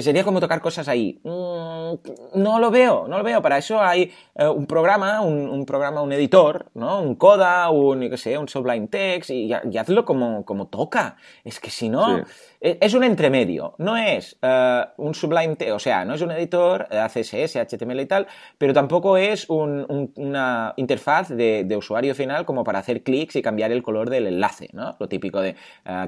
Sería 0.00 0.24
como 0.24 0.40
tocar 0.40 0.60
cosas 0.60 0.88
ahí. 0.88 1.20
Mm, 1.24 1.94
no 2.34 2.58
lo 2.58 2.70
veo, 2.70 3.06
no 3.08 3.18
lo 3.18 3.24
veo. 3.24 3.42
Para 3.42 3.58
eso 3.58 3.80
hay 3.80 4.12
eh, 4.34 4.46
un 4.46 4.66
programa, 4.66 5.20
un, 5.20 5.64
programa, 5.66 6.02
un 6.02 6.12
editor, 6.12 6.70
¿no? 6.74 7.00
Un 7.00 7.14
Coda, 7.14 7.70
un, 7.70 8.00
qué 8.08 8.16
sé, 8.16 8.36
un 8.38 8.48
Sublime 8.48 8.88
Text 8.88 9.30
y, 9.30 9.52
hazlo 9.52 10.04
como, 10.04 10.44
como 10.44 10.66
toca. 10.66 11.16
Es 11.44 11.60
que 11.60 11.70
si 11.70 11.88
no, 11.88 12.24
e, 12.60 12.78
es, 12.80 12.94
un 12.94 13.04
entremedio. 13.04 13.74
No 13.78 13.96
es 13.96 14.36
eh, 14.42 14.84
un 14.96 15.14
Sublime 15.14 15.56
Text, 15.56 15.74
o 15.74 15.78
sea, 15.78 16.04
no 16.04 16.14
es 16.14 16.22
un 16.22 16.30
editor, 16.30 16.86
eh, 16.90 17.06
CSS, 17.08 17.56
HTML 17.56 18.00
y 18.00 18.06
tal, 18.06 18.26
pero 18.58 18.72
tampoco 18.72 19.16
es 19.16 19.48
una 19.48 20.74
interfaz 20.76 21.28
de, 21.28 21.64
de, 21.64 21.76
usuario 21.76 22.14
final 22.14 22.44
como 22.44 22.64
para 22.64 22.78
hacer 22.78 23.02
clics 23.02 23.36
y 23.36 23.42
cambiar 23.42 23.72
el 23.72 23.82
color 23.82 24.10
del 24.10 24.26
enlace, 24.26 24.68
¿no? 24.72 24.96
Lo 24.98 25.08
típico 25.08 25.40
de 25.40 25.56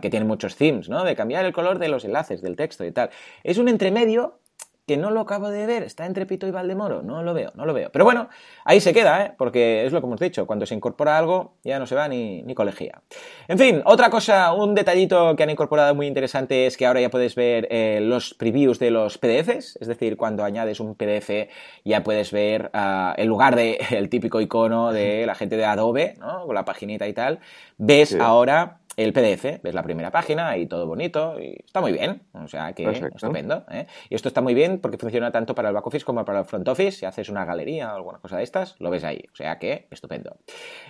que 0.00 0.10
tienen 0.10 0.26
muchos 0.26 0.56
themes, 0.56 0.88
¿no? 0.88 1.04
De 1.04 1.14
cambiar 1.14 1.44
el 1.44 1.52
color 1.52 1.78
de 1.78 1.88
los 1.88 2.04
enlaces, 2.04 2.42
del 2.42 2.56
texto 2.56 2.84
y 2.84 2.92
tal. 2.92 3.10
Es 3.44 3.58
un 3.58 3.68
entremedio 3.68 4.38
que 4.86 4.96
no 4.96 5.10
lo 5.10 5.20
acabo 5.20 5.50
de 5.50 5.66
ver, 5.66 5.82
está 5.82 6.06
entre 6.06 6.26
Pito 6.26 6.46
y 6.46 6.52
Valdemoro, 6.52 7.02
no 7.02 7.22
lo 7.24 7.34
veo, 7.34 7.50
no 7.56 7.66
lo 7.66 7.74
veo. 7.74 7.90
Pero 7.90 8.04
bueno, 8.04 8.28
ahí 8.64 8.80
se 8.80 8.94
queda, 8.94 9.24
¿eh? 9.24 9.32
porque 9.36 9.84
es 9.84 9.92
lo 9.92 10.00
que 10.00 10.06
hemos 10.06 10.20
dicho, 10.20 10.46
cuando 10.46 10.64
se 10.64 10.74
incorpora 10.74 11.18
algo 11.18 11.54
ya 11.64 11.80
no 11.80 11.86
se 11.86 11.96
va 11.96 12.06
ni, 12.06 12.42
ni 12.42 12.54
colegía. 12.54 13.02
En 13.48 13.58
fin, 13.58 13.82
otra 13.84 14.10
cosa, 14.10 14.52
un 14.52 14.76
detallito 14.76 15.34
que 15.34 15.42
han 15.42 15.50
incorporado 15.50 15.94
muy 15.96 16.06
interesante 16.06 16.66
es 16.66 16.76
que 16.76 16.86
ahora 16.86 17.00
ya 17.00 17.10
puedes 17.10 17.34
ver 17.34 17.66
eh, 17.70 17.98
los 18.00 18.34
previews 18.34 18.78
de 18.78 18.92
los 18.92 19.18
PDFs, 19.18 19.76
es 19.80 19.88
decir, 19.88 20.16
cuando 20.16 20.44
añades 20.44 20.78
un 20.78 20.94
PDF 20.94 21.48
ya 21.84 22.04
puedes 22.04 22.30
ver, 22.30 22.70
uh, 22.72 23.12
en 23.16 23.26
lugar 23.26 23.56
del 23.56 23.78
el 23.90 24.08
típico 24.08 24.40
icono 24.40 24.92
de 24.92 25.26
la 25.26 25.34
gente 25.34 25.56
de 25.56 25.64
Adobe, 25.64 26.14
¿no? 26.20 26.46
con 26.46 26.54
la 26.54 26.64
paginita 26.64 27.08
y 27.08 27.12
tal, 27.12 27.40
ves 27.76 28.14
ahora 28.14 28.78
el 28.96 29.12
PDF, 29.12 29.62
ves 29.62 29.74
la 29.74 29.82
primera 29.82 30.10
página 30.10 30.56
y 30.56 30.66
todo 30.66 30.86
bonito, 30.86 31.38
y 31.38 31.56
está 31.64 31.80
muy 31.80 31.92
bien, 31.92 32.22
o 32.32 32.48
sea 32.48 32.72
que 32.72 32.88
estupendo. 33.14 33.64
¿eh? 33.70 33.86
Y 34.08 34.14
esto 34.14 34.28
está 34.28 34.40
muy 34.40 34.54
bien 34.54 34.80
porque 34.80 34.96
funciona 34.96 35.30
tanto 35.30 35.54
para 35.54 35.68
el 35.68 35.74
back 35.74 35.86
office 35.86 36.04
como 36.04 36.24
para 36.24 36.40
el 36.40 36.44
front 36.46 36.66
office. 36.68 36.92
Si 36.92 37.06
haces 37.06 37.28
una 37.28 37.44
galería 37.44 37.92
o 37.92 37.96
alguna 37.96 38.18
cosa 38.18 38.38
de 38.38 38.42
estas, 38.42 38.76
lo 38.78 38.90
ves 38.90 39.04
ahí, 39.04 39.22
o 39.30 39.36
sea 39.36 39.58
que 39.58 39.86
estupendo. 39.90 40.38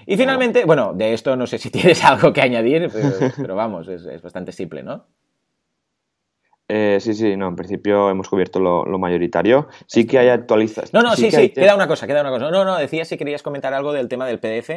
Y 0.06 0.16
finalmente, 0.16 0.64
bueno, 0.64 0.92
de 0.94 1.14
esto 1.14 1.36
no 1.36 1.46
sé 1.46 1.58
si 1.58 1.70
tienes 1.76 2.04
algo 2.04 2.32
que 2.32 2.40
añadir, 2.40 2.90
pero, 3.36 3.56
vamos, 3.56 3.88
es, 3.88 4.22
bastante 4.22 4.52
simple, 4.52 4.82
¿no? 4.82 5.06
Eh, 6.68 6.98
sí, 7.00 7.14
sí, 7.14 7.36
no, 7.36 7.46
en 7.46 7.54
principio 7.54 8.10
hemos 8.10 8.28
cubierto 8.28 8.58
lo, 8.58 8.98
mayoritario. 8.98 9.68
Sí 9.86 10.04
que 10.04 10.18
hay 10.18 10.28
actualizaciones. 10.28 10.92
No, 10.92 11.00
no, 11.00 11.14
sí, 11.14 11.30
sí, 11.30 11.50
queda 11.50 11.76
una 11.76 11.86
cosa, 11.86 12.06
queda 12.08 12.22
una 12.22 12.30
cosa. 12.30 12.50
No, 12.50 12.64
no, 12.64 12.76
decía 12.76 13.04
si 13.04 13.16
querías 13.16 13.42
comentar 13.42 13.72
algo 13.72 13.92
del 13.92 14.08
tema 14.08 14.26
del 14.26 14.40
PDF. 14.40 14.70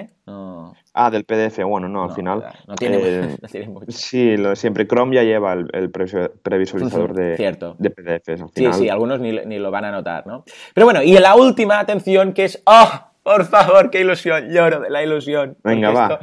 Ah, 0.94 1.10
del 1.10 1.26
PDF, 1.26 1.64
bueno, 1.64 1.90
no, 1.90 2.04
al 2.04 2.12
final. 2.12 2.44
No 2.68 2.76
tiene, 2.76 2.98
eh, 3.02 3.68
mucho. 3.68 3.88
Sí, 3.90 4.38
lo, 4.38 4.56
siempre 4.56 4.88
Chrome 4.88 5.16
ya 5.16 5.24
lleva 5.24 5.54
el, 5.54 5.90
previsualizador 5.92 7.14
de, 7.14 7.36
Cierto. 7.38 7.76
de 7.80 7.90
PDFs. 7.90 8.42
Al 8.42 8.50
final. 8.50 8.74
Sí, 8.74 8.82
sí, 8.82 8.90
algunos 8.90 9.20
ni, 9.20 9.32
ni, 9.46 9.58
lo 9.58 9.72
van 9.72 9.86
a 9.86 9.92
notar, 9.92 10.28
¿no? 10.28 10.44
Pero 10.76 10.86
bueno, 10.86 11.02
y 11.02 11.14
la 11.18 11.36
última 11.36 11.80
atención 11.80 12.34
que 12.34 12.46
es. 12.46 12.62
¡Oh! 12.66 13.09
Por 13.30 13.46
favor, 13.46 13.92
qué 13.92 14.00
ilusión, 14.00 14.50
lloro 14.50 14.80
de 14.80 14.90
la 14.90 15.04
ilusión. 15.04 15.56
Venga, 15.64 15.92
va. 15.92 16.20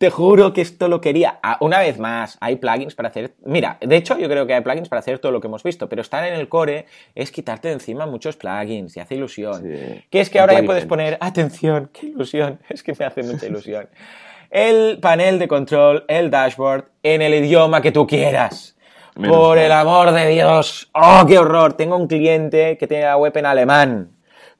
te 0.00 0.10
juro 0.10 0.52
que 0.52 0.62
esto 0.62 0.88
lo 0.88 1.00
quería. 1.00 1.38
Ah, 1.44 1.58
una 1.60 1.78
vez 1.78 2.00
más, 2.00 2.38
hay 2.40 2.56
plugins 2.56 2.96
para 2.96 3.08
hacer. 3.08 3.34
Mira, 3.44 3.78
de 3.80 3.94
hecho, 3.94 4.18
yo 4.18 4.28
creo 4.28 4.44
que 4.44 4.52
hay 4.52 4.60
plugins 4.60 4.88
para 4.88 4.98
hacer 4.98 5.20
todo 5.20 5.30
lo 5.30 5.40
que 5.40 5.46
hemos 5.46 5.62
visto, 5.62 5.88
pero 5.88 6.02
estar 6.02 6.26
en 6.26 6.34
el 6.34 6.48
core 6.48 6.86
es 7.14 7.30
quitarte 7.30 7.68
de 7.68 7.74
encima 7.74 8.06
muchos 8.06 8.36
plugins 8.36 8.96
y 8.96 9.00
hace 9.00 9.14
ilusión. 9.14 9.62
Que 10.10 10.20
es 10.20 10.28
que 10.28 10.40
ahora 10.40 10.54
ya 10.54 10.64
puedes 10.64 10.86
poner, 10.86 11.18
atención, 11.20 11.88
qué 11.92 12.06
ilusión, 12.06 12.58
es 12.68 12.82
que 12.82 12.96
me 12.98 13.04
hace 13.04 13.22
mucha 13.22 13.46
ilusión. 13.46 13.88
El 14.50 14.98
panel 14.98 15.38
de 15.38 15.46
control, 15.46 16.04
el 16.08 16.32
dashboard, 16.32 16.86
en 17.04 17.22
el 17.22 17.32
idioma 17.34 17.80
que 17.80 17.92
tú 17.92 18.08
quieras. 18.08 18.74
Por 19.14 19.58
el 19.58 19.70
amor 19.70 20.10
de 20.10 20.30
Dios. 20.30 20.90
¡Oh, 20.94 21.24
qué 21.28 21.38
horror! 21.38 21.74
Tengo 21.74 21.96
un 21.96 22.08
cliente 22.08 22.76
que 22.76 22.88
tiene 22.88 23.04
la 23.04 23.16
web 23.16 23.36
en 23.36 23.46
alemán. 23.46 24.13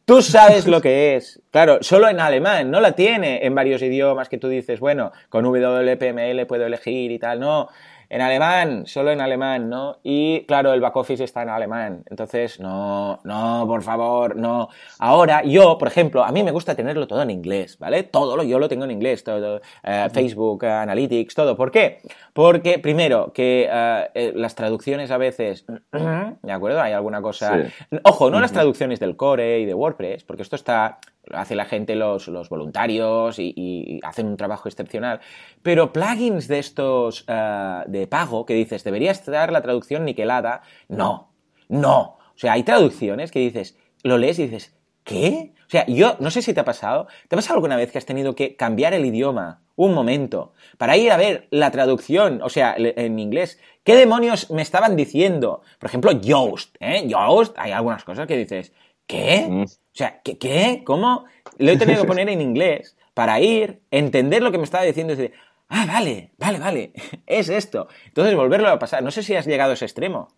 Tú 0.05 0.21
sabes 0.21 0.67
lo 0.67 0.83
que 0.83 1.17
es. 1.17 1.41
Claro, 1.51 1.79
solo 1.81 2.09
en 2.09 2.21
alemán, 2.21 2.71
no 2.71 2.81
la 2.81 2.93
tiene 2.93 3.47
en 3.47 3.55
varios 3.55 3.81
idiomas 3.81 4.29
que 4.29 4.37
tú 4.37 4.49
dices, 4.49 4.79
bueno, 4.79 5.13
con 5.31 5.45
WPML 5.45 6.47
puedo 6.47 6.67
elegir 6.67 7.11
y 7.11 7.19
tal. 7.19 7.41
No, 7.41 7.69
en 8.15 8.21
alemán, 8.21 8.87
solo 8.87 9.11
en 9.11 9.21
alemán, 9.21 9.69
¿no? 9.69 9.99
Y 10.05 10.43
claro, 10.43 10.73
el 10.73 10.81
back 10.81 10.95
office 10.95 11.25
está 11.25 11.43
en 11.43 11.49
alemán. 11.49 12.05
Entonces, 12.09 12.61
no, 12.61 13.19
no, 13.25 13.65
por 13.67 13.83
favor, 13.83 14.37
no. 14.37 14.69
Ahora, 15.01 15.43
yo, 15.43 15.77
por 15.79 15.89
ejemplo, 15.89 16.23
a 16.23 16.31
mí 16.31 16.45
me 16.45 16.53
gusta 16.53 16.77
tenerlo 16.77 17.09
todo 17.09 17.23
en 17.23 17.31
inglés, 17.31 17.77
¿vale? 17.77 18.05
Todo 18.05 18.37
lo, 18.37 18.45
yo 18.45 18.61
lo 18.61 18.69
tengo 18.69 18.85
en 18.85 18.93
inglés, 18.93 19.25
todo, 19.25 19.61
eh, 19.83 20.09
Facebook, 20.13 20.65
Analytics, 20.65 21.35
todo. 21.35 21.57
¿Por 21.57 21.73
qué? 21.73 22.03
Porque, 22.33 22.79
primero, 22.79 23.33
que 23.33 23.69
eh, 23.69 24.11
eh, 24.15 24.33
las 24.37 24.55
traducciones 24.55 25.11
a 25.11 25.19
veces, 25.19 25.67
¿de 26.43 26.53
acuerdo? 26.53 26.81
Hay 26.81 26.93
alguna 26.93 27.21
cosa... 27.21 27.65
Ojo, 28.05 28.31
no 28.31 28.39
las 28.39 28.53
traducciones 28.53 29.01
del 29.01 29.17
core 29.17 29.59
y 29.59 29.65
de 29.65 29.75
WordPress, 29.75 30.23
porque 30.23 30.45
esto 30.45 30.55
está 30.55 31.01
hace 31.33 31.55
la 31.55 31.65
gente, 31.65 31.95
los, 31.95 32.29
voluntarios 32.49 33.39
y, 33.39 34.01
hacen 34.03 34.27
un 34.27 34.37
trabajo 34.37 34.69
excepcional. 34.69 35.21
Pero 35.63 35.93
plugins 35.93 36.49
de 36.49 36.59
estos 36.59 37.25
eh, 37.29 37.83
de 37.87 38.07
pago 38.07 38.47
que 38.47 38.55
dices, 38.55 38.85
debería 38.85 39.11
estar 39.11 39.53
la 39.53 39.63
traducción 39.63 40.05
niquelada, 40.05 40.63
no, 40.89 41.31
no. 41.69 42.19
O 42.35 42.39
sea, 42.39 42.53
hay 42.53 42.63
traducciones 42.63 43.31
que 43.31 43.39
dices, 43.39 43.77
lo 44.03 44.19
lees 44.19 44.39
y 44.39 44.45
dices, 44.45 44.75
¿qué? 45.05 45.53
O 45.67 45.71
sea, 45.71 45.87
yo 45.87 46.17
no 46.21 46.31
sé 46.31 46.43
si 46.43 46.53
te 46.53 46.61
ha 46.61 46.65
pasado, 46.65 47.07
¿te 47.29 47.35
ha 47.35 47.39
pasado 47.39 47.57
alguna 47.57 47.77
vez 47.77 47.91
que 47.91 47.99
has 47.99 48.07
tenido 48.07 48.35
que 48.35 48.57
cambiar 48.57 48.95
el 48.95 49.05
idioma 49.05 49.63
un 49.77 49.93
momento 49.93 50.53
para 50.79 50.97
ir 50.97 51.11
a 51.11 51.17
ver 51.17 51.49
la 51.51 51.71
traducción, 51.71 52.43
o 52.43 52.49
sea, 52.49 52.75
en 52.77 53.19
inglés? 53.19 53.59
¿Qué 53.83 53.97
demonios 53.97 54.51
me 54.51 54.63
estaban 54.63 54.97
diciendo? 54.97 55.63
Por 55.79 55.89
ejemplo, 55.89 56.13
Yoast, 56.13 56.77
¿eh? 56.81 57.07
Yoast, 57.07 57.57
hay 57.59 57.73
algunas 57.73 58.05
cosas 58.05 58.27
que 58.27 58.37
dices, 58.37 58.73
¿qué? 59.07 59.67
O 59.95 59.97
sea, 59.97 60.21
¿qué? 60.25 60.39
¿qué? 60.39 60.83
¿Cómo? 60.85 61.25
Lo 61.57 61.71
he 61.71 61.77
tenido 61.77 62.03
que 62.03 62.09
poner 62.09 62.29
en 62.29 62.41
inglés 62.41 62.97
para 63.15 63.39
ir, 63.39 63.81
entender 63.93 64.43
lo 64.43 64.51
que 64.51 64.59
me 64.59 64.65
estaba 64.65 64.83
diciendo 64.83 65.13
y 65.13 65.17
decir, 65.17 65.37
ah, 65.69 65.87
vale, 65.87 66.33
vale, 66.37 66.59
vale, 66.59 66.93
es 67.27 67.49
esto. 67.49 67.87
Entonces 68.07 68.35
volverlo 68.35 68.69
a 68.69 68.79
pasar. 68.81 69.05
No 69.05 69.13
sé 69.13 69.23
si 69.23 69.37
has 69.37 69.47
llegado 69.47 69.71
a 69.71 69.75
ese 69.75 69.85
extremo. 69.85 70.35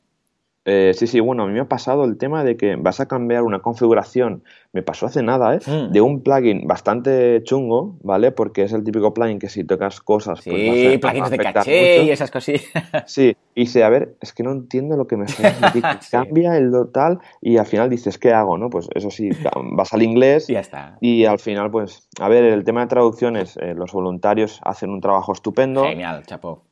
Eh, 0.68 0.92
sí, 0.94 1.06
sí, 1.06 1.20
bueno, 1.20 1.44
a 1.44 1.46
mí 1.46 1.52
me 1.52 1.60
ha 1.60 1.68
pasado 1.68 2.04
el 2.04 2.18
tema 2.18 2.42
de 2.42 2.56
que 2.56 2.74
vas 2.74 2.98
a 2.98 3.06
cambiar 3.06 3.44
una 3.44 3.60
configuración, 3.60 4.42
me 4.72 4.82
pasó 4.82 5.06
hace 5.06 5.22
nada, 5.22 5.54
¿eh? 5.54 5.60
Mm. 5.64 5.92
De 5.92 6.00
un 6.00 6.24
plugin 6.24 6.66
bastante 6.66 7.40
chungo, 7.44 7.96
¿vale? 8.02 8.32
Porque 8.32 8.64
es 8.64 8.72
el 8.72 8.82
típico 8.82 9.14
plugin 9.14 9.38
que 9.38 9.48
si 9.48 9.62
tocas 9.62 10.00
cosas... 10.00 10.40
Pues 10.44 10.56
sí, 10.56 10.98
pues 10.98 11.12
plugins 11.12 11.30
de 11.30 11.38
caché 11.38 12.02
y 12.02 12.10
esas 12.10 12.32
cosillas. 12.32 12.64
Sí, 13.06 13.36
y 13.54 13.60
dice, 13.60 13.84
a 13.84 13.88
ver, 13.88 14.16
es 14.20 14.32
que 14.32 14.42
no 14.42 14.50
entiendo 14.50 14.96
lo 14.96 15.06
que 15.06 15.16
me 15.16 15.26
está. 15.26 15.54
Cambia 16.10 16.56
el 16.56 16.72
total 16.72 17.20
y 17.40 17.58
al 17.58 17.66
final 17.66 17.88
dices, 17.88 18.18
¿qué 18.18 18.32
hago? 18.32 18.58
¿no? 18.58 18.68
Pues 18.68 18.88
eso 18.92 19.10
sí, 19.10 19.30
vas 19.72 19.94
al 19.94 20.02
inglés 20.02 20.50
y 20.50 20.52
ya 20.54 20.60
está. 20.60 20.98
Y 21.00 21.26
al 21.26 21.38
final, 21.38 21.70
pues, 21.70 22.08
a 22.20 22.28
ver, 22.28 22.42
el 22.42 22.64
tema 22.64 22.80
de 22.80 22.88
traducciones, 22.88 23.56
eh, 23.58 23.74
los 23.74 23.92
voluntarios 23.92 24.60
hacen 24.64 24.90
un 24.90 25.00
trabajo 25.00 25.32
estupendo. 25.32 25.84
Genial, 25.84 26.26
chapo 26.26 26.65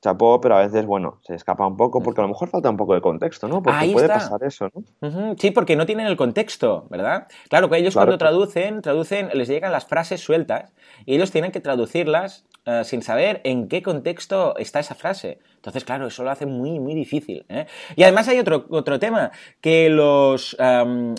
chapó, 0.00 0.40
pero 0.40 0.56
a 0.56 0.60
veces, 0.60 0.86
bueno, 0.86 1.18
se 1.22 1.34
escapa 1.34 1.66
un 1.66 1.76
poco 1.76 2.00
porque 2.00 2.20
a 2.20 2.22
lo 2.22 2.28
mejor 2.28 2.48
falta 2.48 2.70
un 2.70 2.76
poco 2.76 2.94
de 2.94 3.00
contexto, 3.00 3.48
¿no? 3.48 3.62
Porque 3.62 3.90
puede 3.92 4.08
pasar 4.08 4.42
eso, 4.44 4.68
¿no? 4.72 5.34
Sí, 5.36 5.50
porque 5.50 5.76
no 5.76 5.86
tienen 5.86 6.06
el 6.06 6.16
contexto, 6.16 6.86
¿verdad? 6.90 7.26
Claro, 7.48 7.68
que 7.68 7.78
ellos 7.78 7.94
cuando 7.94 8.18
traducen, 8.18 8.80
traducen, 8.82 9.30
les 9.34 9.48
llegan 9.48 9.72
las 9.72 9.86
frases 9.86 10.20
sueltas 10.20 10.72
y 11.04 11.16
ellos 11.16 11.30
tienen 11.30 11.50
que 11.50 11.60
traducirlas 11.60 12.46
eh, 12.70 12.84
sin 12.84 13.00
saber 13.00 13.40
en 13.44 13.66
qué 13.66 13.80
contexto 13.80 14.54
está 14.58 14.80
esa 14.80 14.94
frase. 14.94 15.38
Entonces, 15.56 15.86
claro, 15.86 16.06
eso 16.06 16.22
lo 16.22 16.30
hace 16.30 16.44
muy, 16.44 16.78
muy 16.78 16.94
difícil. 16.94 17.46
¿eh? 17.48 17.64
Y 17.96 18.02
además 18.02 18.28
hay 18.28 18.38
otro, 18.38 18.66
otro 18.68 18.98
tema, 18.98 19.30
que 19.62 19.88
los, 19.88 20.54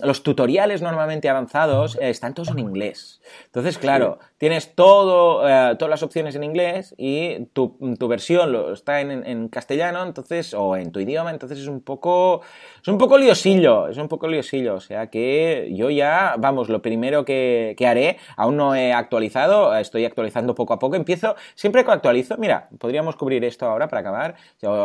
los 0.04 0.22
tutoriales 0.22 0.84
normalmente 0.84 1.28
avanzados 1.28 1.96
eh, 1.96 2.12
están 2.12 2.36
todos 2.36 2.50
en 2.50 2.60
inglés. 2.60 3.20
Entonces, 3.46 3.80
claro, 3.80 4.20
tienes 4.38 4.76
todo, 4.76 5.40
todas 5.76 5.90
las 5.90 6.04
opciones 6.04 6.36
en 6.36 6.44
inglés 6.44 6.94
y 7.00 7.46
tu, 7.54 7.76
tu 7.98 8.08
versión 8.08 8.52
lo, 8.52 8.72
está 8.72 9.02
en, 9.02 9.26
en, 9.26 9.48
castellano, 9.48 10.04
entonces, 10.04 10.54
o 10.54 10.76
en 10.76 10.92
tu 10.92 11.00
idioma, 11.00 11.32
entonces 11.32 11.58
es 11.58 11.68
un 11.68 11.82
poco, 11.82 12.42
es 12.82 12.88
un 12.88 12.98
poco 12.98 13.18
liosillo, 13.18 13.88
es 13.88 13.98
un 13.98 14.08
poco 14.08 14.28
liosillo. 14.28 14.76
O 14.76 14.80
sea 14.80 15.08
que 15.08 15.70
yo 15.74 15.90
ya, 15.90 16.36
vamos, 16.38 16.70
lo 16.70 16.82
primero 16.82 17.26
que, 17.26 17.76
que 17.78 17.88
haré, 17.88 18.18
aún 18.38 18.58
no 18.58 18.76
he 18.76 18.94
actualizado, 18.94 19.76
estoy 19.78 20.06
actualizando 20.06 20.56
poco 20.56 20.74
a 20.74 20.80
poco, 20.80 20.96
empiezo, 20.96 21.36
siempre 21.56 21.84
que 21.84 21.92
actualizo, 21.92 22.38
mira, 22.38 22.70
podríamos 22.80 23.16
cubrir 23.16 23.44
esto 23.44 23.66
ahora 23.66 23.88
para 23.88 24.02
acabar, 24.02 24.36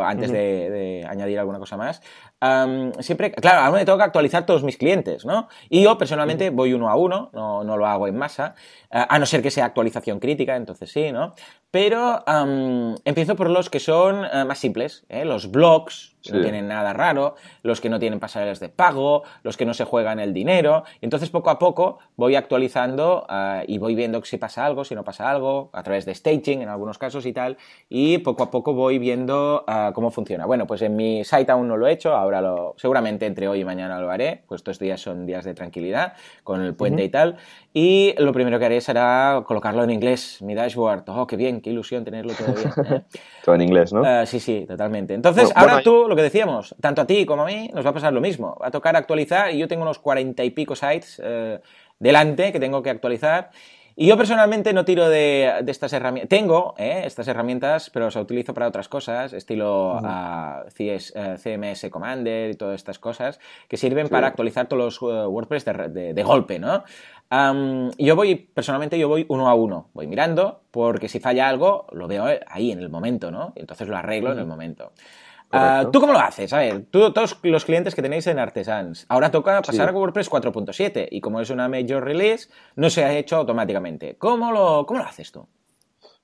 antes 0.05 0.33
de, 0.33 1.07
añadir 1.09 1.39
alguna 1.39 1.59
cosa 1.59 1.77
más, 1.77 2.03
siempre, 3.01 3.33
claro, 3.33 3.61
a 3.61 3.71
mí 3.71 3.79
me 3.79 3.85
toca 3.85 4.05
actualizar 4.05 4.45
todos 4.45 4.63
mis 4.63 4.77
clientes, 4.77 5.25
¿no? 5.25 5.49
Y 5.69 5.83
yo 5.83 5.97
personalmente 5.97 6.51
voy 6.51 6.75
uno 6.75 6.91
a 6.91 6.97
uno, 6.97 7.31
no, 7.33 7.65
no 7.65 7.77
lo 7.77 7.87
hago 7.87 8.07
en 8.07 8.17
masa, 8.17 8.55
a 8.91 9.19
no 9.19 9.27
ser 9.27 9.43
que 9.43 9.51
sea 9.51 9.65
actualización 9.65 10.21
crítica, 10.21 10.57
entonces 10.57 10.91
sí, 10.93 11.11
¿no? 11.11 11.35
Pero 11.75 12.23
empiezo 13.05 13.35
por 13.35 13.51
los 13.51 13.69
que 13.69 13.81
son 13.81 14.25
eh, 14.25 14.45
más 14.45 14.59
simples, 14.59 15.05
¿eh? 15.09 15.25
los 15.25 15.51
blogs, 15.51 16.15
no 16.33 16.41
tienen 16.41 16.69
nada 16.69 16.93
raro, 16.93 17.35
los 17.65 17.81
que 17.81 17.91
no 17.91 17.99
tienen 17.99 18.21
pasarelas 18.21 18.61
de 18.61 18.69
pago, 18.69 19.25
los 19.43 19.57
que 19.57 19.67
no 19.67 19.75
se 19.75 19.85
juegan 19.85 20.21
el 20.21 20.33
dinero. 20.33 20.85
Y 21.01 21.07
entonces 21.07 21.31
poco 21.31 21.51
a 21.51 21.59
poco 21.59 21.99
voy 22.15 22.37
actualizando 22.37 23.27
eh, 23.29 23.65
y 23.67 23.79
voy 23.79 23.97
viendo 23.97 24.25
si 24.25 24.39
pasa 24.39 24.65
algo, 24.65 24.85
si 24.85 24.95
no 24.95 25.03
pasa 25.03 25.29
algo, 25.29 25.71
a 25.73 25.83
través 25.83 26.07
de 26.07 26.15
staging 26.15 26.63
en 26.63 26.69
algunos 26.69 26.97
casos 26.97 27.27
y 27.27 27.33
tal. 27.33 27.59
Y 27.89 28.19
poco 28.19 28.45
a 28.45 28.53
poco 28.53 28.73
voy 28.73 29.01
viendo 29.01 29.67
cómo 29.95 30.13
funciona. 30.13 30.47
Bueno, 30.47 30.69
pues 30.69 30.81
en 30.83 30.95
mi 30.95 31.25
site 31.25 31.51
aún 31.51 31.67
no 31.67 31.77
lo 31.77 31.89
he 31.89 31.93
hecho, 31.93 32.15
ahora 32.25 32.41
lo, 32.41 32.75
seguramente 32.77 33.27
entre 33.27 33.47
hoy 33.49 33.61
y 33.61 33.65
mañana 33.65 34.01
lo 34.01 34.11
haré, 34.11 34.43
pues 34.49 34.61
estos 34.61 34.79
días 34.79 35.01
son 35.01 35.27
días 35.27 35.45
de 35.45 35.55
tranquilidad 35.55 36.15
con 36.43 36.63
el 36.63 36.75
puente 36.75 37.05
y 37.05 37.09
tal. 37.09 37.37
Y 37.73 38.15
lo 38.19 38.33
primero 38.33 38.59
que 38.59 38.65
haré 38.65 38.81
será 38.81 39.43
colocarlo 39.47 39.85
en 39.85 39.91
inglés, 39.91 40.41
mi 40.43 40.55
dashboard. 40.55 41.05
Oh, 41.09 41.27
qué 41.27 41.37
bien, 41.37 41.61
qué 41.61 41.71
ilusión 41.71 42.05
tenerlo 42.05 42.33
todo 42.35 42.55
bien. 42.55 42.73
¿eh? 42.93 43.03
todo 43.45 43.55
en 43.55 43.63
inglés, 43.63 43.93
¿no? 43.93 44.03
Ah, 44.05 44.27
sí, 44.27 44.41
sí, 44.41 44.65
totalmente. 44.67 45.15
Entonces, 45.15 45.53
ahora 45.55 45.83
tú, 45.83 46.07
lo 46.09 46.17
que 46.17 46.23
decíamos, 46.23 46.75
tanto 46.81 47.03
a 47.03 47.07
ti 47.07 47.27
como 47.27 47.43
a 47.43 47.47
mí, 47.47 47.71
nos 47.75 47.85
va 47.85 47.91
a 47.91 47.95
pasar 47.95 48.13
lo 48.13 48.21
mismo. 48.21 48.57
Va 48.61 48.69
a 48.69 48.71
tocar 48.71 48.97
actualizar 48.97 49.53
y 49.53 49.59
yo 49.59 49.69
tengo 49.69 49.83
unos 49.83 49.99
cuarenta 49.99 50.45
y 50.45 50.51
pico 50.51 50.75
sites 50.75 51.21
eh, 51.25 51.61
delante 51.99 52.53
que 52.53 52.61
tengo 52.61 52.83
que 52.83 52.91
actualizar. 52.91 53.51
Y 53.97 54.09
yo 54.09 54.17
personalmente 54.17 54.73
no 54.73 54.85
tiro 54.85 55.09
de, 55.09 55.65
estas 55.69 55.93
herramientas. 55.93 56.29
Tengo 56.29 56.75
eh, 56.79 57.03
estas 57.05 57.29
herramientas, 57.29 57.91
pero 57.91 58.07
las 58.07 58.17
utilizo 58.17 58.53
para 58.53 58.67
otras 58.67 58.89
cosas, 58.89 59.33
estilo 59.33 60.01
CMS 60.69 61.87
Commander 61.91 62.51
y 62.51 62.55
todas 62.55 62.75
estas 62.75 62.99
cosas, 62.99 63.39
que 63.69 63.77
sirven 63.77 64.09
para 64.09 64.27
actualizar 64.27 64.67
todos 64.67 65.01
los 65.01 65.03
WordPress 65.03 65.65
de, 65.65 66.23
golpe, 66.25 66.59
¿no? 66.59 66.83
yo 67.99 68.17
voy, 68.17 68.37
personalmente, 68.37 68.99
yo 68.99 69.09
voy 69.09 69.27
uno 69.29 69.49
a 69.49 69.55
uno. 69.55 69.89
Voy 69.95 70.07
mirando, 70.07 70.61
porque 70.71 71.09
si 71.09 71.21
falla 71.21 71.49
algo, 71.49 71.87
lo 71.93 72.09
veo 72.09 72.27
ahí 72.47 72.73
en 72.73 72.81
el 72.81 72.89
momento, 72.89 73.31
¿no? 73.31 73.53
Y 73.57 73.61
entonces 73.61 73.89
lo 73.89 73.97
arreglo 73.97 74.33
en 74.33 74.39
el 74.39 74.47
momento. 74.47 74.93
Ah, 75.57 75.89
¿Tú 75.93 76.01
cómo 76.01 76.13
lo 76.13 76.19
haces? 76.19 76.53
A 76.53 76.59
ver, 76.59 76.87
tú, 76.91 77.13
todos 77.13 77.39
los 77.43 77.65
clientes 77.65 77.95
que 77.95 78.03
tenéis 78.03 78.27
en 78.27 78.39
Artesans, 78.39 79.07
ahora 79.09 79.31
toca 79.31 79.63
pasar 79.63 79.89
a 79.89 79.93
WordPress 79.93 80.31
4.7 80.31 81.09
y 81.11 81.21
como 81.21 81.41
es 81.41 81.51
una 81.51 81.69
major 81.69 82.03
release, 82.03 82.49
no 82.77 82.91
se 82.91 83.05
ha 83.05 83.17
hecho 83.17 83.37
automáticamente. 83.37 84.17
¿Cómo 84.19 84.51
lo, 84.51 84.85
cómo 84.87 85.01
lo 85.01 85.07
haces 85.07 85.31
tú? 85.31 85.47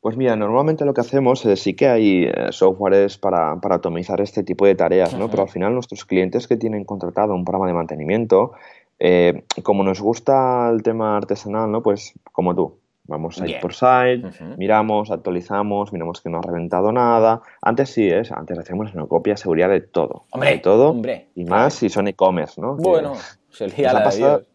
Pues 0.01 0.17
mira, 0.17 0.35
normalmente 0.35 0.85
lo 0.87 0.95
que 0.95 1.03
hacemos 1.03 1.45
es 1.45 1.61
sí 1.61 1.75
que 1.75 1.87
hay 1.87 2.25
eh, 2.25 2.49
softwares 2.51 3.19
para, 3.19 3.61
para 3.61 3.77
automizar 3.77 4.21
este 4.21 4.43
tipo 4.43 4.65
de 4.65 4.75
tareas, 4.75 5.15
¿no? 5.15 5.31
Pero 5.31 5.43
al 5.43 5.51
final 5.51 5.75
nuestros 5.75 6.07
clientes 6.07 6.49
que 6.49 6.57
tienen 6.57 6.85
contratado 6.85 7.35
un 7.35 7.45
programa 7.45 7.67
de 7.67 7.75
mantenimiento, 7.75 8.53
eh, 8.99 9.45
como 9.63 9.85
nos 9.85 10.01
gusta 10.01 10.71
el 10.71 10.83
tema 10.83 11.19
artesanal, 11.19 11.71
¿no? 11.71 11.83
Pues 11.83 12.15
como 12.33 12.55
tú, 12.55 12.80
Vamos 13.11 13.41
Bien. 13.43 13.61
por 13.61 13.75
site, 13.75 14.23
Ujú. 14.25 14.55
miramos, 14.57 15.11
actualizamos, 15.11 15.93
miramos 15.93 16.21
que 16.21 16.31
no 16.31 16.39
ha 16.39 16.43
reventado 16.43 16.93
nada. 16.93 17.43
Antes 17.61 17.91
sí, 17.91 18.07
es, 18.07 18.31
antes 18.31 18.57
hacemos 18.57 18.95
una 18.95 19.07
copia 19.07 19.33
de 19.35 19.37
seguridad 19.39 19.69
de 19.69 19.81
todo. 19.81 20.27
Hombre, 20.31 20.51
de 20.53 20.59
todo. 20.59 20.91
hombre, 20.91 21.27
y 21.35 21.45
claro. 21.45 21.65
más 21.65 21.75
si 21.75 21.89
son 21.89 22.07
e-commerce, 22.07 22.61
¿no? 22.61 22.77
Bueno, 22.77 23.15
se 23.51 23.67
lía 23.67 23.93
la 23.93 23.99
de 23.99 24.05
pasado- 24.05 24.39
Dios. 24.39 24.47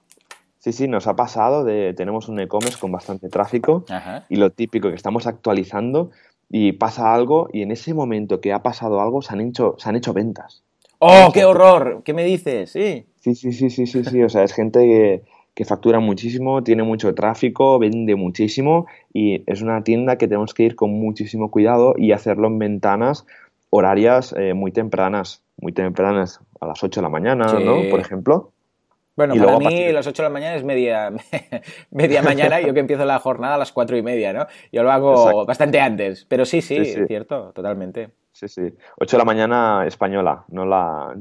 Sí, 0.59 0.71
sí, 0.71 0.87
nos 0.87 1.05
ha 1.05 1.15
pasado 1.17 1.65
de 1.65 1.93
tenemos 1.93 2.29
un 2.29 2.39
e-commerce 2.39 2.79
con 2.79 2.91
bastante 2.93 3.27
tráfico 3.27 3.83
Ajá. 3.89 4.25
y 4.29 4.37
lo 4.37 4.49
típico 4.51 4.87
que 4.89 4.95
estamos 4.95 5.27
actualizando 5.27 6.11
y 6.49 6.71
pasa 6.71 7.13
algo 7.13 7.49
y 7.51 7.61
en 7.61 7.71
ese 7.71 7.93
momento 7.93 8.39
que 8.39 8.53
ha 8.53 8.63
pasado 8.63 9.01
algo 9.01 9.21
se 9.21 9.33
han 9.33 9.41
hecho, 9.41 9.75
se 9.77 9.89
han 9.89 9.97
hecho 9.97 10.13
ventas. 10.13 10.63
¡Oh, 10.99 11.29
qué 11.33 11.43
horror! 11.43 12.01
¿Qué 12.05 12.13
me 12.13 12.23
dices? 12.23 12.71
Sí. 12.71 13.05
Sí, 13.19 13.35
sí, 13.35 13.51
sí, 13.51 13.69
sí, 13.69 13.85
sí, 13.85 14.03
sí. 14.05 14.23
O 14.23 14.29
sea, 14.29 14.43
es 14.43 14.53
gente 14.53 14.79
que, 14.79 15.23
que 15.55 15.65
factura 15.65 15.99
muchísimo, 15.99 16.63
tiene 16.63 16.83
mucho 16.83 17.15
tráfico, 17.15 17.79
vende 17.79 18.15
muchísimo 18.15 18.85
y 19.13 19.41
es 19.49 19.61
una 19.61 19.83
tienda 19.83 20.17
que 20.17 20.27
tenemos 20.27 20.53
que 20.53 20.63
ir 20.63 20.75
con 20.75 20.91
muchísimo 20.91 21.49
cuidado 21.49 21.95
y 21.97 22.11
hacerlo 22.11 22.47
en 22.47 22.59
ventanas 22.59 23.25
horarias 23.69 24.35
eh, 24.37 24.53
muy 24.53 24.71
tempranas, 24.71 25.41
muy 25.57 25.71
tempranas, 25.71 26.41
a 26.61 26.67
las 26.67 26.83
8 26.83 26.99
de 26.99 27.03
la 27.03 27.09
mañana, 27.09 27.47
Sí. 27.49 27.63
¿no? 27.63 27.89
Por 27.89 27.99
ejemplo. 27.99 28.51
Bueno, 29.15 29.33
Y 29.33 29.39
para 29.39 29.57
mí 29.57 29.63
partir 29.63 29.93
las 29.93 30.05
8 30.07 30.23
de 30.23 30.29
la 30.29 30.33
mañana 30.33 30.55
es 30.55 30.65
media, 30.65 31.09
media 31.91 32.21
mañana, 32.21 32.59
yo 32.59 32.73
que 32.73 32.81
empiezo 32.81 33.05
la 33.05 33.19
jornada 33.19 33.55
a 33.55 33.57
las 33.57 33.71
4 33.71 33.95
y 33.95 34.01
media, 34.03 34.33
¿no? 34.33 34.45
Yo 34.73 34.83
lo 34.83 34.91
hago 34.91 35.13
Exacto. 35.13 35.45
bastante 35.45 35.79
antes, 35.79 36.25
pero 36.27 36.43
sí, 36.43 36.61
sí, 36.61 36.83
Sí, 36.83 36.85
sí. 36.93 36.99
es 36.99 37.07
cierto, 37.07 37.51
totalmente. 37.53 38.09
Sí, 38.33 38.49
sí. 38.49 38.61
8 38.99 39.15
de 39.15 39.17
la 39.17 39.25
mañana 39.25 39.85
española, 39.87 40.43
no 40.49 40.65
la 40.65 41.15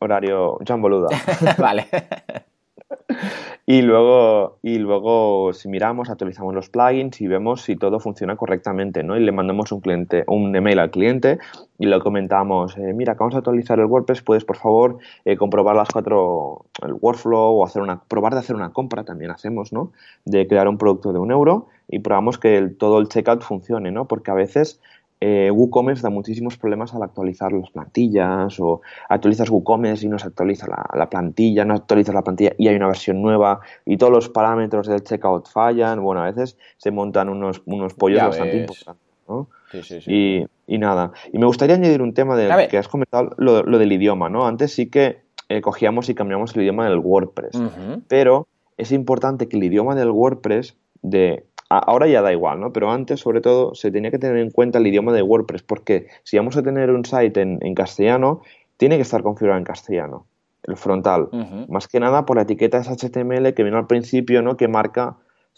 horario 0.00 0.58
Jan 0.66 0.82
Boluda. 0.82 1.06
vale. 1.58 1.86
Y 3.66 3.82
luego, 3.82 4.58
y 4.62 4.78
luego, 4.78 5.52
si 5.52 5.68
miramos, 5.68 6.08
actualizamos 6.08 6.54
los 6.54 6.70
plugins 6.70 7.20
y 7.20 7.26
vemos 7.26 7.60
si 7.60 7.76
todo 7.76 8.00
funciona 8.00 8.34
correctamente, 8.36 9.02
¿no? 9.02 9.14
Y 9.14 9.20
le 9.20 9.30
mandamos 9.30 9.72
un 9.72 9.80
cliente, 9.80 10.24
un 10.26 10.56
email 10.56 10.78
al 10.78 10.90
cliente 10.90 11.38
y 11.78 11.84
le 11.84 12.00
comentamos, 12.00 12.78
eh, 12.78 12.94
mira, 12.94 13.12
que 13.12 13.18
vamos 13.18 13.34
a 13.34 13.38
actualizar 13.38 13.78
el 13.78 13.84
WordPress, 13.84 14.22
puedes 14.22 14.46
por 14.46 14.56
favor 14.56 14.98
eh, 15.26 15.36
comprobar 15.36 15.76
las 15.76 15.88
cuatro, 15.90 16.64
el 16.82 16.94
workflow 16.94 17.60
o 17.60 17.64
hacer 17.66 17.82
una, 17.82 18.00
probar 18.00 18.32
de 18.32 18.40
hacer 18.40 18.56
una 18.56 18.72
compra, 18.72 19.04
también 19.04 19.30
hacemos, 19.30 19.70
¿no? 19.70 19.92
De 20.24 20.48
crear 20.48 20.66
un 20.66 20.78
producto 20.78 21.12
de 21.12 21.18
un 21.18 21.30
euro 21.30 21.66
y 21.88 21.98
probamos 21.98 22.38
que 22.38 22.70
todo 22.78 22.98
el 22.98 23.08
checkout 23.08 23.42
funcione, 23.42 23.90
¿no? 23.90 24.06
Porque 24.06 24.30
a 24.30 24.34
veces 24.34 24.80
eh, 25.20 25.50
WooCommerce 25.50 26.02
da 26.02 26.10
muchísimos 26.10 26.56
problemas 26.56 26.94
al 26.94 27.02
actualizar 27.02 27.52
las 27.52 27.70
plantillas 27.70 28.58
o 28.60 28.82
actualizas 29.08 29.50
WooCommerce 29.50 30.06
y 30.06 30.08
no 30.08 30.18
se 30.18 30.28
actualiza 30.28 30.66
la, 30.68 30.86
la 30.94 31.08
plantilla, 31.10 31.64
no 31.64 31.74
actualizas 31.74 32.14
la 32.14 32.22
plantilla 32.22 32.52
y 32.58 32.68
hay 32.68 32.76
una 32.76 32.86
versión 32.86 33.20
nueva 33.20 33.60
y 33.84 33.96
todos 33.96 34.12
los 34.12 34.28
parámetros 34.28 34.86
del 34.86 35.02
checkout 35.02 35.48
fallan. 35.48 36.02
Bueno, 36.02 36.22
a 36.22 36.30
veces 36.30 36.56
se 36.76 36.90
montan 36.90 37.28
unos, 37.28 37.62
unos 37.66 37.94
pollos 37.94 38.18
Ya 38.18 38.28
bastante 38.28 38.52
ves. 38.52 38.60
importantes. 38.62 39.02
¿no? 39.28 39.48
Sí, 39.72 39.82
sí, 39.82 40.00
sí. 40.00 40.10
Y, 40.66 40.74
y 40.74 40.78
nada. 40.78 41.12
Y 41.32 41.38
me 41.38 41.46
gustaría 41.46 41.76
añadir 41.76 42.00
un 42.00 42.14
tema 42.14 42.36
de, 42.36 42.68
que 42.68 42.78
has 42.78 42.88
comentado, 42.88 43.34
lo, 43.36 43.62
lo 43.62 43.78
del 43.78 43.92
idioma, 43.92 44.28
¿no? 44.28 44.46
Antes 44.46 44.72
sí 44.72 44.88
que 44.88 45.18
eh, 45.48 45.60
cogíamos 45.60 46.08
y 46.08 46.14
cambiamos 46.14 46.54
el 46.54 46.62
idioma 46.62 46.88
del 46.88 46.98
WordPress 46.98 47.60
pero 48.06 48.46
es 48.76 48.92
importante 48.92 49.48
que 49.48 49.56
el 49.56 49.64
idioma 49.64 49.94
del 49.94 50.10
WordPress 50.10 50.76
de 51.02 51.44
ahora 51.68 52.06
ya 52.06 52.22
da 52.22 52.32
igual, 52.32 52.60
¿no? 52.60 52.72
Pero 52.72 52.90
antes, 52.90 53.20
sobre 53.20 53.40
todo, 53.40 53.74
se 53.74 53.90
tenía 53.90 54.10
que 54.10 54.18
tener 54.18 54.38
en 54.38 54.50
cuenta 54.50 54.78
el 54.78 54.86
idioma 54.86 55.12
de 55.12 55.22
WordPress, 55.22 55.62
porque 55.62 56.08
si 56.22 56.36
vamos 56.36 56.56
a 56.56 56.62
tener 56.62 56.90
un 56.90 57.04
site 57.04 57.40
en, 57.40 57.58
en 57.62 57.74
castellano, 57.74 58.40
tiene 58.76 58.96
que 58.96 59.02
estar 59.02 59.22
configurado 59.22 59.58
en 59.58 59.64
castellano, 59.64 60.26
el 60.62 60.76
frontal. 60.76 61.28
Más 61.68 61.88
que 61.88 62.00
nada 62.00 62.24
por 62.24 62.36
la 62.36 62.42
etiqueta 62.42 62.80
HTML 62.82 63.52
que 63.54 63.62
viene 63.62 63.76
al 63.76 63.86
principio, 63.86 64.42
¿no? 64.42 64.56
Que 64.56 64.68
marca 64.68 65.16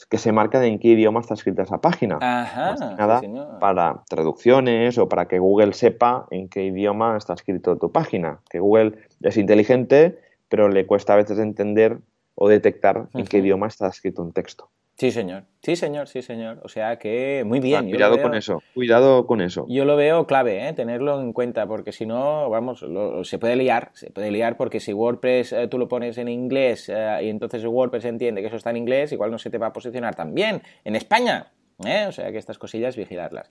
que 0.08 0.18
se 0.18 0.32
marca 0.32 0.60
de 0.60 0.68
en 0.68 0.78
qué 0.78 0.88
idioma 0.88 1.20
está 1.20 1.34
escrita 1.34 1.62
esa 1.62 1.80
página. 1.80 2.18
Ajá, 2.22 2.70
Más 2.70 2.80
que 3.20 3.26
sí, 3.26 3.32
nada 3.32 3.58
para 3.58 4.02
traducciones 4.08 4.96
o 4.96 5.08
para 5.08 5.28
que 5.28 5.38
Google 5.38 5.74
sepa 5.74 6.26
en 6.30 6.48
qué 6.48 6.64
idioma 6.64 7.18
está 7.18 7.34
escrito 7.34 7.76
tu 7.76 7.92
página. 7.92 8.40
Que 8.48 8.60
Google 8.60 8.94
es 9.20 9.36
inteligente, 9.36 10.18
pero 10.48 10.68
le 10.68 10.86
cuesta 10.86 11.12
a 11.12 11.16
veces 11.16 11.38
entender 11.38 11.98
o 12.34 12.48
detectar 12.48 13.08
en 13.12 13.26
qué 13.26 13.38
idioma 13.38 13.66
está 13.66 13.88
escrito 13.88 14.22
un 14.22 14.32
texto. 14.32 14.70
Sí, 15.00 15.10
señor. 15.12 15.44
Sí, 15.62 15.76
señor, 15.76 16.08
sí, 16.08 16.20
señor. 16.20 16.60
O 16.62 16.68
sea 16.68 16.98
que 16.98 17.42
muy 17.46 17.58
bien. 17.58 17.78
Ah, 17.78 17.82
lo 17.84 17.88
cuidado 17.90 18.16
veo- 18.16 18.22
con 18.22 18.34
eso, 18.34 18.62
cuidado 18.74 19.26
con 19.26 19.40
eso. 19.40 19.64
Yo 19.66 19.86
lo 19.86 19.96
veo 19.96 20.26
clave, 20.26 20.68
¿eh? 20.68 20.74
tenerlo 20.74 21.18
en 21.22 21.32
cuenta, 21.32 21.66
porque 21.66 21.90
si 21.90 22.04
no, 22.04 22.50
vamos, 22.50 22.82
lo- 22.82 23.24
se 23.24 23.38
puede 23.38 23.56
liar, 23.56 23.92
se 23.94 24.10
puede 24.10 24.30
liar 24.30 24.58
porque 24.58 24.78
si 24.78 24.92
WordPress 24.92 25.54
eh, 25.54 25.68
tú 25.68 25.78
lo 25.78 25.88
pones 25.88 26.18
en 26.18 26.28
inglés 26.28 26.90
eh, 26.94 27.20
y 27.22 27.30
entonces 27.30 27.64
WordPress 27.64 28.04
entiende 28.04 28.42
que 28.42 28.48
eso 28.48 28.56
está 28.56 28.68
en 28.68 28.76
inglés, 28.76 29.10
igual 29.12 29.30
no 29.30 29.38
se 29.38 29.48
te 29.48 29.56
va 29.56 29.68
a 29.68 29.72
posicionar 29.72 30.14
tan 30.14 30.34
bien 30.34 30.60
en 30.84 30.96
España. 30.96 31.46
¿Eh? 31.86 32.06
O 32.06 32.12
sea 32.12 32.30
que 32.32 32.38
estas 32.38 32.58
cosillas 32.58 32.96
vigilarlas. 32.96 33.48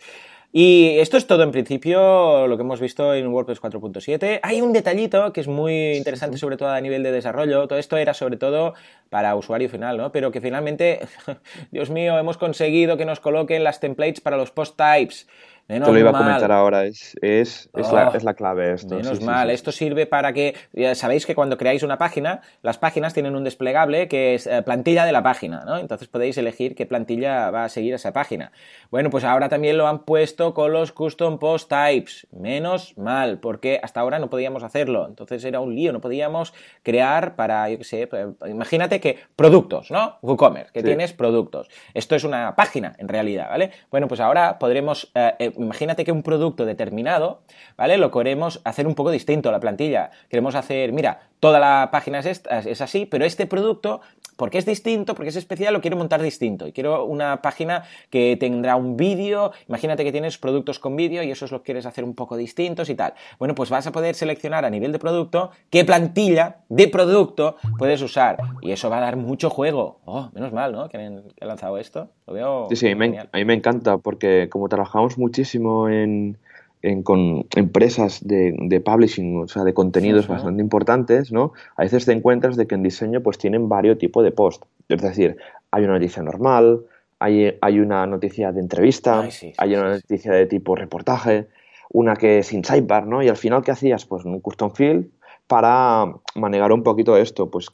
Y 0.51 0.97
esto 0.97 1.17
es 1.17 1.27
todo 1.27 1.43
en 1.43 1.51
principio 1.51 2.47
lo 2.47 2.57
que 2.57 2.63
hemos 2.63 2.79
visto 2.79 3.13
en 3.13 3.27
WordPress 3.27 3.61
4.7. 3.61 4.39
Hay 4.41 4.61
un 4.61 4.73
detallito 4.73 5.31
que 5.31 5.41
es 5.41 5.47
muy 5.47 5.93
interesante, 5.93 6.37
sobre 6.37 6.57
todo 6.57 6.69
a 6.69 6.81
nivel 6.81 7.03
de 7.03 7.11
desarrollo. 7.11 7.67
Todo 7.67 7.77
esto 7.77 7.97
era 7.97 8.13
sobre 8.13 8.37
todo 8.37 8.73
para 9.09 9.35
usuario 9.35 9.69
final, 9.69 9.97
¿no? 9.97 10.11
Pero 10.11 10.31
que 10.31 10.41
finalmente, 10.41 11.01
Dios 11.71 11.91
mío, 11.91 12.17
hemos 12.17 12.37
conseguido 12.37 12.97
que 12.97 13.05
nos 13.05 13.19
coloquen 13.19 13.63
las 13.63 13.79
templates 13.79 14.21
para 14.21 14.37
los 14.37 14.49
post 14.51 14.75
types. 14.75 15.27
Menos 15.69 15.87
Te 15.87 15.93
lo 15.93 15.99
iba 15.99 16.09
a 16.09 16.13
comentar 16.13 16.51
ahora, 16.51 16.85
es, 16.85 17.15
es, 17.21 17.69
es, 17.75 17.91
la, 17.91 18.09
Oh, 18.09 18.17
es 18.17 18.23
la 18.23 18.33
clave 18.33 18.73
esto. 18.73 18.95
Menos 18.95 19.19
sí, 19.19 19.23
mal, 19.23 19.49
sí. 19.49 19.53
esto 19.53 19.71
sirve 19.71 20.07
para 20.07 20.33
que, 20.33 20.55
ya 20.73 20.95
sabéis 20.95 21.27
que 21.27 21.35
cuando 21.35 21.59
creáis 21.59 21.83
una 21.83 21.99
página, 21.99 22.41
las 22.63 22.79
páginas 22.79 23.13
tienen 23.13 23.35
un 23.35 23.43
desplegable 23.43 24.07
que 24.07 24.33
es 24.33 24.47
eh, 24.47 24.63
plantilla 24.63 25.05
de 25.05 25.11
la 25.11 25.21
página, 25.21 25.63
¿no? 25.65 25.77
Entonces 25.77 26.07
podéis 26.07 26.39
elegir 26.39 26.73
qué 26.73 26.87
plantilla 26.87 27.51
va 27.51 27.65
a 27.65 27.69
seguir 27.69 27.93
esa 27.93 28.11
página. 28.13 28.51
Bueno, 28.89 29.11
pues 29.11 29.23
ahora 29.23 29.47
también 29.47 29.77
lo 29.77 29.87
han 29.87 29.99
puesto 30.05 30.55
con 30.55 30.73
los 30.73 30.91
custom 30.91 31.37
post 31.37 31.69
types. 31.69 32.25
Menos 32.31 32.97
mal, 32.97 33.39
porque 33.39 33.79
hasta 33.83 33.99
ahora 33.99 34.17
no 34.17 34.31
podíamos 34.31 34.63
hacerlo. 34.63 35.05
Entonces 35.07 35.43
era 35.45 35.59
un 35.59 35.75
lío, 35.75 35.93
no 35.93 36.01
podíamos 36.01 36.51
crear 36.81 37.35
para, 37.35 37.69
yo 37.69 37.77
qué 37.77 37.83
sé, 37.83 38.07
pues, 38.07 38.25
imagínate 38.47 38.99
que 38.99 39.19
productos, 39.35 39.91
¿no? 39.91 40.17
WooCommerce, 40.23 40.71
que 40.73 40.81
tienes 40.81 41.13
productos. 41.13 41.69
Esto 41.93 42.15
es 42.15 42.23
una 42.23 42.55
página, 42.55 42.95
en 42.97 43.07
realidad, 43.07 43.49
¿vale? 43.49 43.69
Bueno, 43.91 44.07
pues 44.07 44.19
ahora 44.19 44.57
podremos, 44.57 45.11
eh, 45.13 45.33
eh, 45.37 45.51
imagínate 45.59 46.03
que 46.03 46.11
un 46.11 46.23
producto 46.23 46.65
determinado, 46.65 47.41
¿vale? 47.77 47.97
Lo 47.97 48.11
queremos 48.11 48.61
hacer 48.63 48.87
un 48.87 48.95
poco 48.95 49.11
distinto 49.11 49.49
a 49.49 49.51
la 49.51 49.59
plantilla. 49.59 50.11
Queremos 50.29 50.55
hacer, 50.55 50.91
mira, 50.93 51.19
toda 51.39 51.59
la 51.59 51.89
página 51.91 52.19
es, 52.19 52.25
esta- 52.25 52.59
es 52.59 52.81
así, 52.81 53.05
pero 53.05 53.25
este 53.25 53.45
producto, 53.45 54.01
porque 54.35 54.57
es 54.57 54.65
distinto, 54.65 55.15
porque 55.15 55.29
es 55.29 55.35
especial, 55.35 55.73
lo 55.73 55.81
quiero 55.81 55.97
montar 55.97 56.21
distinto. 56.21 56.65
Y 56.65 56.71
quiero 56.71 57.03
una 57.03 57.41
página 57.41 57.83
que 58.09 58.37
tendrá 58.39 58.77
un 58.77 58.95
vídeo. 58.95 59.51
Imagínate 59.67 60.05
que 60.05 60.11
tienes 60.13 60.37
productos 60.37 60.79
con 60.79 60.95
vídeo 60.95 61.21
y 61.23 61.31
esos 61.31 61.51
los 61.51 61.61
quieres 61.61 61.85
hacer 61.85 62.05
un 62.05 62.15
poco 62.15 62.37
distintos 62.37 62.89
y 62.89 62.95
tal. 62.95 63.13
Bueno, 63.37 63.53
pues 63.53 63.69
vas 63.69 63.85
a 63.87 63.91
poder 63.91 64.15
seleccionar 64.15 64.63
a 64.63 64.69
nivel 64.69 64.93
de 64.93 64.99
producto 64.99 65.51
qué 65.69 65.83
plantilla 65.83 66.57
de 66.69 66.87
producto 66.87 67.57
puedes 67.77 68.01
usar. 68.01 68.37
Y 68.61 68.71
eso 68.71 68.89
va 68.89 68.99
a 68.99 69.01
dar 69.01 69.17
mucho 69.17 69.49
juego. 69.49 69.99
Oh, 70.05 70.29
menos 70.33 70.53
mal, 70.53 70.71
¿no? 70.71 70.87
Que 70.87 70.97
han, 70.97 71.23
lanzado 71.41 71.77
esto. 71.77 72.07
Lo 72.25 72.33
veo. 72.33 72.67
Sí, 72.69 72.77
sí, 72.77 72.85
a 72.87 72.89
mí, 72.91 72.95
me, 72.95 73.05
genial. 73.07 73.29
a 73.31 73.37
mí 73.37 73.43
me 73.45 73.53
encanta 73.55 73.97
porque 73.97 74.47
como 74.49 74.69
trabajamos 74.69 75.17
muchísimo 75.17 75.89
en, 75.89 76.37
en- 76.81 77.03
con 77.03 77.45
empresas 77.55 78.25
de, 78.25 78.55
de 78.57 78.79
publishing, 78.81 79.37
o 79.43 79.47
sea, 79.47 79.63
de 79.63 79.73
contenidos 79.73 80.27
bastante 80.27 80.61
importantes, 80.61 81.31
¿no? 81.31 81.53
A 81.75 81.83
veces 81.83 82.05
te 82.05 82.11
encuentras 82.13 82.55
de 82.55 82.67
que 82.67 82.75
en 82.75 82.83
diseño 82.83 83.21
pues 83.21 83.37
tienen 83.37 83.67
varios 83.69 83.97
tipos 83.97 84.23
de 84.23 84.31
post. 84.31 84.63
Es 84.87 85.01
decir, 85.01 85.37
hay 85.71 85.83
una 85.83 85.93
noticia 85.93 86.23
normal, 86.23 86.81
hay, 87.19 87.57
hay 87.61 87.79
una 87.79 88.05
noticia 88.07 88.51
de 88.51 88.61
entrevista, 88.61 89.21
Ay, 89.21 89.31
sí, 89.31 89.47
sí, 89.49 89.53
hay 89.57 89.75
una 89.75 89.89
noticia 89.91 90.31
de 90.31 90.45
tipo 90.45 90.75
reportaje, 90.75 91.47
una 91.91 92.15
que 92.15 92.39
es 92.39 92.47
sin 92.47 92.63
sidebar, 92.63 93.05
¿no? 93.07 93.21
Y 93.23 93.27
al 93.29 93.37
final, 93.37 93.61
¿qué 93.63 93.71
hacías? 93.71 94.05
Pues 94.05 94.23
un 94.23 94.39
custom 94.39 94.71
field 94.71 95.07
para 95.47 96.05
manejar 96.35 96.71
un 96.71 96.83
poquito 96.83 97.17
esto. 97.17 97.49
Pues 97.49 97.67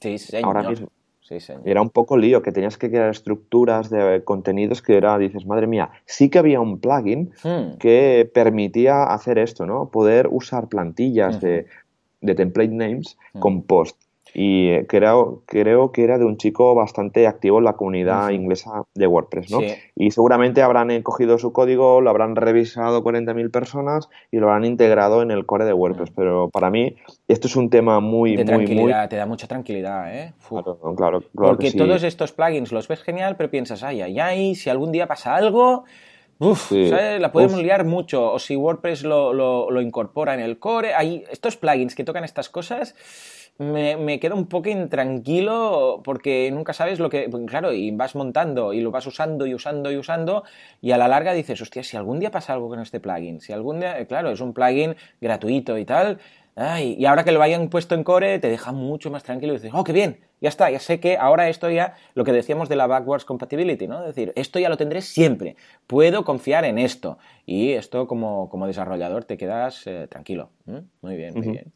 ahora 0.46 0.62
mismo 0.72 0.88
Sí, 1.28 1.40
señor. 1.40 1.64
era 1.66 1.82
un 1.82 1.90
poco 1.90 2.18
lío, 2.18 2.44
que 2.44 2.52
tenías 2.52 2.78
que 2.78 2.88
crear 2.90 3.10
estructuras 3.10 3.90
de 3.90 4.24
contenidos 4.24 4.84
que 4.84 4.96
era, 4.96 5.18
dices, 5.18 5.48
madre 5.48 5.66
mía, 5.66 5.90
sí 6.06 6.30
que 6.30 6.38
había 6.38 6.62
un 6.62 6.80
plugin 6.80 7.32
Hmm. 7.44 7.78
que 7.80 8.30
permitía 8.32 9.06
hacer 9.06 9.40
esto, 9.40 9.66
¿no? 9.66 9.90
Poder 9.90 10.28
usar 10.30 10.68
plantillas 10.68 11.42
de, 11.42 11.66
de 12.22 12.36
template 12.36 12.70
names 12.70 13.18
Ujú. 13.34 13.40
con 13.40 13.64
post. 13.64 14.00
Y 14.38 14.68
eh, 14.68 14.86
creo, 14.86 15.44
creo 15.46 15.94
que 15.94 16.04
era 16.04 16.18
de 16.18 16.26
un 16.26 16.36
chico 16.36 16.76
bastante 16.76 17.26
activo 17.26 17.60
en 17.60 17.64
la 17.64 17.74
comunidad 17.74 18.32
inglesa 18.32 18.84
de 18.94 19.08
WordPress, 19.08 19.50
¿no? 19.50 19.60
Sí. 19.62 19.68
Y 19.96 20.12
seguramente 20.12 20.62
habrán 20.62 21.02
cogido 21.04 21.38
su 21.38 21.54
código, 21.54 22.02
lo 22.02 22.10
habrán 22.10 22.36
revisado 22.36 23.02
40.000 23.02 23.50
personas 23.50 24.10
y 24.32 24.38
lo 24.40 24.50
habrán 24.50 24.66
integrado 24.66 25.22
en 25.22 25.32
el 25.32 25.46
core 25.46 25.64
de 25.64 25.72
WordPress. 25.72 26.12
Pero 26.14 26.50
para 26.50 26.70
mí, 26.70 26.98
esto 27.30 27.48
es 27.48 27.56
un 27.56 27.70
tema 27.70 28.02
muy, 28.02 28.36
de 28.36 28.44
muy, 28.44 28.54
muy... 28.56 28.66
tranquilidad, 28.66 29.08
te 29.10 29.16
da 29.16 29.26
mucha 29.26 29.48
tranquilidad, 29.48 30.14
¿eh? 30.14 30.34
Claro, 30.50 30.78
claro, 30.96 30.96
claro 31.22 31.22
Porque 31.32 31.72
todos 31.72 32.04
estos 32.04 32.34
plugins 32.34 32.74
los 32.74 32.90
ves 32.90 33.02
genial, 33.04 33.38
pero 33.38 33.50
piensas, 33.50 33.84
ay, 33.84 34.02
ay, 34.02 34.20
ay, 34.20 34.56
si 34.56 34.70
algún 34.70 34.92
día 34.92 35.08
pasa 35.08 35.34
algo, 35.38 35.86
uf, 36.40 36.68
Sí. 36.68 36.90
¿sabes? 36.90 37.22
la 37.22 37.32
podemos 37.32 37.56
Uf. 37.56 37.62
liar 37.64 37.86
mucho. 37.86 38.34
O 38.34 38.40
si 38.40 38.58
WordPress 38.58 39.04
lo, 39.04 39.32
lo- 39.32 39.72
lo 39.72 39.80
incorpora 39.80 40.34
en 40.34 40.42
el 40.42 40.60
core, 40.60 40.94
hay 40.94 41.24
estos 41.32 41.56
plugins 41.56 41.96
que 41.96 42.04
tocan 42.04 42.26
estas 42.26 42.50
cosas, 42.50 42.96
me, 43.58 43.96
me 43.96 44.20
quedo 44.20 44.36
un 44.36 44.48
poco 44.48 44.70
intranquilo 44.70 46.02
porque 46.04 46.50
nunca 46.52 46.74
sabes 46.74 47.00
lo 47.00 47.10
que. 47.10 47.30
Claro, 47.48 47.72
y 47.74 47.92
vas 47.92 48.16
montando 48.16 48.74
y 48.74 48.82
lo 48.82 48.92
vas 48.92 49.08
usando 49.08 49.46
y 49.46 49.54
usando 49.54 49.92
y 49.92 49.98
usando, 49.98 50.44
y 50.82 50.92
a 50.92 50.98
la 50.98 51.08
larga 51.08 51.34
dices, 51.34 51.62
hostia, 51.62 51.84
si 51.84 51.98
algún 51.98 52.20
día 52.20 52.32
pasa 52.32 52.54
algo 52.54 52.70
con 52.70 52.80
este 52.80 53.00
plugin, 53.00 53.42
si 53.42 53.54
algún 53.54 53.80
día. 53.80 54.06
Claro, 54.08 54.32
es 54.32 54.42
un 54.42 54.54
plugin 54.54 54.96
gratuito 55.22 55.78
y 55.78 55.86
tal. 55.86 56.20
Ay, 56.58 56.96
y 56.98 57.06
ahora 57.06 57.26
que 57.26 57.34
lo 57.34 57.42
hayan 57.42 57.68
puesto 57.68 57.96
en 57.96 58.06
core, 58.06 58.40
te 58.40 58.48
deja 58.48 58.72
mucho 58.72 59.12
más 59.12 59.24
tranquilo 59.24 59.52
y 59.52 59.58
dices, 59.58 59.72
oh, 59.74 59.84
qué 59.84 59.92
bien, 59.92 60.22
ya 60.40 60.48
está, 60.48 60.72
ya 60.72 60.80
sé 60.80 61.02
que 61.02 61.18
ahora 61.18 61.50
esto 61.50 61.70
ya, 61.70 61.96
lo 62.14 62.24
que 62.24 62.32
decíamos 62.32 62.70
de 62.70 62.78
la 62.78 62.88
backwards 62.88 63.26
compatibility, 63.26 63.88
¿no? 63.88 64.00
Es 64.00 64.16
decir, 64.16 64.32
esto 64.38 64.58
ya 64.58 64.70
lo 64.70 64.78
tendré 64.78 65.02
siempre, 65.02 65.58
puedo 65.86 66.24
confiar 66.24 66.64
en 66.64 66.78
esto. 66.78 67.18
Y 67.46 67.72
esto 67.72 68.08
como, 68.08 68.48
como 68.50 68.68
desarrollador 68.68 69.26
te 69.26 69.36
quedas 69.36 69.86
eh, 69.86 70.08
tranquilo. 70.10 70.50
Muy 71.02 71.18
bien, 71.18 71.34
muy 71.34 71.50
bien. 71.50 71.74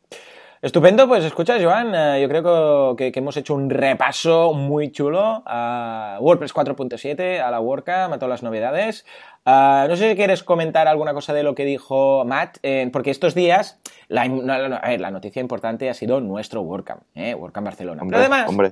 Estupendo, 0.61 1.07
pues 1.07 1.23
escucha, 1.23 1.55
Joan, 1.57 1.95
eh, 1.95 2.21
yo 2.21 2.27
creo 2.27 2.95
que, 2.97 3.13
que, 3.13 3.19
hemos 3.19 3.37
hecho 3.37 3.53
un 3.53 3.69
repaso 3.69 4.53
muy 4.53 4.91
chulo 4.91 5.41
a 5.45 6.17
WordPress 6.19 6.53
4.7, 6.53 7.39
a 7.39 7.49
la 7.49 7.61
WordCamp, 7.61 8.13
a 8.13 8.17
todas 8.17 8.29
las 8.29 8.43
novedades. 8.43 9.05
Uh, 9.45 9.87
no 9.87 9.95
sé 9.95 10.09
si 10.09 10.15
quieres 10.17 10.43
comentar 10.43 10.89
alguna 10.89 11.13
cosa 11.13 11.33
de 11.33 11.43
lo 11.43 11.55
que 11.55 11.63
dijo 11.63 12.25
Matt, 12.25 12.57
eh, 12.61 12.89
porque 12.91 13.09
estos 13.09 13.35
días 13.35 13.79
la, 14.09 14.27
la, 14.27 15.11
noticia 15.11 15.39
importante 15.39 15.89
ha 15.89 15.93
sido 15.93 16.19
nuestro 16.19 16.61
WordCamp, 16.61 17.03
eh, 17.15 17.33
WordCamp 17.35 17.63
Barcelona. 17.63 18.01
Hombre, 18.01 18.17
Pero 18.17 18.33
además, 18.33 18.49
hombre, 18.49 18.69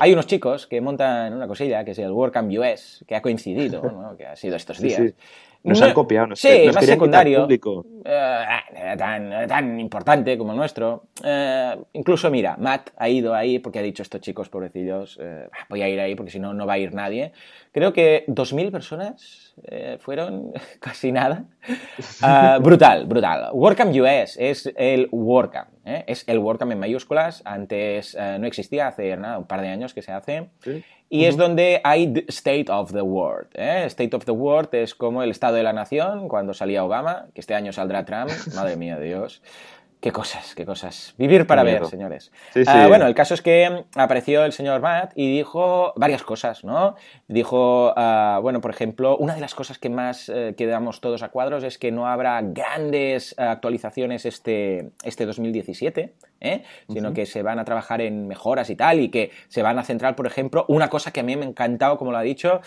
hay 0.00 0.12
unos 0.14 0.26
chicos 0.26 0.66
que 0.66 0.80
montan 0.80 1.34
una 1.34 1.46
cosilla 1.46 1.84
que 1.84 1.90
es 1.90 1.98
el 1.98 2.12
WordCamp 2.12 2.50
US, 2.58 3.04
que 3.06 3.14
ha 3.14 3.20
coincidido, 3.20 3.82
¿no? 3.82 4.16
que 4.16 4.24
ha 4.24 4.36
sido 4.36 4.56
estos 4.56 4.80
días. 4.80 4.96
Sí, 4.96 5.08
sí. 5.08 5.14
Nos 5.66 5.82
han 5.82 5.92
copiado, 5.92 6.28
nos, 6.28 6.40
sí, 6.40 6.66
nos 6.66 6.76
más 6.76 6.86
secundario, 6.86 7.42
público. 7.42 7.80
Uh, 7.80 8.96
tan, 8.96 9.48
tan, 9.48 9.80
importante 9.80 10.38
como 10.38 10.52
el 10.52 10.58
nuestro. 10.58 11.08
Uh, 11.24 11.84
incluso, 11.92 12.30
mira, 12.30 12.56
Matt 12.56 12.90
ha 12.96 13.08
ido 13.08 13.34
ahí 13.34 13.58
porque 13.58 13.80
ha 13.80 13.82
dicho 13.82 14.02
estos 14.02 14.20
chicos 14.20 14.48
pobrecillos, 14.48 15.16
uh, 15.16 15.48
voy 15.68 15.82
a 15.82 15.88
ir 15.88 15.98
ahí 15.98 16.14
porque 16.14 16.30
si 16.30 16.38
no, 16.38 16.54
no 16.54 16.66
va 16.66 16.74
a 16.74 16.78
ir 16.78 16.94
nadie. 16.94 17.32
Creo 17.72 17.92
que 17.92 18.24
2.000 18.28 18.70
personas 18.70 19.54
fueron 19.98 20.52
casi 20.80 21.12
nada. 21.12 21.44
brutal, 22.60 23.06
brutal. 23.06 23.50
WordCamp 23.52 23.94
US 23.96 24.36
es 24.38 24.72
el 24.76 25.08
WordCamp, 25.10 25.68
¿eh? 25.84 26.04
es 26.06 26.24
el 26.28 26.38
WordCamp 26.38 26.72
en 26.72 26.78
mayúsculas. 26.78 27.42
Antes 27.44 28.16
no 28.16 28.46
existía, 28.46 28.88
hace 28.88 29.16
nada, 29.16 29.38
un 29.38 29.46
par 29.46 29.60
de 29.60 29.68
años 29.68 29.92
que 29.92 30.02
se 30.02 30.12
hace. 30.12 30.48
¿Sí? 30.60 30.84
Y 31.08 31.20
uh 31.20 31.22
-huh. 31.22 31.28
es 31.28 31.36
donde 31.36 31.80
hay 31.84 32.24
State 32.28 32.66
of 32.68 32.92
the 32.92 33.02
World. 33.02 33.48
¿eh? 33.54 33.84
State 33.86 34.16
of 34.16 34.24
the 34.24 34.32
World 34.32 34.74
es 34.74 34.94
como 34.94 35.22
el 35.22 35.30
Estado 35.30 35.54
de 35.56 35.62
la 35.62 35.72
Nación 35.72 36.28
cuando 36.28 36.52
salía 36.52 36.84
Obama, 36.84 37.26
que 37.32 37.40
este 37.40 37.54
año 37.54 37.72
saldrá 37.72 38.04
Trump. 38.04 38.30
Madre 38.54 38.76
mía, 38.76 38.98
Dios. 38.98 39.40
Qué 40.00 40.12
cosas, 40.12 40.54
qué 40.54 40.64
cosas. 40.66 41.14
Vivir 41.16 41.46
para 41.46 41.62
ver, 41.62 41.84
señores. 41.86 42.30
Sí, 42.52 42.64
sí. 42.64 42.70
Uh, 42.70 42.86
bueno, 42.86 43.06
el 43.06 43.14
caso 43.14 43.34
es 43.34 43.40
que 43.40 43.84
apareció 43.96 44.44
el 44.44 44.52
señor 44.52 44.80
Matt 44.80 45.12
y 45.16 45.34
dijo 45.34 45.94
varias 45.96 46.22
cosas, 46.22 46.64
¿no? 46.64 46.96
Dijo, 47.28 47.92
uh, 47.96 48.40
bueno, 48.42 48.60
por 48.60 48.70
ejemplo, 48.70 49.16
una 49.16 49.34
de 49.34 49.40
las 49.40 49.54
cosas 49.54 49.78
que 49.78 49.88
más 49.88 50.28
uh, 50.28 50.54
quedamos 50.54 51.00
todos 51.00 51.22
a 51.22 51.30
cuadros 51.30 51.64
es 51.64 51.78
que 51.78 51.92
no 51.92 52.06
habrá 52.06 52.40
grandes 52.42 53.34
actualizaciones 53.38 54.26
este, 54.26 54.90
este 55.02 55.24
2017, 55.24 56.14
¿eh? 56.40 56.62
sino 56.88 57.10
-huh. 57.10 57.14
que 57.14 57.26
se 57.26 57.42
van 57.42 57.58
a 57.58 57.64
trabajar 57.64 58.02
en 58.02 58.28
mejoras 58.28 58.68
y 58.68 58.76
tal, 58.76 59.00
y 59.00 59.08
que 59.08 59.30
se 59.48 59.62
van 59.62 59.78
a 59.78 59.82
centrar, 59.82 60.14
por 60.14 60.26
ejemplo, 60.26 60.66
una 60.68 60.88
cosa 60.88 61.10
que 61.10 61.20
a 61.20 61.22
mí 61.22 61.36
me 61.36 61.46
ha 61.46 61.48
encantado, 61.48 61.96
como 61.96 62.12
lo 62.12 62.18
ha 62.18 62.22
dicho, 62.22 62.60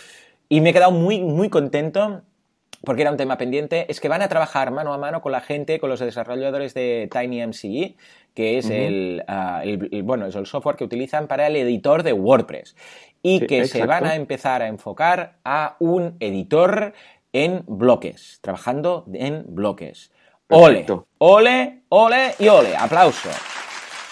y 0.49 0.61
me 0.61 0.71
he 0.71 0.73
quedado 0.73 0.91
muy, 0.91 1.21
muy 1.21 1.49
contento 1.49 2.23
porque 2.83 3.01
era 3.01 3.11
un 3.11 3.17
tema 3.17 3.37
pendiente, 3.37 3.85
es 3.89 3.99
que 3.99 4.07
van 4.07 4.21
a 4.21 4.29
trabajar 4.29 4.71
mano 4.71 4.93
a 4.93 4.97
mano 4.97 5.21
con 5.21 5.31
la 5.31 5.41
gente, 5.41 5.79
con 5.79 5.89
los 5.89 5.99
desarrolladores 5.99 6.73
de 6.73 7.09
TinyMCE, 7.11 7.95
que 8.33 8.57
es, 8.57 8.65
uh 8.65 8.69
-huh. 8.69 8.87
el, 8.87 9.23
uh, 9.27 9.61
el, 9.63 9.89
el, 9.91 10.03
bueno, 10.03 10.27
es 10.27 10.35
el 10.35 10.45
software 10.45 10.77
que 10.77 10.83
utilizan 10.83 11.27
para 11.27 11.47
el 11.47 11.55
editor 11.55 12.03
de 12.03 12.13
WordPress. 12.13 12.75
Y 13.21 13.39
sí, 13.39 13.47
que 13.47 13.59
exacto. 13.59 13.79
se 13.79 13.85
van 13.85 14.05
a 14.05 14.15
empezar 14.15 14.61
a 14.61 14.67
enfocar 14.67 15.39
a 15.43 15.75
un 15.79 16.15
editor 16.19 16.93
en 17.33 17.63
bloques, 17.67 18.39
trabajando 18.41 19.05
en 19.13 19.43
bloques. 19.47 20.11
Perfecto. 20.47 21.05
Ole, 21.19 21.81
ole, 21.89 22.23
ole 22.29 22.35
y 22.39 22.47
ole. 22.47 22.75
Aplauso. 22.75 23.29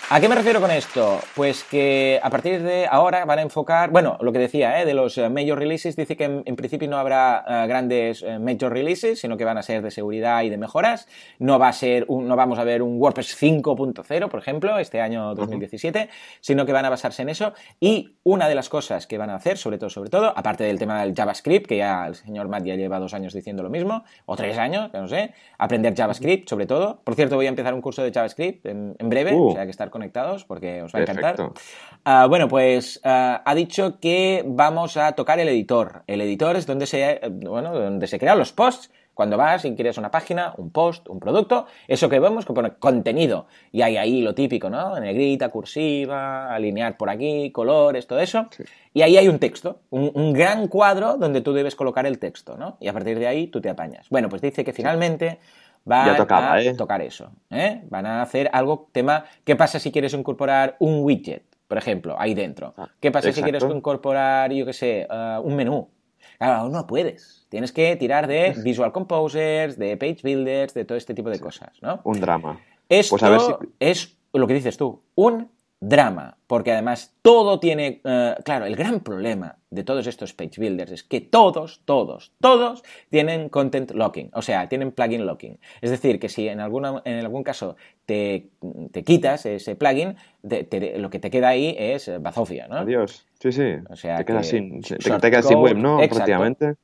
¿A 0.10 0.22
qué 0.22 0.30
me 0.30 0.36
refiero 0.36 0.62
con 0.62 0.72
esto? 0.72 1.20
Pues 1.36 1.66
que 1.66 2.18
a 2.24 2.30
partir 2.30 2.64
de 2.64 2.88
ahora 2.90 3.26
van 3.26 3.40
a 3.40 3.42
enfocar, 3.42 3.90
bueno, 3.90 4.18
lo 4.22 4.32
que 4.32 4.40
decía, 4.40 4.82
¿eh? 4.82 4.86
de 4.86 4.94
los 4.94 5.18
uh, 5.18 5.30
major 5.30 5.60
releases, 5.60 5.98
dice 5.98 6.16
que 6.16 6.24
en, 6.24 6.44
en 6.46 6.56
principio 6.56 6.88
no 6.88 6.96
habrá 6.98 7.44
uh, 7.46 7.68
grandes 7.68 8.22
uh, 8.22 8.40
major 8.40 8.72
releases, 8.72 9.20
sino 9.20 9.36
que 9.36 9.44
van 9.44 9.58
a 9.58 9.64
ser 9.64 9.82
de 9.82 9.92
seguridad 9.92 10.44
y 10.44 10.50
de 10.50 10.58
mejoras. 10.58 11.10
No 11.40 11.60
va 11.60 11.68
a 11.68 11.74
ser, 11.74 12.06
un, 12.08 12.26
no 12.26 12.38
vamos 12.38 12.58
a 12.58 12.64
ver 12.64 12.84
un 12.84 13.02
WordPress 13.02 13.38
5.0, 13.38 14.30
por 14.30 14.40
ejemplo, 14.40 14.80
este 14.80 15.02
año 15.02 15.36
2017, 15.36 16.00
-huh. 16.00 16.10
sino 16.40 16.66
que 16.66 16.72
van 16.72 16.86
a 16.86 16.90
basarse 16.90 17.24
en 17.24 17.28
eso. 17.28 17.52
Y 17.82 18.16
una 18.24 18.48
de 18.48 18.56
las 18.56 18.70
cosas 18.70 19.08
que 19.08 19.18
van 19.18 19.30
a 19.30 19.36
hacer, 19.36 19.58
sobre 19.58 19.78
todo, 19.78 19.90
sobre 19.90 20.10
todo, 20.10 20.32
aparte 20.38 20.64
del 20.64 20.80
tema 20.80 21.02
del 21.02 21.14
JavaScript, 21.14 21.68
que 21.68 21.76
ya 21.76 22.08
el 22.08 22.16
señor 22.16 22.48
Matt 22.48 22.64
ya 22.64 22.76
lleva 22.76 22.98
dos 23.00 23.14
años 23.14 23.34
diciendo 23.34 23.62
lo 23.62 23.70
mismo, 23.70 24.06
o 24.26 24.38
tres 24.38 24.58
años, 24.58 24.90
que 24.90 25.00
no 25.00 25.10
sé, 25.10 25.34
aprender 25.58 25.94
JavaScript, 25.94 26.48
sobre 26.48 26.66
todo. 26.66 27.02
Por 27.04 27.16
cierto, 27.16 27.36
voy 27.36 27.48
a 27.48 27.50
empezar 27.50 27.74
un 27.74 27.82
curso 27.82 28.04
de 28.04 28.14
JavaScript 28.14 28.66
en, 28.68 28.96
en 28.98 29.10
breve, 29.10 29.34
o 29.36 29.52
sea 29.52 29.66
que 29.66 29.72
estar 29.72 29.90
conectados 29.98 30.46
porque 30.46 30.84
os 30.84 30.94
va 30.94 31.00
a 31.00 31.02
encantar. 31.02 31.42
Uh, 31.42 32.30
bueno, 32.30 32.48
pues 32.48 33.02
uh, 33.04 33.42
ha 33.44 33.54
dicho 33.56 34.00
que 34.00 34.44
vamos 34.46 34.96
a 34.96 35.12
tocar 35.14 35.40
el 35.40 35.50
editor. 35.50 36.04
El 36.08 36.22
editor 36.22 36.56
es 36.56 36.66
donde 36.66 36.86
se, 36.86 37.20
bueno, 37.30 37.74
donde 37.74 38.08
se 38.08 38.20
crean 38.20 38.38
los 38.38 38.54
posts. 38.54 38.92
Cuando 39.14 39.36
vas 39.36 39.66
y 39.66 39.74
quieres 39.74 39.98
una 39.98 40.12
página, 40.12 40.54
un 40.58 40.70
post, 40.70 41.10
un 41.10 41.20
producto, 41.20 41.66
eso 41.88 42.08
que 42.08 42.20
vemos 42.20 42.46
que 42.46 42.54
pone 42.54 42.74
contenido. 42.74 43.48
Y 43.72 43.82
hay 43.82 43.98
ahí 43.98 44.22
lo 44.22 44.36
típico, 44.36 44.70
¿no? 44.70 45.00
Negrita, 45.00 45.50
cursiva, 45.50 46.54
alinear 46.54 46.98
por 46.98 47.10
aquí, 47.10 47.52
colores, 47.52 48.06
todo 48.06 48.20
eso. 48.20 48.46
Sí. 48.52 48.64
Y 48.94 49.02
ahí 49.02 49.18
hay 49.18 49.28
un 49.28 49.40
texto, 49.40 49.80
un, 49.90 50.12
un, 50.14 50.34
gran 50.34 50.68
cuadro 50.68 51.18
donde 51.18 51.42
tú 51.42 51.52
debes 51.52 51.76
colocar 51.76 52.06
el 52.06 52.20
texto, 52.20 52.58
¿no? 52.58 52.78
Y 52.80 52.90
a 52.90 52.94
partir 52.94 53.18
de 53.18 53.26
ahí 53.26 53.48
tú 53.48 53.60
te 53.60 53.70
apañas. 53.70 54.08
Bueno, 54.12 54.30
pues 54.30 54.44
dice 54.44 54.64
que 54.64 54.72
finalmente... 54.72 55.40
Sí 55.42 55.67
van 55.88 56.16
tocaba, 56.16 56.54
a 56.54 56.62
¿eh? 56.62 56.74
tocar 56.76 57.02
eso. 57.02 57.32
¿eh? 57.50 57.82
Van 57.90 58.06
a 58.06 58.22
hacer 58.22 58.50
algo, 58.52 58.90
tema, 58.92 59.26
¿qué 59.44 59.56
pasa 59.56 59.80
si 59.80 59.92
quieres 59.92 60.14
incorporar 60.14 60.76
un 60.80 61.04
widget, 61.04 61.44
por 61.68 61.78
ejemplo, 61.78 62.16
ahí 62.20 62.34
dentro? 62.34 62.74
Ah, 62.78 62.90
¿Qué 63.00 63.12
pasa 63.12 63.30
exacto. 63.30 63.48
si 63.48 63.52
quieres 63.52 63.76
incorporar, 63.76 64.52
yo 64.52 64.66
qué 64.66 64.74
sé, 64.74 65.08
uh, 65.10 65.42
un 65.42 65.56
menú? 65.56 65.90
Claro, 66.38 66.70
no 66.70 66.86
puedes. 66.86 67.48
Tienes 67.50 67.72
que 67.72 67.96
tirar 67.96 68.28
de 68.28 68.54
Visual 68.64 68.92
Composers, 68.92 69.78
de 69.78 69.98
Page 69.98 70.20
Builders, 70.24 70.74
de 70.74 70.86
todo 70.86 70.98
este 70.98 71.14
tipo 71.14 71.30
de 71.30 71.40
cosas, 71.40 71.72
¿no? 71.82 72.02
Un 72.04 72.20
drama. 72.20 72.60
Esto 72.90 73.12
pues 73.12 73.24
a 73.24 73.30
ver 73.30 73.40
si... 73.40 73.54
es 73.80 74.18
lo 74.34 74.46
que 74.46 74.54
dices 74.54 74.78
tú, 74.78 75.02
un 75.16 75.50
drama, 75.80 76.38
porque 76.48 76.72
además 76.72 77.16
todo 77.22 77.60
tiene, 77.60 78.02
uh, 78.04 78.42
claro, 78.44 78.66
el 78.66 78.76
gran 78.76 79.02
problema 79.02 79.58
de 79.70 79.84
todos 79.84 80.08
estos 80.08 80.34
page 80.34 80.60
builders 80.60 80.92
es 80.92 81.04
que 81.04 81.22
todos, 81.22 81.82
todos, 81.86 82.32
todos 82.42 82.84
tienen 83.10 83.50
content 83.50 83.92
locking, 83.92 84.32
o 84.34 84.42
sea, 84.42 84.68
tienen 84.70 84.92
plugin 84.92 85.26
locking. 85.26 85.60
Es 85.82 85.92
decir, 85.92 86.20
que 86.20 86.30
si 86.30 86.48
en, 86.48 86.62
alguna, 86.62 87.02
en 87.06 87.20
algún 87.20 87.44
caso 87.44 87.76
te, 88.06 88.50
te 88.92 89.04
quitas 89.04 89.46
ese 89.46 89.76
plugin, 89.76 90.16
te, 90.48 90.64
te, 90.64 90.98
lo 90.98 91.10
que 91.10 91.20
te 91.20 91.30
queda 91.30 91.50
ahí 91.50 91.76
es 91.78 92.12
bazofia, 92.22 92.68
¿no? 92.68 92.78
Adiós. 92.78 93.28
Sí, 93.40 93.52
sí. 93.52 93.74
O 93.90 93.96
sea, 93.96 94.18
te 94.18 94.26
quedas 94.26 94.48
sin, 94.48 94.82
te, 94.82 94.98
quedas 94.98 95.48
sin 95.48 95.60
web, 95.60 95.78
¿no? 95.78 95.98
Exacto. 96.02 96.16
Prácticamente. 96.16 96.76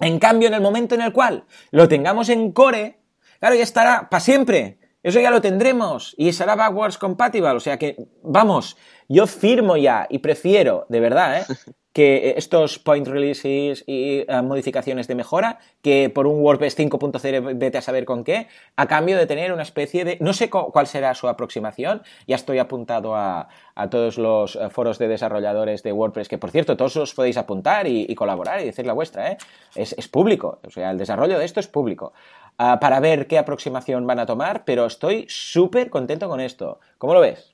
En 0.00 0.18
cambio, 0.18 0.48
en 0.48 0.54
el 0.54 0.60
momento 0.60 0.94
en 0.94 1.00
el 1.00 1.12
cual 1.12 1.44
lo 1.70 1.88
tengamos 1.88 2.28
en 2.28 2.52
core, 2.52 2.98
claro, 3.38 3.54
ya 3.54 3.62
estará 3.62 4.08
para 4.10 4.20
siempre. 4.20 4.78
Eso 5.04 5.20
ya 5.20 5.30
lo 5.30 5.42
tendremos 5.42 6.14
y 6.16 6.32
será 6.32 6.56
backwards 6.56 6.96
compatible. 6.96 7.50
O 7.50 7.60
sea 7.60 7.78
que, 7.78 7.96
vamos, 8.22 8.78
yo 9.06 9.26
firmo 9.26 9.76
ya 9.76 10.06
y 10.08 10.18
prefiero, 10.18 10.86
de 10.88 11.00
verdad, 11.00 11.40
¿eh? 11.40 11.44
que 11.94 12.34
estos 12.36 12.80
point 12.80 13.06
releases 13.06 13.84
y 13.86 14.26
uh, 14.28 14.42
modificaciones 14.42 15.06
de 15.06 15.14
mejora, 15.14 15.60
que 15.80 16.10
por 16.10 16.26
un 16.26 16.40
WordPress 16.40 16.76
5.0 16.76 17.56
vete 17.56 17.78
a 17.78 17.82
saber 17.82 18.04
con 18.04 18.24
qué, 18.24 18.48
a 18.74 18.86
cambio 18.86 19.16
de 19.16 19.26
tener 19.26 19.52
una 19.52 19.62
especie 19.62 20.04
de... 20.04 20.18
No 20.20 20.32
sé 20.32 20.50
cuál 20.50 20.88
será 20.88 21.14
su 21.14 21.28
aproximación, 21.28 22.02
ya 22.26 22.34
estoy 22.34 22.58
apuntado 22.58 23.14
a, 23.14 23.48
a 23.76 23.90
todos 23.90 24.18
los 24.18 24.56
uh, 24.56 24.70
foros 24.70 24.98
de 24.98 25.06
desarrolladores 25.06 25.84
de 25.84 25.92
WordPress, 25.92 26.28
que 26.28 26.36
por 26.36 26.50
cierto, 26.50 26.76
todos 26.76 26.96
os 26.96 27.14
podéis 27.14 27.36
apuntar 27.36 27.86
y, 27.86 28.12
colaborar 28.16 28.60
y 28.60 28.64
decir 28.64 28.86
la 28.86 28.92
vuestra, 28.92 29.30
¿eh? 29.30 29.36
es, 29.76 29.94
es, 29.96 30.08
público, 30.08 30.58
o 30.66 30.70
sea, 30.70 30.90
el 30.90 30.98
desarrollo 30.98 31.38
de 31.38 31.44
esto 31.44 31.60
es 31.60 31.68
público. 31.68 32.12
Uh, 32.58 32.80
para 32.80 32.98
ver 32.98 33.28
qué 33.28 33.38
aproximación 33.38 34.04
van 34.04 34.18
a 34.18 34.26
tomar, 34.26 34.64
pero 34.64 34.86
estoy 34.86 35.26
súper 35.28 35.90
contento 35.90 36.28
con 36.28 36.40
esto. 36.40 36.80
¿Cómo 36.98 37.14
lo 37.14 37.20
ves? 37.20 37.53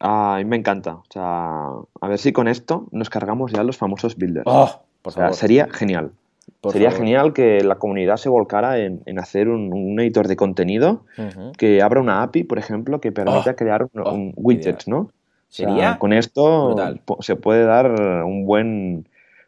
A 0.00 0.36
mí 0.38 0.44
me 0.44 0.56
encanta. 0.56 0.94
O 0.94 1.04
sea, 1.10 1.68
a 2.00 2.08
ver 2.08 2.18
si 2.18 2.32
con 2.32 2.48
esto 2.48 2.86
nos 2.92 3.10
cargamos 3.10 3.52
ya 3.52 3.62
los 3.64 3.76
famosos 3.76 4.16
builders. 4.16 4.46
Oh, 4.46 4.80
por 5.02 5.10
o 5.10 5.14
sea, 5.14 5.22
favor. 5.24 5.36
sería 5.36 5.68
genial. 5.70 6.12
Por 6.60 6.72
sería 6.72 6.90
favor. 6.90 7.04
genial 7.04 7.32
que 7.32 7.62
la 7.62 7.76
comunidad 7.76 8.16
se 8.16 8.28
volcara 8.28 8.78
en, 8.78 9.02
en 9.06 9.18
hacer 9.18 9.48
un, 9.48 9.72
un, 9.72 10.00
editor 10.00 10.28
de 10.28 10.36
contenido 10.36 11.02
uh 11.18 11.22
-huh. 11.22 11.56
que 11.56 11.82
abra 11.82 12.00
una 12.00 12.22
API, 12.22 12.44
por 12.44 12.58
ejemplo, 12.58 13.00
que 13.00 13.12
permita 13.12 13.50
oh, 13.50 13.56
crear 13.56 13.82
un, 13.84 13.90
oh, 14.02 14.12
un 14.12 14.32
widgets, 14.36 14.88
¿no? 14.88 14.98
O 14.98 15.10
sería 15.48 15.76
sea, 15.76 15.98
con 15.98 16.12
esto 16.12 16.66
brutal. 16.68 17.00
se 17.20 17.36
puede 17.36 17.64
dar 17.64 17.90
un 18.24 18.44
buen 18.44 19.06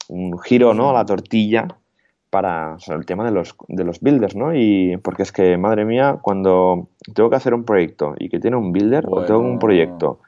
un 0.08 0.38
giro, 0.38 0.74
¿no? 0.74 0.90
A 0.90 0.92
la 0.92 1.04
tortilla 1.04 1.68
para 2.30 2.76
el 2.88 3.06
tema 3.06 3.24
de 3.24 3.32
los, 3.32 3.56
de 3.68 3.84
los 3.84 4.00
builders, 4.00 4.36
¿no? 4.36 4.54
Y 4.54 4.96
porque 4.98 5.22
es 5.22 5.32
que, 5.32 5.56
madre 5.56 5.84
mía, 5.84 6.18
cuando 6.22 6.88
tengo 7.14 7.28
que 7.28 7.36
hacer 7.36 7.54
un 7.54 7.64
proyecto 7.64 8.14
y 8.18 8.28
que 8.28 8.38
tiene 8.38 8.56
un 8.56 8.72
builder 8.72 9.06
o 9.08 9.24
tengo 9.24 9.40
un 9.40 9.58
proyecto 9.58 10.20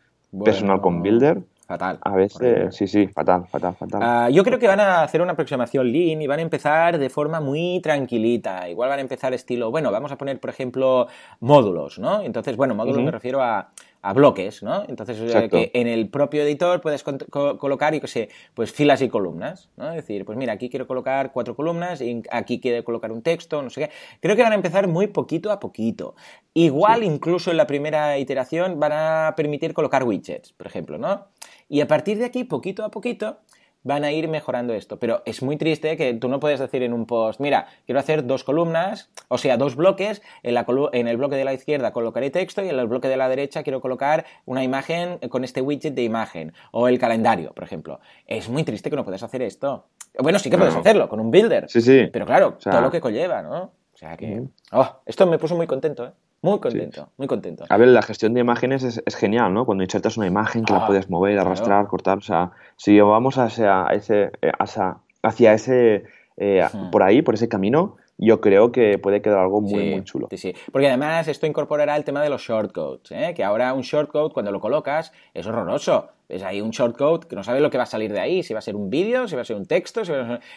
personal 0.44 0.80
con 0.80 1.02
builder, 1.02 1.42
Fatal. 1.66 1.98
A 2.02 2.14
veces, 2.14 2.74
sí, 2.74 2.86
sí, 2.86 3.06
fatal, 3.06 3.46
fatal, 3.46 3.74
fatal. 3.74 4.00
Ah, 4.02 4.28
yo 4.30 4.44
creo 4.44 4.58
que 4.58 4.66
van 4.66 4.80
a 4.80 5.02
hacer 5.02 5.22
una 5.22 5.32
aproximación 5.32 5.90
lean 5.90 6.20
y 6.20 6.26
van 6.26 6.40
a 6.40 6.42
empezar 6.42 6.98
de 6.98 7.08
forma 7.08 7.40
muy 7.40 7.80
tranquilita. 7.80 8.68
Igual 8.68 8.90
van 8.90 8.98
a 8.98 9.02
empezar 9.02 9.32
estilo, 9.32 9.70
bueno, 9.70 9.90
vamos 9.90 10.12
a 10.12 10.18
poner, 10.18 10.38
por 10.38 10.50
ejemplo, 10.50 11.06
módulos, 11.40 11.98
¿no? 11.98 12.20
Entonces, 12.20 12.56
bueno, 12.56 12.74
módulos 12.74 13.02
me 13.02 13.10
refiero 13.10 13.40
a, 13.42 13.70
bloques, 14.12 14.64
¿no? 14.64 14.84
Entonces, 14.88 15.16
que 15.48 15.70
en 15.74 15.86
el 15.86 16.08
propio 16.08 16.42
editor 16.42 16.80
puedes 16.80 17.04
colocar, 17.04 17.94
y 17.94 18.00
que 18.00 18.08
sé, 18.08 18.28
pues 18.54 18.72
filas 18.72 19.00
y 19.02 19.08
columnas, 19.08 19.70
¿no? 19.76 19.90
Es 19.90 19.96
decir, 19.96 20.24
pues 20.24 20.36
mira, 20.36 20.54
aquí 20.54 20.68
quiero 20.68 20.88
colocar 20.88 21.30
cuatro 21.32 21.54
columnas 21.54 22.00
y 22.00 22.22
aquí 22.32 22.60
quiero 22.60 22.82
colocar 22.82 23.12
un 23.12 23.22
texto, 23.22 23.62
no 23.62 23.70
sé 23.70 23.82
qué. 23.82 23.90
Creo 24.20 24.34
que 24.34 24.42
van 24.42 24.52
a 24.52 24.56
empezar 24.56 24.88
muy 24.88 25.06
poquito 25.06 25.52
a 25.52 25.60
poquito. 25.60 26.16
Igual, 26.52 27.04
incluso 27.04 27.52
en 27.52 27.56
la 27.56 27.66
primera 27.68 28.18
iteración, 28.18 28.80
van 28.80 28.92
a 28.92 29.34
permitir 29.36 29.72
colocar 29.72 30.02
widgets, 30.02 30.52
por 30.52 30.66
ejemplo, 30.66 30.98
¿no? 30.98 31.28
Y 31.68 31.80
a 31.80 31.86
partir 31.86 32.18
de 32.18 32.24
aquí, 32.24 32.44
poquito 32.44 32.84
a 32.84 32.90
poquito, 32.90 33.38
van 33.82 34.04
a 34.04 34.12
ir 34.12 34.28
mejorando 34.28 34.74
esto. 34.74 34.98
Pero 34.98 35.22
es 35.24 35.42
muy 35.42 35.56
triste 35.56 35.96
que 35.96 36.14
tú 36.14 36.28
no 36.28 36.40
puedes 36.40 36.60
decir 36.60 36.82
en 36.82 36.92
un 36.92 37.06
post, 37.06 37.40
mira, 37.40 37.66
quiero 37.86 38.00
hacer 38.00 38.26
dos 38.26 38.44
columnas, 38.44 39.10
o 39.28 39.38
sea, 39.38 39.56
dos 39.56 39.76
bloques, 39.76 40.22
en, 40.42 40.54
la 40.54 40.66
en, 40.92 41.08
el 41.08 41.16
bloque 41.16 41.36
de 41.36 41.44
la 41.44 41.52
izquierda 41.52 41.92
colocaré 41.92 42.30
texto 42.30 42.62
y 42.62 42.68
en 42.68 42.78
el 42.78 42.86
bloque 42.86 43.08
de 43.08 43.16
la 43.16 43.28
derecha 43.28 43.62
quiero 43.62 43.80
colocar 43.80 44.24
una 44.44 44.62
imagen 44.62 45.18
con 45.28 45.44
este 45.44 45.60
widget 45.60 45.94
de 45.94 46.02
imagen, 46.02 46.52
o 46.70 46.88
el 46.88 46.98
calendario, 46.98 47.52
por 47.52 47.64
ejemplo. 47.64 48.00
Es 48.26 48.48
muy 48.48 48.64
triste 48.64 48.90
que 48.90 48.96
no 48.96 49.04
puedas 49.04 49.22
hacer 49.22 49.42
esto. 49.42 49.86
Bueno, 50.18 50.38
sí 50.38 50.50
que 50.50 50.58
puedes 50.58 50.76
hacerlo, 50.76 51.08
con 51.08 51.20
un 51.20 51.30
builder. 51.30 51.68
Sí, 51.68 51.80
sí. 51.80 52.08
Pero 52.12 52.26
claro, 52.26 52.58
todo 52.62 52.80
lo 52.80 52.90
que 52.90 53.00
conlleva, 53.00 53.42
¿no? 53.42 53.72
O 53.94 53.96
sea 53.96 54.16
que... 54.16 54.42
Oh, 54.72 55.00
esto 55.06 55.26
me 55.26 55.38
puso 55.38 55.54
muy 55.54 55.66
contento, 55.66 56.06
¿eh? 56.06 56.12
Muy 56.42 56.58
contento, 56.58 57.08
muy 57.16 57.28
contento. 57.28 57.64
A 57.68 57.76
ver, 57.76 57.88
la 57.88 58.02
gestión 58.02 58.34
de 58.34 58.40
imágenes 58.40 58.82
es, 58.82 59.16
genial, 59.16 59.54
¿no? 59.54 59.64
Cuando 59.64 59.84
insertas 59.84 60.16
una 60.16 60.26
imagen 60.26 60.64
que 60.64 60.72
la 60.72 60.80
ah, 60.80 60.86
puedes 60.88 61.08
mover, 61.08 61.38
arrastrar, 61.38 61.86
cortar. 61.86 62.18
O 62.18 62.22
sea, 62.22 62.50
si 62.76 62.98
vamos 63.00 63.38
hacia 63.38 63.86
ese, 63.92 64.32
eh, 64.42 64.50
hacia, 64.58 65.54
ese, 65.54 66.04
eh, 66.36 66.66
por 66.90 67.04
ahí, 67.04 67.22
por 67.22 67.34
ese 67.34 67.48
camino, 67.48 67.96
yo 68.18 68.40
creo 68.40 68.72
que 68.72 68.98
puede 68.98 69.22
quedar 69.22 69.38
algo 69.38 69.60
muy, 69.60 69.90
muy 69.90 70.04
chulo. 70.04 70.26
Sí, 70.30 70.38
sí. 70.38 70.54
Porque 70.72 70.88
además 70.88 71.28
esto 71.28 71.46
incorporará 71.46 71.96
el 71.96 72.02
tema 72.02 72.22
de 72.22 72.30
los 72.30 72.42
shortcodes, 72.42 73.12
¿eh? 73.12 73.34
que 73.34 73.44
ahora 73.44 73.72
un 73.72 73.82
shortcode 73.82 74.32
cuando 74.32 74.50
lo 74.50 74.60
colocas 74.60 75.12
es 75.34 75.46
horroroso. 75.46 76.08
Es 76.32 76.42
ahí 76.42 76.60
un 76.60 76.70
shortcode 76.70 77.26
que 77.28 77.36
no 77.36 77.44
sabes 77.44 77.60
lo 77.60 77.70
que 77.70 77.76
va 77.76 77.84
a 77.84 77.86
salir 77.86 78.12
de 78.12 78.20
ahí, 78.20 78.42
si 78.42 78.54
va 78.54 78.58
a 78.60 78.62
ser 78.62 78.74
un 78.74 78.88
vídeo, 78.88 79.28
si 79.28 79.36
va 79.36 79.42
a 79.42 79.44
ser 79.44 79.56
un 79.56 79.66
texto. 79.66 80.02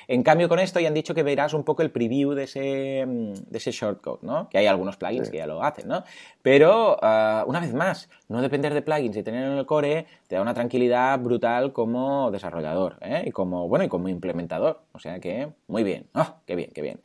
En 0.07 0.23
cambio, 0.23 0.47
con 0.47 0.59
esto 0.59 0.79
ya 0.79 0.87
han 0.87 0.93
dicho 0.93 1.13
que 1.13 1.23
verás 1.23 1.53
un 1.53 1.63
poco 1.63 1.81
el 1.81 1.91
preview 1.91 2.33
de 2.33 2.43
ese, 2.43 3.05
mm, 3.05 3.33
de 3.49 3.57
ese 3.57 3.71
shortcode, 3.71 4.19
¿no? 4.21 4.47
Que 4.49 4.57
hay 4.57 4.67
algunos 4.67 4.97
plugins 4.97 5.29
que 5.29 5.37
ya 5.37 5.47
lo 5.47 5.61
hacen, 5.61 5.87
¿no? 5.87 6.03
Pero, 6.41 6.97
ah, 7.01 7.43
una 7.47 7.59
vez 7.59 7.73
más, 7.73 8.09
no 8.27 8.41
depender 8.41 8.73
de 8.73 8.81
plugins 8.81 9.17
y 9.17 9.23
tenerlo 9.23 9.53
en 9.53 9.59
el 9.59 9.65
core 9.65 10.05
te 10.27 10.35
da 10.35 10.41
una 10.41 10.53
tranquilidad 10.53 11.19
brutal 11.19 11.73
como 11.73 12.31
desarrollador, 12.31 12.97
¿eh? 13.01 13.23
Y 13.25 13.31
como, 13.31 13.67
bueno, 13.67 13.85
y 13.85 13.87
como 13.87 14.09
implementador. 14.09 14.81
O 14.93 14.99
sea 14.99 15.19
que, 15.19 15.49
muy 15.67 15.83
bien. 15.83 16.07
¡Oh, 16.13 16.35
qué 16.45 16.55
bien, 16.55 16.71
qué 16.73 16.81
bien! 16.81 17.01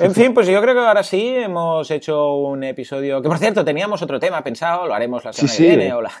En 0.00 0.14
fin, 0.14 0.32
pues 0.32 0.46
yo 0.46 0.60
creo 0.60 0.74
que 0.74 0.80
ahora 0.80 1.02
sí 1.02 1.34
hemos 1.34 1.90
hecho 1.90 2.34
un 2.36 2.62
episodio. 2.62 3.20
Que 3.20 3.28
por 3.28 3.38
cierto, 3.38 3.64
teníamos 3.64 4.00
otro 4.02 4.20
tema 4.20 4.42
pensado, 4.44 4.86
lo 4.86 4.94
haremos 4.94 5.24
la 5.24 5.32
semana 5.32 5.56
que 5.56 5.66
viene 5.66 5.92
o 5.92 6.02
la, 6.02 6.12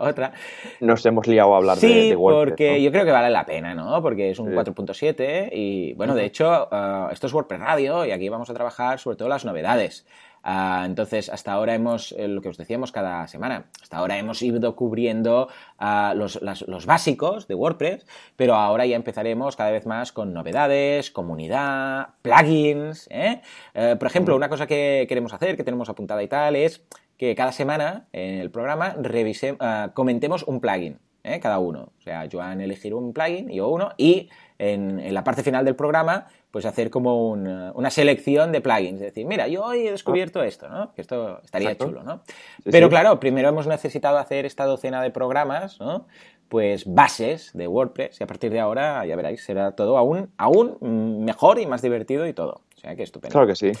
otra. 0.00 0.32
Nos 0.80 1.04
hemos 1.06 1.26
liado 1.26 1.54
a 1.54 1.56
hablar 1.58 1.78
de, 1.78 1.88
de 1.88 2.16
WordPress. 2.16 2.50
Porque 2.50 2.82
yo 2.82 2.90
creo 2.90 3.04
que 3.04 3.12
vale 3.12 3.30
la 3.30 3.46
pena, 3.46 3.74
¿no? 3.74 4.02
Porque 4.02 4.30
es 4.30 4.38
un 4.38 4.52
4.7 4.52 5.48
y 5.52 5.94
bueno, 5.94 6.14
de 6.14 6.26
hecho, 6.26 6.68
uh, 6.70 7.10
esto 7.10 7.26
es 7.26 7.32
WordPress 7.32 7.60
Radio 7.60 8.04
y 8.04 8.10
aquí 8.10 8.28
vamos 8.28 8.50
a 8.50 8.54
trabajar 8.54 8.98
sobre 8.98 9.16
todo 9.16 9.28
las 9.28 9.44
novedades. 9.44 10.06
Ah, 10.48 10.84
entonces, 10.86 11.28
hasta 11.28 11.50
ahora 11.50 11.74
hemos, 11.74 12.12
eh, 12.12 12.28
lo 12.28 12.40
que 12.40 12.48
os 12.48 12.56
decíamos 12.56 12.92
cada 12.92 13.26
semana, 13.26 13.66
hasta 13.82 13.96
ahora 13.96 14.16
hemos 14.16 14.40
ido 14.42 14.76
cubriendo 14.76 15.48
ah, 15.76 16.14
los, 16.14 16.38
básicos 16.86 17.48
de 17.48 17.56
WordPress, 17.56 18.06
pero 18.36 18.54
ahora 18.54 18.86
ya 18.86 18.94
empezaremos 18.94 19.56
cada 19.56 19.72
vez 19.72 19.86
más 19.86 20.12
con 20.12 20.32
novedades, 20.32 21.10
comunidad, 21.10 22.10
plugins. 22.22 23.08
¿eh? 23.10 23.42
Eh, 23.74 23.96
por 23.98 24.06
ejemplo, 24.06 24.36
una 24.36 24.48
cosa 24.48 24.68
que 24.68 25.06
queremos 25.08 25.34
hacer, 25.34 25.56
que 25.56 25.64
tenemos 25.64 25.88
apuntada 25.88 26.22
y 26.22 26.28
tal, 26.28 26.54
es 26.54 26.80
que 27.18 27.34
cada 27.34 27.50
semana 27.50 28.06
en 28.12 28.38
el 28.38 28.52
programa 28.52 28.94
revise, 29.02 29.56
ah, 29.58 29.90
comentemos 29.94 30.44
un 30.44 30.60
plugin. 30.60 31.00
cada 31.42 31.58
uno. 31.58 31.90
O 31.98 32.02
sea, 32.02 32.28
Joan 32.30 32.60
elegir 32.60 32.94
un 32.94 33.12
plugin, 33.12 33.48
yo 33.48 33.66
uno, 33.68 33.90
y 33.96 34.28
en, 34.58 35.00
en, 35.00 35.14
la 35.14 35.24
parte 35.24 35.42
final 35.42 35.64
del 35.64 35.76
programa 35.76 36.26
pues 36.56 36.64
hacer 36.64 36.88
como 36.88 37.32
una 37.32 37.90
selección 37.90 38.50
de 38.50 38.62
plugins. 38.62 38.94
Es 38.94 39.08
decir, 39.08 39.26
mira, 39.26 39.46
yo 39.46 39.62
hoy 39.62 39.88
he 39.88 39.90
descubierto 39.90 40.42
esto, 40.42 40.70
¿no? 40.70 40.94
Que 40.94 41.02
esto 41.02 41.38
estaría 41.44 41.76
chulo, 41.76 42.02
¿no? 42.02 42.22
Pero 42.64 42.88
claro, 42.88 43.20
primero 43.20 43.50
hemos 43.50 43.66
necesitado 43.66 44.16
hacer 44.16 44.46
esta 44.46 44.64
docena 44.64 45.02
de 45.02 45.10
programas, 45.10 45.78
¿no? 45.80 46.06
Pues 46.48 46.84
bases 46.86 47.50
de 47.52 47.68
WordPress 47.68 48.22
y 48.22 48.24
a 48.24 48.26
partir 48.26 48.50
de 48.52 48.60
ahora, 48.60 49.04
ya 49.04 49.16
veréis, 49.16 49.44
será 49.44 49.72
todo 49.72 49.98
aún, 49.98 50.30
aún 50.38 50.78
mejor 51.26 51.58
y 51.58 51.66
más 51.66 51.82
divertido 51.82 52.26
y 52.26 52.32
todo. 52.32 52.62
O 52.74 52.80
sea 52.80 52.96
que 52.96 53.02
estupendo. 53.02 53.32
Claro 53.32 53.46
que 53.46 53.56
sí. 53.56 53.72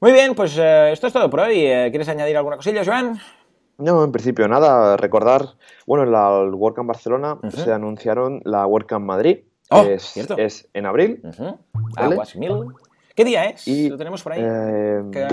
Muy 0.00 0.12
bien, 0.12 0.36
pues 0.36 0.56
eh, 0.56 0.92
esto 0.92 1.08
es 1.08 1.12
todo 1.12 1.28
por 1.28 1.40
hoy. 1.40 1.66
Eh, 1.66 1.88
¿Quieres 1.90 2.08
añadir 2.08 2.36
alguna 2.36 2.54
cosilla, 2.54 2.84
Joan? 2.84 3.18
No, 3.76 4.04
en 4.04 4.12
principio 4.12 4.46
nada. 4.46 4.96
Recordar, 4.96 5.56
bueno, 5.84 6.04
en 6.04 6.12
la 6.12 6.44
WordCamp 6.44 6.86
Barcelona 6.86 7.38
se 7.48 7.72
anunciaron 7.72 8.40
la 8.44 8.66
WordCamp 8.66 9.04
Madrid, 9.04 9.40
Oh, 9.70 9.82
es, 9.82 10.02
¿cierto? 10.02 10.36
es 10.36 10.68
en 10.74 10.86
abril. 10.86 11.22
¿Qué 13.14 13.24
día 13.24 13.44
es? 13.44 13.66
¿Lo 13.68 13.96
tenemos 13.96 14.22
por 14.22 14.32
ahí? 14.32 14.40
Eh, 14.42 15.28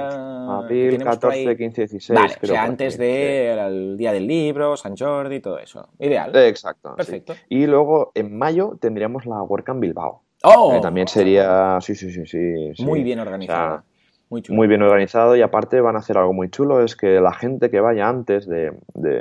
abril 0.49 1.03
14, 1.03 1.57
15, 1.57 1.81
16. 1.81 2.19
Vale, 2.19 2.35
o 2.41 2.45
sea, 2.45 2.63
antes 2.63 2.97
del 2.97 3.97
día 3.97 4.11
del 4.11 4.27
libro, 4.27 4.77
San 4.77 4.95
Jordi, 4.95 5.39
todo 5.39 5.57
eso. 5.57 5.89
Ideal. 5.99 6.35
Exacto. 6.35 6.95
Perfecto. 6.95 7.33
Y 7.49 7.65
luego 7.65 8.11
en 8.13 8.37
mayo 8.37 8.77
tendríamos 8.79 9.25
la 9.25 9.41
WordCamp 9.41 9.79
Bilbao. 9.79 10.23
¡Oh! 10.43 10.73
Que 10.73 10.81
también 10.81 11.07
sería. 11.07 11.79
Sí, 11.81 11.95
sí, 11.95 12.11
sí. 12.11 12.25
sí, 12.25 12.83
Muy 12.83 13.03
bien 13.03 13.19
organizada. 13.19 13.83
Muy, 14.29 14.67
bien 14.67 14.81
organizado 14.81 15.37
y 15.37 15.41
aparte 15.41 15.79
van 15.79 15.95
a 15.95 15.99
hacer 15.99 16.17
algo 16.17 16.33
muy 16.33 16.49
chulo, 16.49 16.83
es 16.83 16.97
que 16.97 17.21
la 17.21 17.31
gente 17.33 17.69
que 17.69 17.79
vaya 17.79 18.09
antes 18.09 18.45
de, 18.45 18.73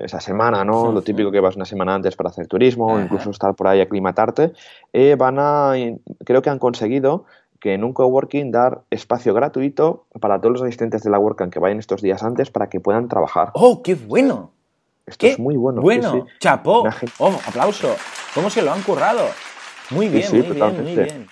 esa 0.03 0.19
semana, 0.21 0.65
¿no? 0.65 0.91
Lo 0.91 1.03
típico 1.03 1.31
que 1.31 1.39
vas 1.39 1.55
una 1.55 1.65
semana 1.65 1.95
antes 1.95 2.17
para 2.17 2.31
hacer 2.31 2.49
turismo 2.49 2.87
o 2.87 3.01
incluso 3.01 3.31
estar 3.31 3.55
por 3.55 3.69
ahí 3.69 3.81
aclimatarte, 3.81 4.53
eh, 4.93 5.15
van 5.17 5.37
a, 5.39 5.75
creo 6.25 6.43
que 6.43 6.51
han 6.51 6.59
conseguido 6.59 7.25
que 7.61 7.75
en 7.75 7.85
un 7.85 7.93
coworking 7.93 8.51
dar 8.51 8.83
espacio 8.91 9.33
gratuito 9.33 10.07
para 10.21 10.41
todos 10.41 10.55
los 10.55 10.63
asistentes 10.63 11.03
de 11.03 11.11
la 11.11 11.19
WordCamp 11.21 11.53
que 11.53 11.61
vayan 11.61 11.79
estos 11.79 12.03
días 12.03 12.25
antes 12.25 12.51
para 12.51 12.69
que 12.69 12.81
puedan 12.81 13.09
trabajar. 13.09 13.51
¡Oh, 13.55 13.83
qué 13.83 13.95
bueno! 13.95 14.51
Esto 15.07 15.27
es 15.27 15.39
muy 15.39 15.57
bueno. 15.57 15.81
Bueno, 15.83 16.27
chapó. 16.41 16.85
Oh, 17.19 17.39
aplauso. 17.47 17.95
¿Cómo 18.35 18.51
se 18.51 18.61
lo 18.61 18.73
han 18.73 18.83
currado? 18.83 19.25
Muy 19.91 20.09
bien, 20.09 20.29
muy 20.33 20.41
bien, 20.43 20.83
muy 20.83 20.95
bien. 20.97 21.29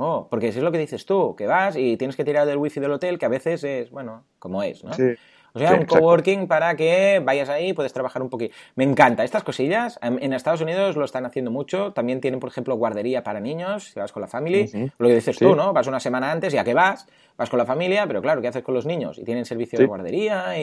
Oh, 0.00 0.28
porque 0.30 0.52
si 0.52 0.58
es 0.58 0.64
lo 0.64 0.70
que 0.70 0.78
dices 0.78 1.04
tú, 1.06 1.34
que 1.34 1.48
vas 1.48 1.74
y 1.74 1.96
tienes 1.96 2.14
que 2.14 2.24
tirar 2.24 2.46
del 2.46 2.56
wifi 2.56 2.78
del 2.78 2.92
hotel, 2.92 3.18
que 3.18 3.26
a 3.26 3.28
veces 3.28 3.64
es, 3.64 3.90
bueno, 3.90 4.24
como 4.38 4.62
es, 4.62 4.84
¿no? 4.84 4.92
Sí. 4.92 5.16
O 5.52 5.58
sea, 5.58 5.74
un 5.74 5.86
coworking 5.86 6.46
para 6.46 6.76
que 6.76 7.20
vayas 7.24 7.48
ahí 7.48 7.70
y 7.70 7.72
puedes 7.72 7.92
trabajar 7.92 8.22
un 8.22 8.28
poquito. 8.28 8.54
Me 8.74 8.84
encanta. 8.84 9.24
Estas 9.24 9.44
cosillas, 9.44 9.98
en 10.02 10.32
Estados 10.32 10.60
Unidos 10.60 10.96
lo 10.96 11.04
están 11.04 11.26
haciendo 11.26 11.50
mucho. 11.50 11.92
También 11.92 12.20
tienen, 12.20 12.40
por 12.40 12.50
ejemplo, 12.50 12.76
guardería 12.76 13.22
para 13.22 13.40
niños, 13.40 13.90
si 13.92 14.00
vas 14.00 14.12
con 14.12 14.20
la 14.20 14.28
familia. 14.28 14.66
Lo 14.98 15.08
que 15.08 15.14
dices 15.14 15.38
tú, 15.38 15.54
¿no? 15.54 15.72
Vas 15.72 15.86
una 15.86 16.00
semana 16.00 16.30
antes 16.30 16.54
y 16.54 16.58
a 16.58 16.64
qué 16.64 16.74
vas, 16.74 17.06
vas 17.36 17.50
con 17.50 17.58
la 17.58 17.66
familia, 17.66 18.06
pero 18.06 18.20
claro, 18.20 18.40
¿qué 18.40 18.48
haces 18.48 18.62
con 18.62 18.74
los 18.74 18.86
niños? 18.86 19.18
Y 19.18 19.24
tienen 19.24 19.44
servicio 19.44 19.78
de 19.78 19.86
guardería 19.86 20.54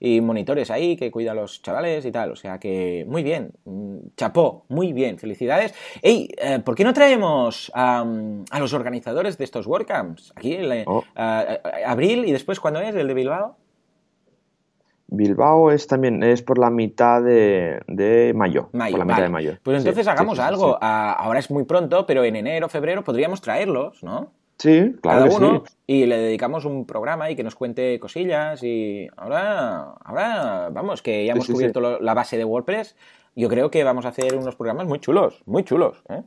y, 0.00 0.20
monitores 0.20 0.70
ahí 0.70 0.96
que 0.96 1.10
cuidan 1.10 1.38
a 1.38 1.42
los 1.42 1.62
chavales 1.62 2.04
y 2.04 2.12
tal. 2.12 2.32
O 2.32 2.36
sea 2.36 2.58
que, 2.58 3.04
muy 3.08 3.22
bien. 3.22 3.52
Mm, 3.64 3.98
chapó, 4.16 4.64
muy 4.68 4.92
bien. 4.92 5.18
Felicidades. 5.18 5.74
Ey, 6.02 6.28
eh, 6.38 6.60
¿por 6.60 6.74
qué 6.74 6.84
no 6.84 6.92
traemos 6.92 7.70
a 7.74 8.04
los 8.58 8.72
organizadores 8.72 9.38
de 9.38 9.44
estos 9.44 9.66
WordCamps? 9.66 10.32
Aquí, 10.36 10.54
en 10.54 10.84
oh. 10.86 11.04
abril 11.14 12.24
y 12.24 12.32
después, 12.32 12.60
¿cuándo 12.60 12.80
es? 12.80 12.94
¿El 12.94 13.08
de 13.08 13.14
Bilbao? 13.14 13.56
Bilbao 15.06 15.70
es 15.70 15.86
también 15.86 16.22
es 16.22 16.42
por 16.42 16.58
la 16.58 16.70
mitad 16.70 17.22
de, 17.22 18.32
mayo. 18.34 18.68
Por 18.70 18.98
la 18.98 19.04
mitad 19.04 19.22
de 19.22 19.28
mayo. 19.28 19.58
Pues 19.62 19.78
entonces 19.78 20.06
hagamos 20.06 20.38
algo. 20.38 20.78
ahora 20.80 21.38
es 21.38 21.50
muy 21.50 21.64
pronto, 21.64 22.06
pero 22.06 22.24
en 22.24 22.36
enero, 22.36 22.68
febrero 22.68 23.04
podríamos 23.04 23.40
traerlos, 23.40 24.02
¿no? 24.02 24.32
Sí, 24.58 24.94
claro. 25.02 25.24
Cada 25.26 25.36
uno, 25.36 25.64
Y 25.86 26.06
le 26.06 26.16
dedicamos 26.16 26.64
un 26.64 26.86
programa 26.86 27.28
y 27.30 27.36
que 27.36 27.42
nos 27.42 27.54
cuente 27.54 27.98
cosillas. 27.98 28.62
Y 28.62 29.08
ahora, 29.16 29.94
ahora 30.04 30.70
vamos, 30.70 31.02
que 31.02 31.26
ya 31.26 31.32
hemos 31.32 31.48
cubierto 31.48 31.80
la 31.80 32.14
base 32.14 32.36
de 32.36 32.44
WordPress. 32.44 32.96
Yo 33.36 33.48
creo 33.48 33.70
que 33.70 33.82
vamos 33.82 34.06
a 34.06 34.10
hacer 34.10 34.36
unos 34.36 34.54
programas 34.54 34.86
muy 34.86 35.00
chulos, 35.00 35.42
muy 35.44 35.64
chulos. 35.64 36.02
¿eh? 36.08 36.22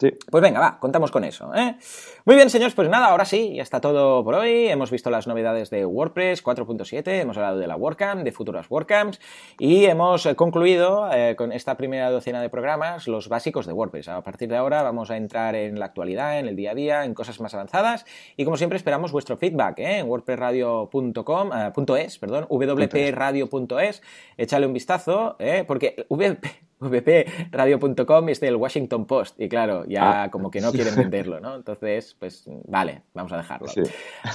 Pues 0.00 0.42
venga, 0.42 0.60
va, 0.60 0.78
contamos 0.78 1.10
con 1.10 1.24
eso. 1.24 1.54
¿eh? 1.54 1.76
Muy 2.24 2.34
bien, 2.36 2.48
señores, 2.48 2.74
pues 2.74 2.88
nada, 2.88 3.08
ahora 3.08 3.26
sí, 3.26 3.54
ya 3.54 3.62
está 3.62 3.80
todo 3.82 4.24
por 4.24 4.34
hoy. 4.34 4.68
Hemos 4.68 4.90
visto 4.90 5.10
las 5.10 5.26
novedades 5.26 5.68
de 5.68 5.84
WordPress 5.84 6.42
4.7, 6.42 7.20
hemos 7.20 7.36
hablado 7.36 7.58
de 7.58 7.66
la 7.66 7.76
WordCamp, 7.76 8.22
de 8.22 8.32
futuras 8.32 8.70
WordCamps 8.70 9.20
y 9.58 9.84
hemos 9.84 10.24
eh, 10.24 10.34
concluido 10.36 11.10
eh, 11.12 11.36
con 11.36 11.52
esta 11.52 11.76
primera 11.76 12.10
docena 12.10 12.40
de 12.40 12.48
programas 12.48 13.08
los 13.08 13.28
básicos 13.28 13.66
de 13.66 13.74
WordPress. 13.74 14.08
A 14.08 14.22
partir 14.22 14.48
de 14.48 14.56
ahora 14.56 14.82
vamos 14.82 15.10
a 15.10 15.18
entrar 15.18 15.54
en 15.54 15.78
la 15.78 15.86
actualidad, 15.86 16.38
en 16.38 16.48
el 16.48 16.56
día 16.56 16.70
a 16.70 16.74
día, 16.74 17.04
en 17.04 17.12
cosas 17.12 17.38
más 17.40 17.52
avanzadas 17.52 18.06
y 18.36 18.44
como 18.44 18.56
siempre 18.56 18.78
esperamos 18.78 19.12
vuestro 19.12 19.36
feedback 19.36 19.80
¿eh? 19.80 19.98
en 19.98 20.08
wordpressradio.com, 20.08 21.50
es, 21.98 22.18
perdón, 22.18 22.46
wpradio.es. 22.48 24.02
Échale 24.38 24.66
un 24.66 24.72
vistazo, 24.72 25.36
porque 25.66 26.06
WP 26.08 26.69
vpradio.com 26.80 28.28
es 28.28 28.40
del 28.40 28.56
Washington 28.56 29.06
Post 29.06 29.40
y 29.40 29.48
claro, 29.48 29.84
ya 29.86 30.24
ah. 30.24 30.30
como 30.30 30.50
que 30.50 30.60
no 30.60 30.72
quieren 30.72 30.94
venderlo, 30.96 31.40
¿no? 31.40 31.54
Entonces, 31.54 32.16
pues 32.18 32.44
vale, 32.66 33.02
vamos 33.14 33.32
a 33.32 33.36
dejarlo. 33.36 33.68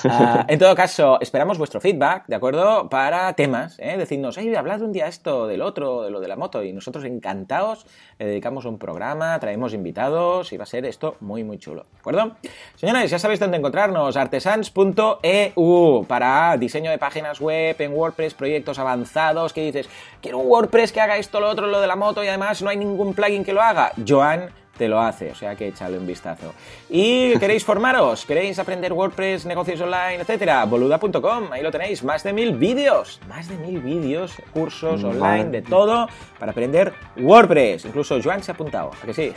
Ah, 0.09 0.45
en 0.47 0.59
todo 0.59 0.75
caso, 0.75 1.19
esperamos 1.21 1.57
vuestro 1.57 1.81
feedback, 1.81 2.27
¿de 2.27 2.35
acuerdo? 2.35 2.89
Para 2.89 3.33
temas, 3.33 3.77
¿eh? 3.79 3.97
Decidnos, 3.97 4.37
hey, 4.37 4.53
hablad 4.55 4.81
un 4.81 4.91
día 4.91 5.07
esto, 5.07 5.47
del 5.47 5.61
otro, 5.61 6.03
de 6.03 6.11
lo 6.11 6.19
de 6.19 6.27
la 6.27 6.35
moto 6.35 6.63
y 6.63 6.71
nosotros 6.71 7.03
encantados 7.05 7.85
le 8.19 8.27
dedicamos 8.27 8.65
un 8.65 8.77
programa, 8.77 9.39
traemos 9.39 9.73
invitados 9.73 10.53
y 10.53 10.57
va 10.57 10.63
a 10.63 10.67
ser 10.67 10.85
esto 10.85 11.15
muy, 11.19 11.43
muy 11.43 11.57
chulo, 11.57 11.83
¿de 11.91 11.99
acuerdo? 11.99 12.35
Señores, 12.75 13.09
ya 13.11 13.19
sabéis 13.19 13.39
dónde 13.39 13.57
encontrarnos, 13.57 14.15
artesans.eu 14.15 16.05
para 16.07 16.57
diseño 16.57 16.91
de 16.91 16.97
páginas 16.97 17.41
web 17.41 17.75
en 17.79 17.93
WordPress, 17.93 18.33
proyectos 18.33 18.79
avanzados, 18.79 19.53
que 19.53 19.65
dices, 19.65 19.89
quiero 20.21 20.39
un 20.39 20.47
WordPress 20.47 20.91
que 20.91 21.01
haga 21.01 21.17
esto, 21.17 21.39
lo 21.39 21.49
otro, 21.49 21.67
lo 21.67 21.81
de 21.81 21.87
la 21.87 21.95
moto 21.95 22.23
y 22.23 22.27
además 22.35 22.61
no 22.61 22.69
hay 22.69 22.77
ningún 22.77 23.13
plugin 23.13 23.43
que 23.43 23.53
lo 23.53 23.61
haga. 23.61 23.93
Joan 24.05 24.49
te 24.77 24.89
lo 24.89 24.99
hace, 24.99 25.31
o 25.31 25.35
sea 25.35 25.55
que 25.55 25.69
échale 25.69 25.97
un 25.97 26.05
vistazo. 26.05 26.53
¿Y 26.89 27.37
queréis 27.39 27.63
formaros? 27.63 28.25
¿Queréis 28.25 28.59
aprender 28.59 28.91
WordPress, 28.91 29.45
negocios 29.45 29.79
online, 29.79 30.15
etcétera? 30.15 30.65
Boluda.com, 30.65 31.53
ahí 31.53 31.63
lo 31.63 31.71
tenéis, 31.71 32.03
más 32.03 32.23
de 32.23 32.33
mil 32.33 32.57
vídeos, 32.57 33.21
más 33.29 33.47
de 33.47 33.55
mil 33.55 33.79
vídeos, 33.79 34.33
cursos 34.53 35.01
online, 35.03 35.45
de 35.45 35.61
todo, 35.61 36.09
para 36.37 36.51
aprender 36.51 36.93
WordPress. 37.15 37.85
Incluso 37.85 38.21
Joan 38.21 38.43
se 38.43 38.51
ha 38.51 38.53
apuntado, 38.53 38.91
¿a 39.01 39.05
que 39.05 39.13
sí? 39.13 39.33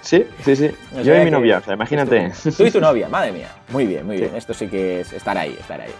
Sí, 0.00 0.26
sí, 0.44 0.56
sí. 0.56 0.70
Yo 1.02 1.14
y 1.14 1.24
mi 1.24 1.30
novia, 1.30 1.58
o 1.58 1.62
sea, 1.62 1.74
imagínate. 1.74 2.32
Tú 2.56 2.64
y 2.64 2.70
tu 2.70 2.80
novia, 2.80 3.08
madre 3.08 3.32
mía. 3.32 3.48
Muy 3.68 3.86
bien, 3.86 4.06
muy 4.06 4.16
bien. 4.16 4.34
Esto 4.34 4.54
sí 4.54 4.66
que 4.68 5.00
es 5.00 5.12
estar 5.12 5.36
ahí, 5.36 5.56
estar 5.60 5.80
ahí. 5.80 5.90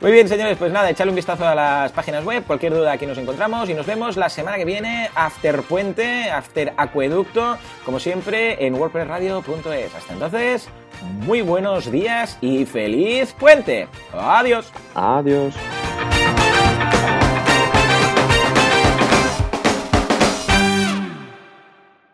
Muy 0.00 0.12
bien, 0.12 0.28
señores, 0.28 0.56
pues 0.56 0.72
nada, 0.72 0.88
echadle 0.88 1.10
un 1.10 1.16
vistazo 1.16 1.46
a 1.46 1.54
las 1.54 1.92
páginas 1.92 2.24
web, 2.24 2.42
cualquier 2.46 2.72
duda 2.72 2.92
aquí 2.92 3.06
nos 3.06 3.18
encontramos 3.18 3.68
y 3.68 3.74
nos 3.74 3.84
vemos 3.84 4.16
la 4.16 4.30
semana 4.30 4.56
que 4.56 4.64
viene, 4.64 5.10
after 5.14 5.62
puente, 5.62 6.30
after 6.30 6.72
acueducto, 6.76 7.58
como 7.84 8.00
siempre, 8.00 8.64
en 8.64 8.74
wordpressradio.es. 8.74 9.94
Hasta 9.94 10.12
entonces, 10.14 10.68
muy 11.02 11.42
buenos 11.42 11.90
días 11.90 12.38
y 12.40 12.64
feliz 12.64 13.34
puente. 13.38 13.88
Adiós. 14.14 14.72
Adiós. 14.94 15.54